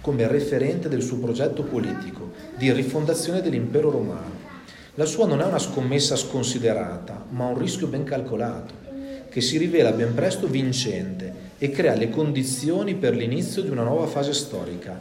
come 0.00 0.26
referente 0.26 0.88
del 0.88 1.02
suo 1.02 1.18
progetto 1.18 1.62
politico 1.62 2.32
di 2.58 2.72
rifondazione 2.72 3.40
dell'impero 3.40 3.92
romano. 3.92 4.48
La 4.94 5.04
sua 5.04 5.24
non 5.24 5.40
è 5.40 5.44
una 5.44 5.60
scommessa 5.60 6.16
sconsiderata, 6.16 7.26
ma 7.28 7.46
un 7.46 7.58
rischio 7.58 7.86
ben 7.86 8.02
calcolato, 8.02 8.89
che 9.30 9.40
si 9.40 9.56
rivela 9.56 9.92
ben 9.92 10.12
presto 10.12 10.46
vincente 10.46 11.32
e 11.56 11.70
crea 11.70 11.94
le 11.94 12.10
condizioni 12.10 12.96
per 12.96 13.14
l'inizio 13.14 13.62
di 13.62 13.70
una 13.70 13.84
nuova 13.84 14.06
fase 14.06 14.34
storica, 14.34 15.00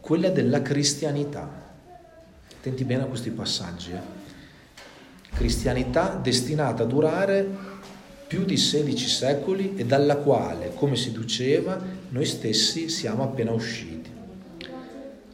quella 0.00 0.30
della 0.30 0.60
cristianità. 0.60 1.66
Attenti 2.58 2.84
bene 2.84 3.04
a 3.04 3.06
questi 3.06 3.30
passaggi. 3.30 3.92
Eh? 3.92 4.16
Cristianità 5.34 6.18
destinata 6.20 6.82
a 6.82 6.86
durare 6.86 7.46
più 8.26 8.44
di 8.44 8.56
16 8.56 9.08
secoli 9.08 9.74
e 9.76 9.86
dalla 9.86 10.16
quale, 10.16 10.72
come 10.74 10.96
si 10.96 11.12
diceva, 11.12 11.80
noi 12.10 12.24
stessi 12.26 12.88
siamo 12.88 13.22
appena 13.22 13.52
usciti. 13.52 14.10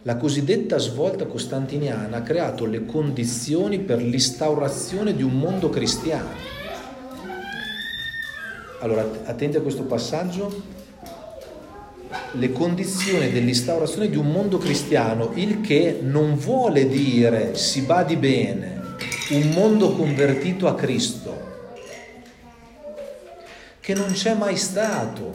La 0.02 0.16
cosiddetta 0.16 0.76
svolta 0.76 1.24
costantiniana 1.24 2.18
ha 2.18 2.22
creato 2.22 2.66
le 2.66 2.84
condizioni 2.84 3.78
per 3.80 4.02
l'instaurazione 4.02 5.16
di 5.16 5.22
un 5.22 5.38
mondo 5.38 5.70
cristiano. 5.70 6.53
Allora, 8.84 9.08
attenti 9.24 9.56
a 9.56 9.62
questo 9.62 9.84
passaggio. 9.84 10.82
Le 12.32 12.52
condizioni 12.52 13.32
dell'instaurazione 13.32 14.10
di 14.10 14.18
un 14.18 14.30
mondo 14.30 14.58
cristiano, 14.58 15.32
il 15.36 15.62
che 15.62 16.00
non 16.02 16.36
vuole 16.36 16.86
dire, 16.86 17.54
si 17.54 17.80
badi 17.82 18.16
bene, 18.16 18.96
un 19.30 19.48
mondo 19.54 19.94
convertito 19.94 20.68
a 20.68 20.74
Cristo, 20.74 21.52
che 23.80 23.94
non 23.94 24.12
c'è 24.12 24.34
mai 24.34 24.56
stato 24.56 25.32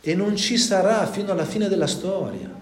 e 0.00 0.14
non 0.16 0.34
ci 0.34 0.58
sarà 0.58 1.06
fino 1.06 1.30
alla 1.30 1.44
fine 1.44 1.68
della 1.68 1.86
storia 1.86 2.60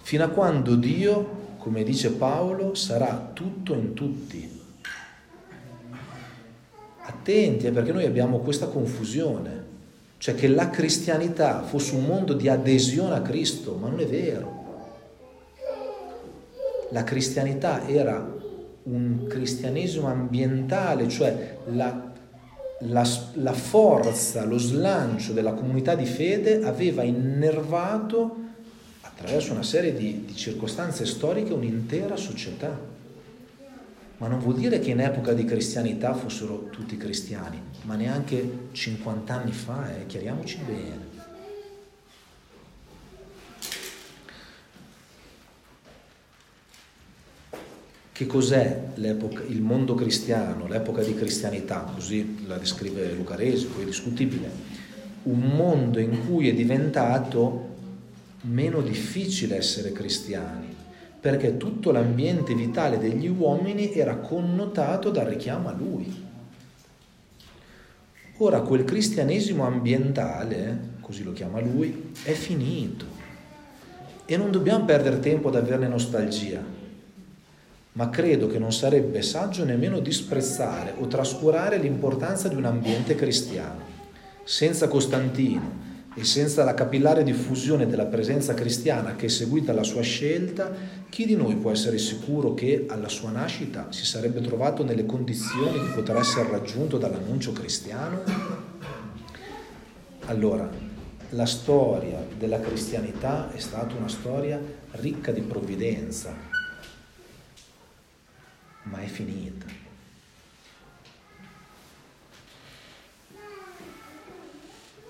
fino 0.00 0.24
a 0.24 0.28
quando 0.28 0.74
Dio, 0.74 1.56
come 1.58 1.84
dice 1.84 2.10
Paolo, 2.10 2.74
sarà 2.74 3.30
tutto 3.32 3.72
in 3.72 3.94
tutti. 3.94 4.51
Attenti, 7.22 7.70
perché 7.70 7.92
noi 7.92 8.04
abbiamo 8.04 8.40
questa 8.40 8.66
confusione, 8.66 9.70
cioè 10.18 10.34
che 10.34 10.48
la 10.48 10.70
cristianità 10.70 11.62
fosse 11.62 11.94
un 11.94 12.04
mondo 12.04 12.32
di 12.32 12.48
adesione 12.48 13.14
a 13.14 13.22
Cristo, 13.22 13.78
ma 13.80 13.88
non 13.88 14.00
è 14.00 14.06
vero. 14.06 14.60
La 16.90 17.04
cristianità 17.04 17.86
era 17.86 18.28
un 18.82 19.26
cristianesimo 19.28 20.08
ambientale, 20.08 21.08
cioè 21.08 21.58
la, 21.72 22.12
la, 22.80 23.08
la 23.34 23.52
forza, 23.52 24.44
lo 24.44 24.58
slancio 24.58 25.32
della 25.32 25.52
comunità 25.52 25.94
di 25.94 26.06
fede 26.06 26.64
aveva 26.64 27.04
innervato 27.04 28.36
attraverso 29.02 29.52
una 29.52 29.62
serie 29.62 29.94
di, 29.94 30.24
di 30.26 30.34
circostanze 30.34 31.06
storiche 31.06 31.52
un'intera 31.52 32.16
società 32.16 32.91
ma 34.22 34.28
non 34.28 34.38
vuol 34.38 34.54
dire 34.54 34.78
che 34.78 34.90
in 34.90 35.00
epoca 35.00 35.32
di 35.32 35.44
cristianità 35.44 36.14
fossero 36.14 36.68
tutti 36.70 36.96
cristiani, 36.96 37.60
ma 37.82 37.96
neanche 37.96 38.68
50 38.70 39.34
anni 39.34 39.50
fa, 39.50 39.98
eh, 39.98 40.06
chiariamoci 40.06 40.58
bene. 40.64 41.10
Che 48.12 48.26
cos'è 48.26 48.90
il 48.94 49.60
mondo 49.60 49.96
cristiano, 49.96 50.68
l'epoca 50.68 51.02
di 51.02 51.16
cristianità, 51.16 51.80
così 51.92 52.46
la 52.46 52.58
descrive 52.58 53.10
Lucaresi, 53.14 53.66
poi 53.66 53.82
è 53.82 53.86
discutibile, 53.86 54.48
un 55.24 55.40
mondo 55.40 55.98
in 55.98 56.24
cui 56.28 56.48
è 56.48 56.54
diventato 56.54 57.70
meno 58.42 58.82
difficile 58.82 59.56
essere 59.56 59.90
cristiani, 59.90 60.71
perché 61.22 61.56
tutto 61.56 61.92
l'ambiente 61.92 62.52
vitale 62.52 62.98
degli 62.98 63.28
uomini 63.28 63.92
era 63.92 64.16
connotato 64.16 65.08
dal 65.10 65.26
richiamo 65.26 65.68
a 65.68 65.72
lui. 65.72 66.30
Ora 68.38 68.60
quel 68.62 68.82
cristianesimo 68.82 69.64
ambientale, 69.64 70.96
così 71.00 71.22
lo 71.22 71.32
chiama 71.32 71.60
lui, 71.60 72.10
è 72.24 72.32
finito 72.32 73.04
e 74.24 74.36
non 74.36 74.50
dobbiamo 74.50 74.84
perdere 74.84 75.20
tempo 75.20 75.46
ad 75.46 75.54
averne 75.54 75.86
nostalgia, 75.86 76.60
ma 77.92 78.10
credo 78.10 78.48
che 78.48 78.58
non 78.58 78.72
sarebbe 78.72 79.22
saggio 79.22 79.64
nemmeno 79.64 80.00
disprezzare 80.00 80.92
o 80.98 81.06
trascurare 81.06 81.76
l'importanza 81.76 82.48
di 82.48 82.56
un 82.56 82.64
ambiente 82.64 83.14
cristiano. 83.14 83.90
Senza 84.42 84.88
Costantino 84.88 85.91
e 86.14 86.24
senza 86.24 86.62
la 86.64 86.74
capillare 86.74 87.22
diffusione 87.22 87.86
della 87.86 88.04
presenza 88.04 88.54
cristiana 88.54 89.16
che 89.16 89.26
è 89.26 89.28
seguita 89.28 89.72
alla 89.72 89.82
sua 89.82 90.02
scelta, 90.02 90.70
chi 91.08 91.24
di 91.24 91.36
noi 91.36 91.56
può 91.56 91.70
essere 91.70 91.98
sicuro 91.98 92.54
che 92.54 92.84
alla 92.88 93.08
sua 93.08 93.30
nascita 93.30 93.90
si 93.90 94.04
sarebbe 94.04 94.40
trovato 94.40 94.84
nelle 94.84 95.06
condizioni 95.06 95.78
di 95.78 95.92
poter 95.94 96.16
essere 96.16 96.50
raggiunto 96.50 96.98
dall'annuncio 96.98 97.52
cristiano? 97.52 98.22
Allora, 100.26 100.70
la 101.30 101.46
storia 101.46 102.24
della 102.36 102.60
cristianità 102.60 103.50
è 103.52 103.58
stata 103.58 103.94
una 103.96 104.08
storia 104.08 104.60
ricca 104.92 105.32
di 105.32 105.40
provvidenza, 105.40 106.34
ma 108.84 109.00
è 109.00 109.06
finita. 109.06 109.81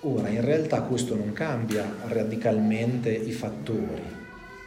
Ora, 0.05 0.27
in 0.27 0.41
realtà 0.41 0.81
questo 0.81 1.15
non 1.15 1.31
cambia 1.31 1.89
radicalmente 2.07 3.09
i 3.09 3.31
fattori, 3.31 4.03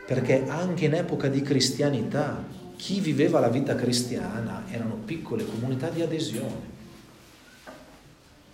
perché 0.06 0.48
anche 0.48 0.86
in 0.86 0.94
epoca 0.94 1.28
di 1.28 1.42
cristianità 1.42 2.42
chi 2.74 3.00
viveva 3.00 3.38
la 3.38 3.50
vita 3.50 3.74
cristiana 3.74 4.64
erano 4.70 4.94
piccole 4.94 5.44
comunità 5.44 5.90
di 5.90 6.00
adesione, 6.00 6.74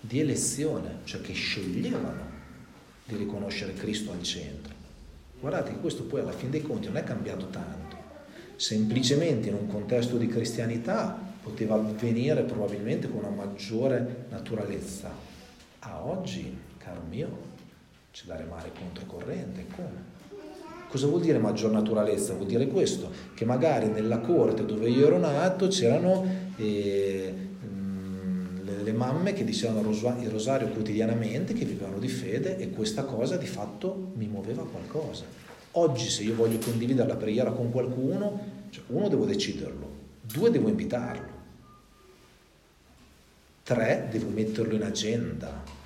di 0.00 0.18
elezione, 0.18 0.98
cioè 1.04 1.20
che 1.20 1.32
sceglievano 1.32 2.30
di 3.04 3.14
riconoscere 3.14 3.74
Cristo 3.74 4.10
al 4.10 4.22
centro. 4.24 4.74
Guardate 5.38 5.74
questo 5.74 6.02
poi 6.02 6.18
alla 6.18 6.32
fin 6.32 6.50
dei 6.50 6.62
conti 6.62 6.88
non 6.88 6.96
è 6.96 7.04
cambiato 7.04 7.46
tanto, 7.46 7.96
semplicemente 8.56 9.48
in 9.48 9.54
un 9.54 9.68
contesto 9.68 10.16
di 10.16 10.26
cristianità 10.26 11.16
poteva 11.40 11.76
avvenire 11.76 12.42
probabilmente 12.42 13.08
con 13.08 13.18
una 13.18 13.30
maggiore 13.30 14.26
naturalezza. 14.30 15.30
A 15.80 16.04
oggi, 16.04 16.70
caro 16.92 17.02
mio, 17.08 17.28
c'è 18.12 18.24
da 18.26 18.36
remare 18.36 18.70
controcorrente. 18.78 19.66
Come? 19.74 20.10
Cosa 20.88 21.06
vuol 21.06 21.22
dire 21.22 21.38
maggior 21.38 21.70
naturalezza? 21.70 22.34
Vuol 22.34 22.46
dire 22.46 22.66
questo, 22.66 23.10
che 23.34 23.46
magari 23.46 23.88
nella 23.88 24.18
corte 24.18 24.66
dove 24.66 24.90
io 24.90 25.06
ero 25.06 25.18
nato 25.18 25.68
c'erano 25.68 26.24
eh, 26.56 27.34
delle 28.62 28.92
mamme 28.92 29.32
che 29.32 29.44
dicevano 29.44 29.90
il 29.90 30.28
rosario 30.28 30.68
quotidianamente, 30.68 31.54
che 31.54 31.64
vivevano 31.64 31.98
di 31.98 32.08
fede 32.08 32.58
e 32.58 32.70
questa 32.70 33.04
cosa 33.04 33.36
di 33.36 33.46
fatto 33.46 34.12
mi 34.16 34.26
muoveva 34.26 34.66
qualcosa. 34.66 35.24
Oggi 35.72 36.10
se 36.10 36.24
io 36.24 36.34
voglio 36.34 36.58
condividere 36.58 37.08
la 37.08 37.16
preghiera 37.16 37.52
con 37.52 37.70
qualcuno, 37.70 38.50
cioè 38.68 38.84
uno 38.88 39.08
devo 39.08 39.24
deciderlo, 39.24 39.88
due 40.20 40.50
devo 40.50 40.68
invitarlo, 40.68 41.40
tre 43.62 44.08
devo 44.10 44.28
metterlo 44.28 44.74
in 44.74 44.82
agenda. 44.82 45.80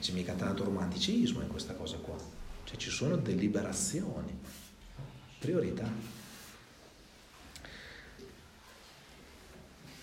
C'è 0.00 0.12
mica 0.12 0.34
tanto 0.34 0.64
romanticismo 0.64 1.40
in 1.40 1.48
questa 1.48 1.74
cosa 1.74 1.96
qua, 1.96 2.16
cioè 2.64 2.76
ci 2.76 2.90
sono 2.90 3.16
deliberazioni, 3.16 4.38
priorità. 5.38 5.90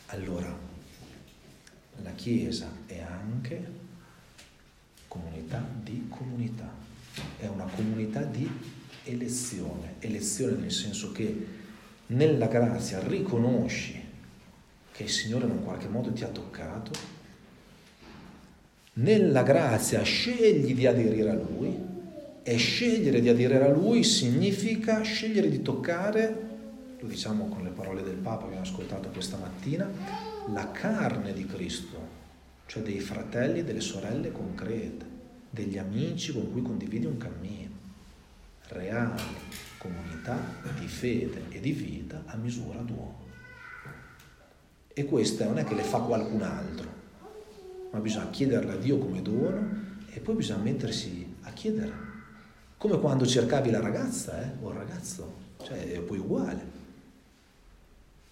Allora, 0.08 0.56
la 2.02 2.12
Chiesa 2.12 2.70
è 2.86 3.02
anche 3.02 3.72
comunità 5.08 5.66
di 5.82 6.08
comunità, 6.10 6.72
è 7.38 7.48
una 7.48 7.66
comunità 7.66 8.24
di 8.24 8.50
elezione, 9.04 9.96
elezione 10.00 10.56
nel 10.56 10.72
senso 10.72 11.12
che 11.12 11.48
nella 12.08 12.48
grazia 12.48 13.00
riconosci 13.08 14.02
che 14.92 15.04
il 15.04 15.10
Signore 15.10 15.46
in 15.46 15.52
un 15.52 15.64
qualche 15.64 15.88
modo 15.88 16.12
ti 16.12 16.24
ha 16.24 16.28
toccato, 16.28 16.92
nella 18.94 19.44
grazia 19.44 20.04
scegli 20.04 20.76
di 20.76 20.86
aderire 20.86 21.30
a 21.30 21.34
Lui 21.34 21.78
e 22.44 22.56
scegliere 22.58 23.22
di 23.22 23.30
aderire 23.30 23.66
a 23.66 23.72
Lui 23.72 24.04
significa 24.04 25.02
scegliere 25.02 25.50
di 25.50 25.62
toccare 25.62 26.52
lo 27.04 27.10
diciamo 27.10 27.50
con 27.50 27.64
le 27.64 27.70
parole 27.70 28.02
del 28.02 28.16
Papa 28.16 28.44
che 28.44 28.46
abbiamo 28.46 28.64
ascoltato 28.64 29.10
questa 29.10 29.36
mattina, 29.36 29.90
la 30.54 30.72
carne 30.72 31.34
di 31.34 31.46
Cristo, 31.46 31.98
cioè 32.66 32.82
dei 32.82 33.02
fratelli 33.02 33.60
e 33.60 33.64
delle 33.66 33.82
sorelle 33.82 34.32
concrete, 34.32 35.06
degli 35.50 35.78
amici 35.78 36.32
con 36.32 36.50
cui 36.50 36.62
condividi 36.62 37.06
un 37.06 37.18
cammino, 37.18 37.72
reali 38.70 39.22
comunità 39.78 40.40
di 40.80 40.88
fede 40.88 41.44
e 41.50 41.60
di 41.60 41.74
vita 41.74 42.24
a 42.26 42.38
misura 42.38 42.80
d'uomo. 42.80 43.20
E 44.94 45.04
questa 45.04 45.44
non 45.44 45.58
è 45.58 45.66
che 45.66 45.76
le 45.76 45.84
fa 45.84 46.00
qualcun 46.00 46.42
altro, 46.42 47.02
ma 47.94 48.00
bisogna 48.00 48.30
chiederla 48.32 48.74
a 48.74 48.78
Dio 48.78 48.98
come 48.98 49.22
dono 49.22 49.82
e 50.12 50.20
poi 50.20 50.36
bisogna 50.36 50.64
mettersi 50.64 51.36
a 51.42 51.52
chiedere. 51.52 51.92
Come 52.78 53.00
quando 53.00 53.26
cercavi 53.26 53.70
la 53.70 53.80
ragazza 53.80 54.42
eh, 54.42 54.50
o 54.62 54.72
il 54.72 54.76
ragazzo, 54.76 55.34
cioè 55.64 55.92
è 55.92 56.00
poi 56.00 56.18
uguale. 56.18 56.82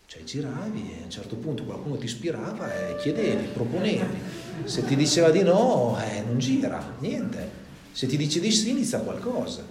Cioè 0.08 0.24
giravi 0.24 0.92
e 0.92 1.02
a 1.02 1.04
un 1.06 1.12
certo 1.12 1.36
punto 1.36 1.64
qualcuno 1.64 1.96
ti 1.98 2.06
ispirava 2.06 2.90
e 2.90 2.96
chiedevi, 2.98 3.48
proponevi. 3.54 4.18
Se 4.64 4.84
ti 4.84 4.96
diceva 4.96 5.30
di 5.30 5.44
no, 5.44 5.96
eh, 6.02 6.24
non 6.24 6.40
gira, 6.40 6.96
niente. 6.98 7.60
Se 7.92 8.08
ti 8.08 8.18
dice 8.18 8.40
di 8.40 8.52
sì, 8.52 8.72
inizia 8.72 9.00
qualcosa. 9.00 9.64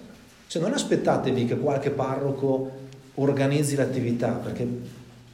Cioè 0.47 0.61
non 0.61 0.73
aspettatevi 0.73 1.45
che 1.45 1.59
qualche 1.59 1.91
parroco 1.91 2.79
organizzi 3.15 3.75
l'attività, 3.75 4.31
perché 4.31 4.67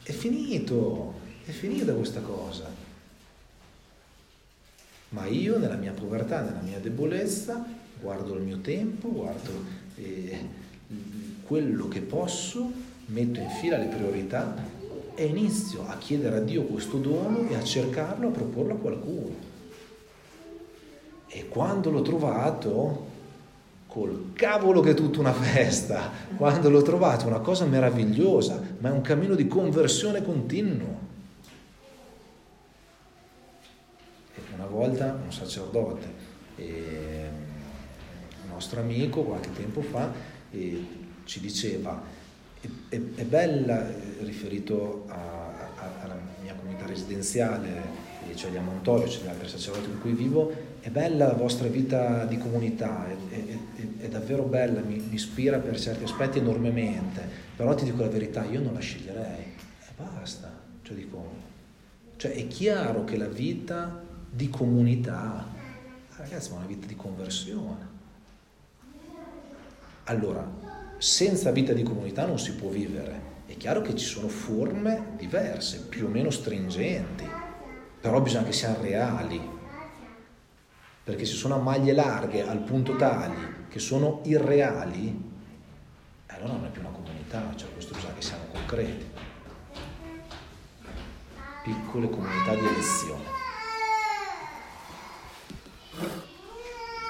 è 0.02 0.12
finito, 0.12 1.14
è 1.44 1.50
finita 1.50 1.92
questa 1.92 2.20
cosa. 2.20 2.77
Ma 5.10 5.26
io 5.26 5.58
nella 5.58 5.76
mia 5.76 5.92
povertà, 5.92 6.42
nella 6.42 6.60
mia 6.60 6.78
debolezza, 6.78 7.64
guardo 8.00 8.34
il 8.34 8.42
mio 8.42 8.58
tempo, 8.58 9.08
guardo 9.10 9.50
eh, 9.96 10.38
quello 11.44 11.88
che 11.88 12.00
posso, 12.00 12.70
metto 13.06 13.40
in 13.40 13.48
fila 13.48 13.78
le 13.78 13.86
priorità 13.86 14.54
e 15.14 15.24
inizio 15.24 15.86
a 15.88 15.96
chiedere 15.96 16.36
a 16.36 16.40
Dio 16.40 16.62
questo 16.64 16.98
dono 16.98 17.48
e 17.48 17.54
a 17.54 17.62
cercarlo, 17.64 18.28
a 18.28 18.30
proporlo 18.30 18.74
a 18.74 18.76
qualcuno. 18.76 19.34
E 21.26 21.48
quando 21.48 21.90
l'ho 21.90 22.02
trovato, 22.02 23.06
col 23.88 24.30
cavolo 24.34 24.80
che 24.80 24.90
è 24.90 24.94
tutta 24.94 25.20
una 25.20 25.32
festa, 25.32 26.10
quando 26.36 26.70
l'ho 26.70 26.82
trovato 26.82 27.26
una 27.26 27.40
cosa 27.40 27.64
meravigliosa, 27.64 28.62
ma 28.78 28.90
è 28.90 28.92
un 28.92 29.00
cammino 29.00 29.34
di 29.34 29.48
conversione 29.48 30.22
continuo. 30.22 31.06
E 34.34 34.40
una 34.58 34.66
volta 34.66 35.16
un 35.22 35.32
sacerdote, 35.32 36.06
un 36.56 38.50
nostro 38.50 38.80
amico, 38.80 39.22
qualche 39.22 39.52
tempo 39.52 39.80
fa, 39.80 40.12
ci 40.50 41.40
diceva, 41.40 42.02
è, 42.88 42.96
è 42.96 43.24
bella, 43.24 43.88
eh, 43.88 44.24
riferito 44.24 45.04
a, 45.06 45.70
a, 45.76 45.92
alla 46.02 46.18
mia 46.42 46.54
comunità 46.54 46.86
residenziale, 46.86 48.06
cioè 48.34 48.50
di 48.50 48.56
Amontorio, 48.56 49.08
cioè 49.08 49.24
gli 49.24 49.28
altri 49.28 49.48
sacerdoti 49.48 49.86
con 49.86 50.00
cui 50.00 50.12
vivo, 50.12 50.52
è 50.80 50.90
bella 50.90 51.28
la 51.28 51.34
vostra 51.34 51.68
vita 51.68 52.24
di 52.24 52.38
comunità, 52.38 53.06
è, 53.06 53.36
è, 53.36 54.04
è 54.04 54.08
davvero 54.08 54.42
bella, 54.42 54.80
mi, 54.80 54.96
mi, 54.96 55.14
ispira 55.14 55.58
per 55.58 55.78
certi 55.78 56.02
aspetti 56.04 56.38
enormemente, 56.38 57.22
però 57.56 57.74
ti 57.74 57.84
dico 57.84 58.02
la 58.02 58.08
verità, 58.08 58.44
io 58.44 58.60
non 58.60 58.74
la 58.74 58.80
sceglierei 58.80 59.44
e 59.44 59.92
basta. 59.96 60.66
Cioè, 60.82 60.96
dico, 60.96 61.30
cioè 62.16 62.32
è 62.32 62.46
chiaro 62.48 63.04
che 63.04 63.16
la 63.16 63.28
vita 63.28 64.06
di 64.38 64.48
comunità, 64.50 65.44
ragazzi, 66.16 66.50
è 66.50 66.52
una 66.52 66.64
vita 66.64 66.86
di 66.86 66.94
conversione. 66.94 67.96
Allora, 70.04 70.48
senza 70.96 71.50
vita 71.50 71.72
di 71.72 71.82
comunità 71.82 72.24
non 72.24 72.38
si 72.38 72.54
può 72.54 72.70
vivere. 72.70 73.36
È 73.46 73.56
chiaro 73.56 73.82
che 73.82 73.96
ci 73.96 74.06
sono 74.06 74.28
forme 74.28 75.14
diverse, 75.16 75.80
più 75.80 76.06
o 76.06 76.08
meno 76.08 76.30
stringenti, 76.30 77.28
però 78.00 78.20
bisogna 78.20 78.44
che 78.44 78.52
siano 78.52 78.80
reali, 78.80 79.40
perché 81.02 81.24
se 81.24 81.34
sono 81.34 81.56
a 81.56 81.58
maglie 81.58 81.92
larghe 81.92 82.46
al 82.46 82.60
punto 82.60 82.94
tali 82.94 83.66
che 83.68 83.80
sono 83.80 84.20
irreali, 84.22 85.20
allora 86.26 86.52
non 86.52 86.64
è 86.64 86.68
più 86.68 86.80
una 86.80 86.90
comunità. 86.90 87.52
cioè 87.56 87.72
questo 87.72 87.92
bisogna 87.94 88.14
che 88.14 88.22
siamo 88.22 88.44
concreti. 88.52 89.06
Piccole 91.64 92.08
comunità 92.08 92.54
di 92.54 92.66
elezione. 92.66 93.37
Thank 95.98 96.12
you. 96.12 96.27